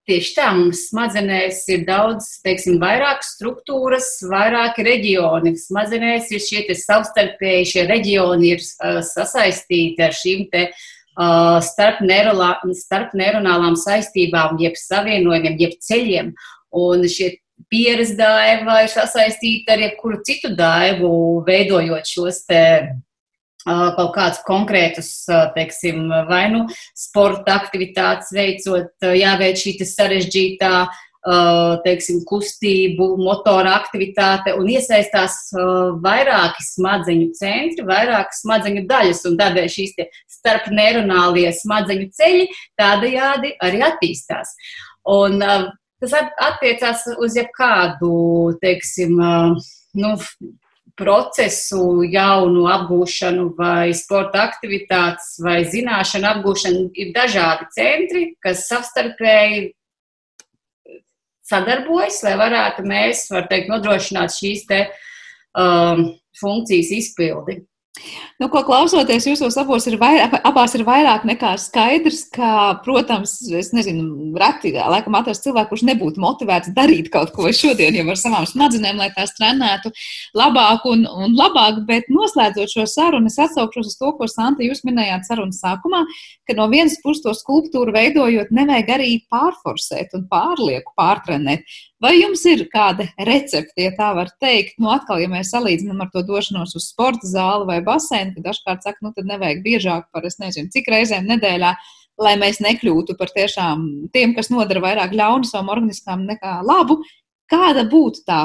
Tieši 0.04 0.34
tā, 0.36 0.50
mums 0.52 0.82
smadzenēs 0.90 1.62
ir 1.72 1.86
daudz, 1.88 2.26
teiksim, 2.44 2.74
vairāk 2.82 3.22
struktūras, 3.24 4.18
vairāk 4.28 4.76
reģioni. 4.84 5.54
Smadzenēs 5.56 6.28
ir 6.36 6.42
šie 6.44 6.64
savstarpēji, 6.76 7.70
šie 7.70 7.84
reģioni 7.88 8.50
ir 8.52 8.60
uh, 8.60 8.98
sasaistīti 9.00 10.04
ar 10.04 10.12
šīm 10.12 10.42
te 10.52 10.66
uh, 10.68 11.56
starp, 11.64 12.02
neirolā, 12.04 12.50
starp 12.76 13.16
saistībām, 13.80 14.60
jeb 14.60 14.76
savienojumiem, 14.76 15.56
jeb 15.64 15.80
ceļiem. 15.80 16.34
Un 16.76 17.08
šie 17.08 17.38
pieres 17.72 18.12
daiva 18.18 18.82
ir 18.84 18.92
sasaistīta 18.92 19.72
ar 19.72 19.86
jebkuru 19.86 20.20
citu 20.26 20.52
daivu, 20.52 21.14
veidojot 21.48 22.04
šos 22.04 22.44
te 22.44 22.60
kaut 23.64 24.12
kādus 24.16 24.42
konkrētus, 24.46 25.10
teiksim, 25.56 26.06
vai 26.28 26.44
nu 26.52 26.66
sporta 26.96 27.56
aktivitātes 27.62 28.32
veicot, 28.36 28.92
jāveic 29.16 29.60
šī 29.60 29.76
sarežģītā, 29.88 30.74
teiksim, 31.84 32.20
kustību, 32.28 33.14
motora 33.16 33.78
aktivitāte 33.78 34.52
un 34.58 34.68
iesaistās 34.68 35.38
vairāki 36.04 36.66
smadzeņu 36.66 37.30
centri, 37.38 37.86
vairākas 37.88 38.42
smadzeņu 38.44 38.84
daļas 38.90 39.24
tādēļ 39.24 39.70
šīs 39.72 39.94
starp 40.28 40.68
neuronālie 40.68 41.48
smadzeņu 41.56 42.10
ceļi 42.12 42.50
tādajādi 42.80 43.54
arī 43.64 43.80
attīstās. 43.88 44.52
Un 45.08 45.40
tas 45.40 46.12
attiecās 46.20 47.06
uz 47.16 47.38
jebkādu, 47.40 48.12
teiksim, 48.60 49.16
nu, 49.16 50.12
procesu, 50.98 52.04
jaunu 52.06 52.66
apgūšanu, 52.70 53.48
vai 53.58 53.94
sporta 53.96 54.44
aktivitātes, 54.46 55.38
vai 55.42 55.62
zināšanu 55.66 56.28
apgūšanu, 56.30 56.84
ir 56.94 57.10
dažādi 57.16 57.66
centri, 57.74 58.26
kas 58.44 58.68
savstarpēji 58.70 59.72
sadarbojas, 61.44 62.22
lai 62.24 62.34
varētu 62.40 62.86
mēs, 62.88 63.26
var 63.34 63.48
teikt, 63.50 63.70
nodrošināt 63.72 64.32
šīs 64.36 64.64
te 64.70 64.80
um, 65.58 66.06
funkcijas 66.40 66.92
izpildi. 67.00 67.60
Nu, 68.42 68.48
ko 68.50 68.64
klausoties, 68.66 69.28
jūsos 69.28 69.54
abos 69.60 69.84
ir 69.86 69.94
vairāk, 70.00 70.32
abās 70.48 70.72
ir 70.74 70.82
vairāk 70.82 71.22
nekā 71.28 71.52
skaidrs, 71.62 72.24
ka, 72.34 72.48
protams, 72.82 73.36
es 73.54 73.70
nezinu, 73.76 74.32
reti 74.40 74.72
laikam 74.74 75.14
atrast 75.14 75.46
cilvēku, 75.46 75.70
kurš 75.70 75.84
nebūtu 75.86 76.22
motivēts 76.22 76.72
darīt 76.74 77.12
kaut 77.14 77.30
ko 77.36 77.46
šodien 77.54 77.94
jau 77.94 78.08
ar 78.10 78.18
savām 78.18 78.48
smadzenēm, 78.50 78.98
lai 78.98 79.12
tās 79.14 79.36
trenētu 79.38 79.92
labāk 80.34 80.88
un, 80.90 81.06
un 81.06 81.38
labāk, 81.38 81.84
bet 81.86 82.10
noslēdzot 82.10 82.74
šo 82.74 82.88
sarunu, 82.90 83.30
es 83.30 83.38
atsaukšos 83.46 83.92
uz 83.92 83.96
to, 84.00 84.10
ko 84.18 84.26
Santa 84.30 84.66
jūs 84.66 84.82
minējāt 84.88 85.30
sarunas 85.30 85.62
sākumā, 85.62 86.02
ka 86.50 86.58
no 86.58 86.66
vienas 86.74 86.98
puses 87.04 87.22
to 87.22 87.36
skulptūru 87.38 87.94
veidojot, 87.94 88.50
nevajag 88.50 88.94
arī 88.98 89.10
pārforsēt 89.30 90.18
un 90.18 90.26
pārlieku 90.34 90.96
pārtrenēt. 90.98 91.62
Vai 92.02 92.16
jums 92.18 92.42
ir 92.50 92.64
kāda 92.72 93.06
recepte, 93.22 93.76
ja 93.78 93.92
tā 93.94 94.10
var 94.16 94.32
teikt? 94.42 94.74
Nu, 94.82 94.90
atkal, 94.90 95.20
ja 95.22 95.28
mēs 95.30 95.52
salīdzinām 95.54 96.02
ar 96.02 96.10
to 96.12 96.24
došanos 96.26 96.74
uz 96.74 96.88
sporta 96.90 97.28
zāli 97.30 97.68
vai 97.68 97.78
basēnu, 97.86 98.34
tad 98.34 98.48
dažkārt 98.48 98.82
saka, 98.86 98.98
nu, 99.04 99.12
tad 99.14 99.28
nevajag 99.30 99.62
biežāk 99.64 100.08
par, 100.12 100.26
es 100.26 100.40
nezinu, 100.42 100.72
cik 100.74 100.90
reizēm 100.90 101.28
nedēļā, 101.30 101.70
lai 102.24 102.34
mēs 102.40 102.58
nekļūtu 102.64 103.14
par 103.18 103.30
tiešām 103.34 103.86
tiem, 104.14 104.34
kas 104.34 104.50
nodara 104.50 104.82
vairāk 104.82 105.14
ļaunu 105.14 105.46
savam 105.48 105.70
organismam 105.76 106.26
nekā 106.26 106.58
labu. 106.66 106.98
Kāda 107.50 107.86
būtu 107.86 108.24
tā 108.26 108.40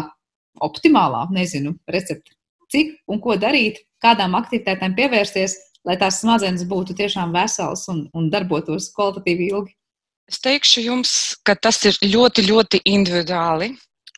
optimālā, 0.61 1.25
nezinu, 1.33 1.73
recepte? 1.89 2.35
Cik 2.69 2.99
un 3.09 3.21
ko 3.23 3.33
darīt, 3.39 3.81
kādām 4.03 4.37
aktivitātēm 4.37 4.93
pievērsties, 4.97 5.57
lai 5.89 5.97
tās 5.97 6.21
smadzenes 6.21 6.67
būtu 6.69 6.93
tiešām 7.01 7.33
veselas 7.33 7.87
un, 7.89 8.05
un 8.13 8.29
darbotos 8.29 8.91
kvalitatīvi 8.93 9.49
ilgi? 9.49 9.78
Es 10.29 10.41
teikšu 10.45 10.83
jums, 10.85 11.11
ka 11.43 11.55
tas 11.57 11.79
ir 11.89 11.97
ļoti, 12.05 12.45
ļoti 12.51 12.81
individuāli 12.85 13.71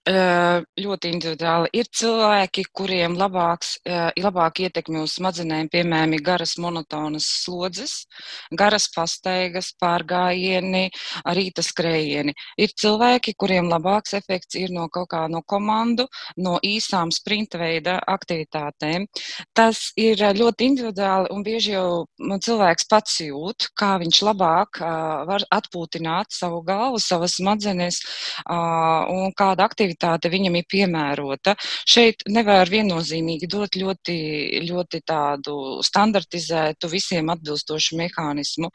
ļoti 0.10 1.10
individuāli. 1.14 1.70
Ir 1.78 1.86
cilvēki, 1.93 2.64
kuriem 2.74 3.14
labāks, 3.20 3.76
labāk 4.18 4.64
ietekmi 4.66 4.97
uz 5.04 5.14
smadzenēm, 5.20 5.70
piemēram, 5.70 6.16
garas 6.26 6.56
monotonas 6.58 7.28
slodzes, 7.43 8.08
garas 8.49 8.89
pastaigas, 8.95 9.76
pārgājieni, 9.78 10.89
rīta 11.38 11.62
skrējieni. 11.62 12.34
Ir 12.58 12.74
cilvēki, 12.74 13.36
kuriem 13.38 13.70
labāks 13.70 14.16
efekts 14.18 14.58
ir 14.58 14.74
no 14.74 14.88
kaut 14.89 15.12
kā 15.14 15.28
no 15.30 15.43
komandu, 15.45 16.08
no 16.38 16.58
īsām 16.66 17.12
sprinta 17.14 17.62
veida 17.62 17.99
aktivitātēm. 18.02 19.06
Tas 19.54 19.91
ir 20.02 20.18
ļoti 20.18 20.66
individuāli 20.66 21.30
un 21.30 21.45
bieži 21.45 21.76
jau 21.76 22.08
nu, 22.18 22.39
cilvēks 22.41 22.89
pats 22.89 23.20
jūt, 23.22 23.70
kā 23.78 23.99
viņš 24.02 24.24
labāk 24.26 24.82
var 25.30 25.45
atpūtināt 25.54 26.34
savu 26.34 26.64
galvu, 26.66 26.97
savas 26.97 27.38
smadzenes 27.38 28.02
un 28.49 29.30
kāda 29.38 29.70
aktivitāte 29.70 29.91
aktivitāte 29.92 30.32
viņam 30.32 30.56
ir 30.56 30.66
piemērota. 30.70 31.56
Šeit 31.86 32.24
nevar 32.30 32.70
viennozīmīgi 32.70 33.48
dot 33.48 33.76
ļoti, 33.76 34.64
ļoti 34.70 35.02
tādu 35.06 35.82
standartizētu, 35.84 36.89
visiem 36.89 37.30
atbilstošu 37.30 37.98
mehānismu. 37.98 38.70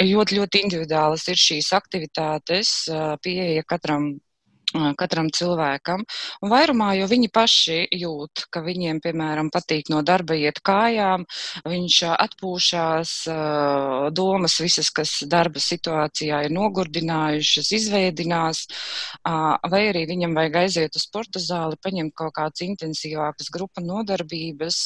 Ļoti, 0.00 0.36
ļoti 0.38 0.62
individuālas 0.64 1.26
ir 1.28 1.36
šīs 1.36 1.72
aktivitātes, 1.76 2.88
pieeja 3.22 3.62
katram 3.68 4.14
katram 4.98 5.30
cilvēkam. 5.34 6.04
Un 6.42 6.52
vairumā 6.52 6.92
jau 6.98 7.08
viņi 7.10 7.30
paši 7.34 7.78
jūt, 8.00 8.46
ka 8.52 8.62
viņiem, 8.64 9.00
piemēram, 9.04 9.50
patīk 9.54 9.90
no 9.92 10.02
darba 10.06 10.36
iet 10.38 10.60
kājām, 10.66 11.26
viņš 11.66 11.98
atpūšās, 12.14 13.14
domas 14.16 14.58
visas, 14.62 14.90
kas 14.94 15.16
darba 15.30 15.62
situācijā 15.62 16.44
ir 16.46 16.54
nogurdinājušas, 16.54 17.72
izveidinās, 17.80 18.66
vai 19.24 19.82
arī 19.88 20.06
viņam 20.10 20.36
vajag 20.38 20.60
aiziet 20.64 20.96
uz 20.98 21.06
sporta 21.08 21.42
zāli, 21.42 21.80
paņemt 21.82 22.16
kaut 22.16 22.36
kādas 22.38 22.64
intensīvākas 22.66 23.50
grupa 23.54 23.82
nodarbības, 23.84 24.82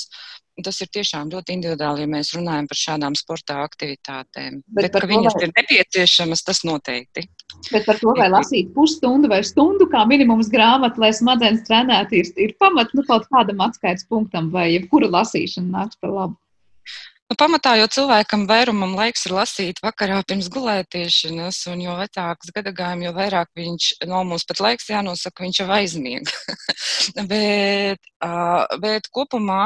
Tas 0.63 0.77
ir 0.85 0.91
tiešām 0.95 1.33
ļoti 1.33 1.57
individuāli, 1.57 2.05
ja 2.05 2.11
mēs 2.11 2.29
runājam 2.37 2.69
par 2.71 2.79
šādām 2.79 3.17
sporta 3.19 3.57
aktivitātēm. 3.65 4.61
Bet, 4.69 4.87
Bet 4.87 5.01
ka 5.03 5.09
viņas 5.11 5.35
vai... 5.35 5.49
ir 5.49 5.55
nepieciešamas, 5.57 6.45
tas 6.47 6.63
noteikti. 6.69 7.25
Bet 7.73 7.89
par 7.89 7.99
to, 7.99 8.13
vai 8.15 8.29
lasīt 8.31 8.71
pusstundu 8.77 9.31
vai 9.33 9.41
stundu, 9.47 9.89
kā 9.91 10.05
minimums 10.07 10.53
grāmatu, 10.53 11.03
lai 11.03 11.11
smadzenes 11.17 11.67
trenētu, 11.67 12.21
ir, 12.21 12.31
ir 12.47 12.55
pamat 12.63 12.95
nu, 12.95 13.03
kaut 13.09 13.27
kādam 13.35 13.67
atskaites 13.67 14.07
punktam, 14.07 14.53
vai 14.55 14.69
jebkura 14.77 15.11
lasīšana 15.17 15.75
nāks 15.75 15.99
par 15.99 16.15
labu. 16.15 16.39
Nu, 17.25 17.39
pamatā 17.41 17.71
jau 17.81 17.87
cilvēkam 17.89 18.43
vairumam 18.45 18.91
laiks 18.99 19.23
ir 19.25 19.33
lasīt 19.33 19.79
vakarā 19.81 20.19
pirms 20.29 20.51
gulētiešanas, 20.53 21.63
un 21.73 21.81
jo 21.81 21.95
vecāks 21.97 22.51
gadagājumi, 22.53 23.07
jo 23.07 23.13
vairāk 23.17 23.49
viņš, 23.57 23.87
no 24.11 24.19
mums 24.29 24.45
pat 24.45 24.59
laiks 24.61 24.91
jānosaka, 24.93 25.47
viņš 25.47 25.61
jau 25.63 25.67
aizmiega. 25.73 26.35
bet, 27.33 28.11
bet 28.83 29.09
kopumā, 29.17 29.63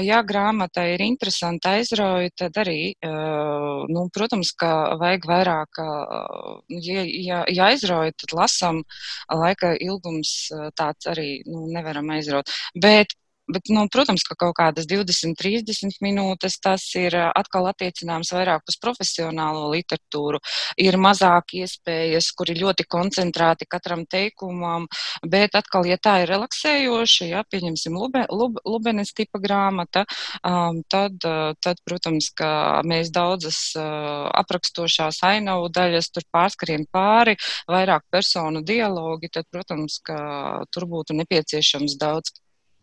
ja 0.00 0.22
grāmata 0.24 0.86
ir 0.94 1.04
interesanta, 1.04 1.74
aizrauja, 1.76 2.32
tad 2.40 2.56
arī, 2.64 2.78
nu, 3.04 4.06
protams, 4.16 4.54
ka 4.56 4.70
vajag 5.02 5.28
vairāk, 5.28 5.82
uh, 5.84 6.54
ja, 6.72 7.04
ja, 7.04 7.42
ja 7.52 7.68
aizrauja, 7.68 8.16
tad 8.24 8.32
lasam, 8.40 8.80
laika 9.28 9.74
ilgums 9.76 10.48
tāds 10.80 11.12
arī 11.12 11.28
nu, 11.44 11.66
nevaram 11.76 12.08
aizraut. 12.16 12.48
Bet 12.72 13.12
bet, 13.50 13.68
nu, 13.68 13.84
protams, 13.92 14.24
ka 14.26 14.36
kaut 14.38 14.54
kādas 14.58 14.86
20, 14.88 15.34
30 15.38 15.98
minūtes 16.04 16.56
tas 16.62 16.84
ir 16.98 17.16
atkal 17.26 17.68
attiecināms 17.70 18.32
vairāk 18.34 18.64
uz 18.70 18.78
profesionālo 18.80 19.68
literatūru. 19.74 20.40
Ir 20.80 20.98
mazāk 21.00 21.56
iespējas, 21.60 22.30
kur 22.36 22.50
ir 22.52 22.62
ļoti 22.62 22.86
koncentrēti 22.90 23.68
katram 23.70 24.04
teikumam, 24.10 24.86
bet 25.28 25.56
atkal, 25.58 25.86
ja 25.88 25.98
tā 26.00 26.20
ir 26.22 26.32
relaksējoša, 26.32 27.28
ja 27.30 27.44
pieņemsim 27.50 27.96
lube, 27.98 28.24
lub, 28.32 28.60
lubenes 28.64 29.12
tipa 29.16 29.40
grāmata, 29.42 30.04
um, 30.42 30.80
tad, 30.90 31.18
tad, 31.64 31.82
protams, 31.84 32.30
ka 32.36 32.80
mēs 32.86 33.12
daudzas 33.14 33.60
uh, 33.78 34.28
aprakstošās 34.32 35.20
ainavu 35.26 35.68
daļas 35.74 36.10
tur 36.14 36.26
pārskariem 36.32 36.86
pāri, 36.92 37.36
vairāk 37.70 38.06
personu 38.12 38.64
dialogi, 38.64 39.30
tad, 39.32 39.48
protams, 39.52 40.00
ka 40.04 40.64
tur 40.72 40.88
būtu 40.90 41.16
nepieciešams 41.18 41.98
daudz 42.00 42.32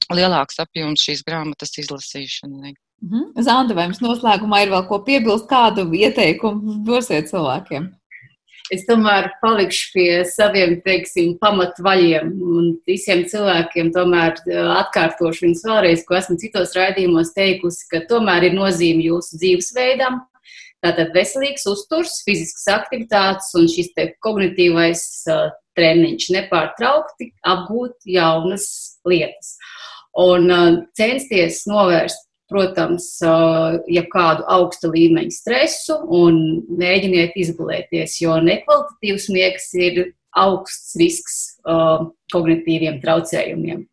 lielāks 0.10 0.60
apjoms 0.64 1.04
šīs 1.06 1.26
grāmatas 1.28 1.78
izlasīšanai. 1.82 2.76
Mhm. 3.02 3.42
Zanda, 3.42 3.74
vai 3.78 3.88
jums 3.88 4.02
noslēgumā 4.04 4.66
ir 4.66 4.74
vēl 4.74 4.86
ko 4.90 5.02
piebilst, 5.06 5.50
kādu 5.50 5.88
ieteikumu 5.98 6.82
dosiet 6.86 7.32
cilvēkiem? 7.32 7.90
Es 8.72 8.86
tomēr 8.88 9.28
palikšu 9.42 9.88
pie 9.92 10.10
saviem, 10.30 10.78
teiksim, 10.86 11.34
pamatvaļiem 11.42 12.30
un 12.40 12.70
visiem 12.88 13.26
cilvēkiem 13.28 13.90
tomēr 13.92 14.38
atkārtošu 14.78 15.48
viņus 15.48 15.64
vēlreiz, 15.68 16.06
ko 16.08 16.16
esmu 16.16 16.38
citos 16.40 16.72
raidījumos 16.78 17.34
teikusi, 17.36 17.88
ka 17.92 18.06
tomēr 18.08 18.48
ir 18.48 18.56
nozīme 18.56 19.04
jūsu 19.10 19.42
dzīvesveidam. 19.42 20.22
Tātad 20.82 21.12
veselīgs 21.14 21.68
uzturs, 21.70 22.22
fiziskas 22.26 22.70
aktivitātes 22.78 23.52
un 23.60 23.68
šis 23.70 23.92
te 23.98 24.08
kognitīvais 24.24 25.04
uh, 25.30 25.52
treniņš 25.78 26.32
nepārtraukti 26.38 27.32
apgūt 27.48 28.08
jaunas 28.10 28.66
lietas. 29.08 29.58
Un 30.20 30.52
uh, 30.52 30.82
censties 30.98 31.64
novērst 31.72 32.28
protams, 32.52 33.06
ja 33.88 34.04
kādu 34.12 34.46
augsta 34.52 34.90
līmeņa 34.92 35.32
stresu 35.32 35.96
un 36.12 36.42
mēģiniet 36.82 37.38
izgulēties, 37.40 38.18
jo 38.24 38.36
nekvalitatīvs 38.44 39.30
miegs 39.32 39.70
ir 39.80 40.02
augsts 40.38 40.96
risks 41.00 41.38
uh, 41.68 42.08
kognitīviem 42.32 43.02
traucējumiem. 43.04 43.86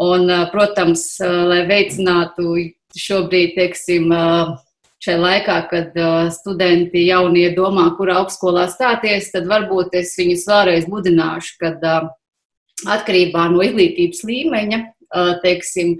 Un, 0.00 0.26
uh, 0.28 0.46
protams, 0.52 1.04
uh, 1.20 1.42
lai 1.50 1.62
veicinātu 1.68 2.54
šobrīd, 2.96 3.54
teiksim, 3.56 4.10
šai 5.00 5.14
laikā, 5.20 5.56
kad 5.70 5.98
studenti 6.34 7.04
jaunie 7.06 7.52
domā, 7.54 7.84
kurā 7.94 8.16
augstskolā 8.18 8.64
stāties, 8.72 9.28
tad 9.30 9.46
varbūt 9.48 9.94
es 10.00 10.16
viņus 10.18 10.42
vēlreiz 10.50 10.88
mudināšu, 10.90 11.54
kad 11.60 11.86
atkarībā 12.96 13.46
no 13.54 13.62
izglītības 13.62 14.24
līmeņa, 14.26 14.80
teiksim, 15.44 15.96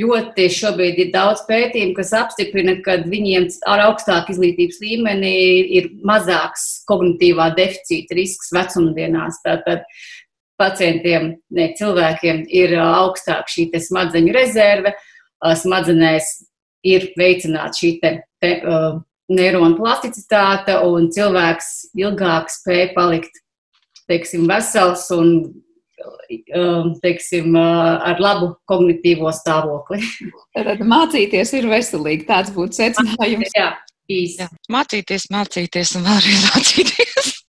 ļoti 0.00 0.46
šobrīd 0.54 1.00
ir 1.02 1.12
daudz 1.14 1.42
pētījumu, 1.48 1.96
kas 1.96 2.12
apstiprina, 2.14 2.76
ka 2.84 3.00
viņiem 3.10 3.48
ar 3.68 3.84
augstāku 3.88 4.34
izglītības 4.34 4.78
līmeni 4.84 5.34
ir 5.80 5.90
mazāks 6.06 6.84
kognitīvā 6.90 7.50
deficīta 7.58 8.14
risks 8.18 8.52
vecumdienās. 8.54 9.40
Tātad 9.44 9.82
pacientiem, 10.60 11.34
ne 11.50 11.70
cilvēkiem, 11.78 12.44
ir 12.52 12.76
augstāka 12.78 13.50
šī 13.50 13.70
smadzeņu 13.88 14.34
rezerve, 14.36 14.94
smadzenēs 15.40 16.34
ir 16.86 17.10
veicināta 17.18 17.76
šī 17.76 17.94
te, 18.00 18.12
te, 18.40 18.52
uh, 18.64 19.00
neironu 19.30 19.78
plasticitāte, 19.78 20.76
un 20.86 21.08
cilvēks 21.14 21.70
ilgāk 21.98 22.50
spēj 22.52 22.90
palikt 22.96 23.42
teiksim, 24.10 24.46
vesels 24.50 25.06
un 25.14 25.34
teiksim, 27.02 27.54
uh, 27.54 27.98
ar 28.10 28.22
labu 28.22 28.52
kognitīvo 28.70 29.32
stāvokli. 29.34 30.00
Tad 30.56 30.82
mācīties 30.86 31.54
ir 31.58 31.68
veselīgi. 31.70 32.26
Tāds 32.28 32.52
būtu 32.54 32.80
secinājums. 32.80 33.54
Jā, 33.56 33.72
īsi. 34.10 34.48
Mācīties, 34.72 35.28
mācīties 35.34 35.96
un 35.98 36.08
vēlreiz 36.08 36.48
mācīties. 36.50 37.39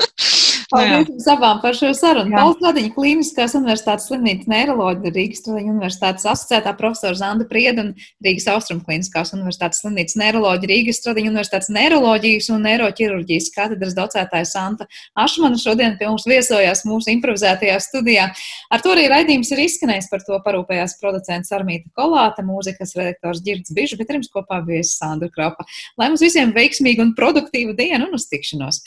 Paldies 0.71 1.09
jums 1.09 1.27
abām 1.33 1.59
par 1.63 1.75
šo 1.75 1.91
sarunu. 1.97 2.31
Pauls 2.31 2.61
Ladiņa 2.63 2.93
Kliniskās 2.95 3.55
universitātes 3.59 4.07
slimnīcas 4.07 4.47
neiroloģija, 4.51 5.13
Rīgas 5.17 5.43
Tradiņu 5.45 5.73
universitātes 5.75 6.27
asociētā 6.31 6.71
profesora 6.79 7.17
Zanda 7.19 7.47
Prieda 7.49 7.83
un 7.83 7.89
Rīgas 8.23 8.47
Austrum 8.53 8.79
Kliniskās 8.85 9.33
universitātes 9.35 9.83
slimnīcas 9.83 10.15
neiroloģija, 10.21 10.71
Rīgas 10.71 11.03
Tradiņu 11.03 11.33
universitātes 11.33 11.71
neiroloģijas 11.75 12.47
un 12.55 12.63
neiroķirurģijas 12.69 13.49
katedras 13.57 13.97
docētāja 13.97 14.47
Santa 14.47 14.87
Ašmana 15.19 15.59
šodien 15.59 15.97
pie 15.99 16.07
mums 16.07 16.23
viesojās 16.29 16.85
mūsu 16.87 17.11
improvizētajā 17.17 17.75
studijā. 17.83 18.29
Ar 18.71 18.83
to 18.83 18.93
arī 18.95 19.09
raidījums 19.11 19.51
ir 19.51 19.63
izskanējis, 19.65 20.07
par 20.11 20.23
to 20.23 20.39
parūpējās 20.45 20.95
producents 21.01 21.51
Armīta 21.55 21.91
Kolāta, 21.97 22.45
mūzikas 22.47 22.95
redaktors 22.95 23.43
Girds 23.43 23.75
Bižu, 23.75 23.99
bet 23.99 24.11
ar 24.11 24.21
jums 24.21 24.31
kopā 24.31 24.61
bija 24.63 24.87
Sandra 24.87 25.27
Krapa. 25.33 25.67
Lai 25.99 26.07
mums 26.13 26.23
visiem 26.23 26.55
veiksmīga 26.55 27.03
un 27.03 27.11
produktīva 27.17 27.75
diena 27.75 28.07
un 28.07 28.15
uz 28.15 28.29
tikšanos! 28.31 28.79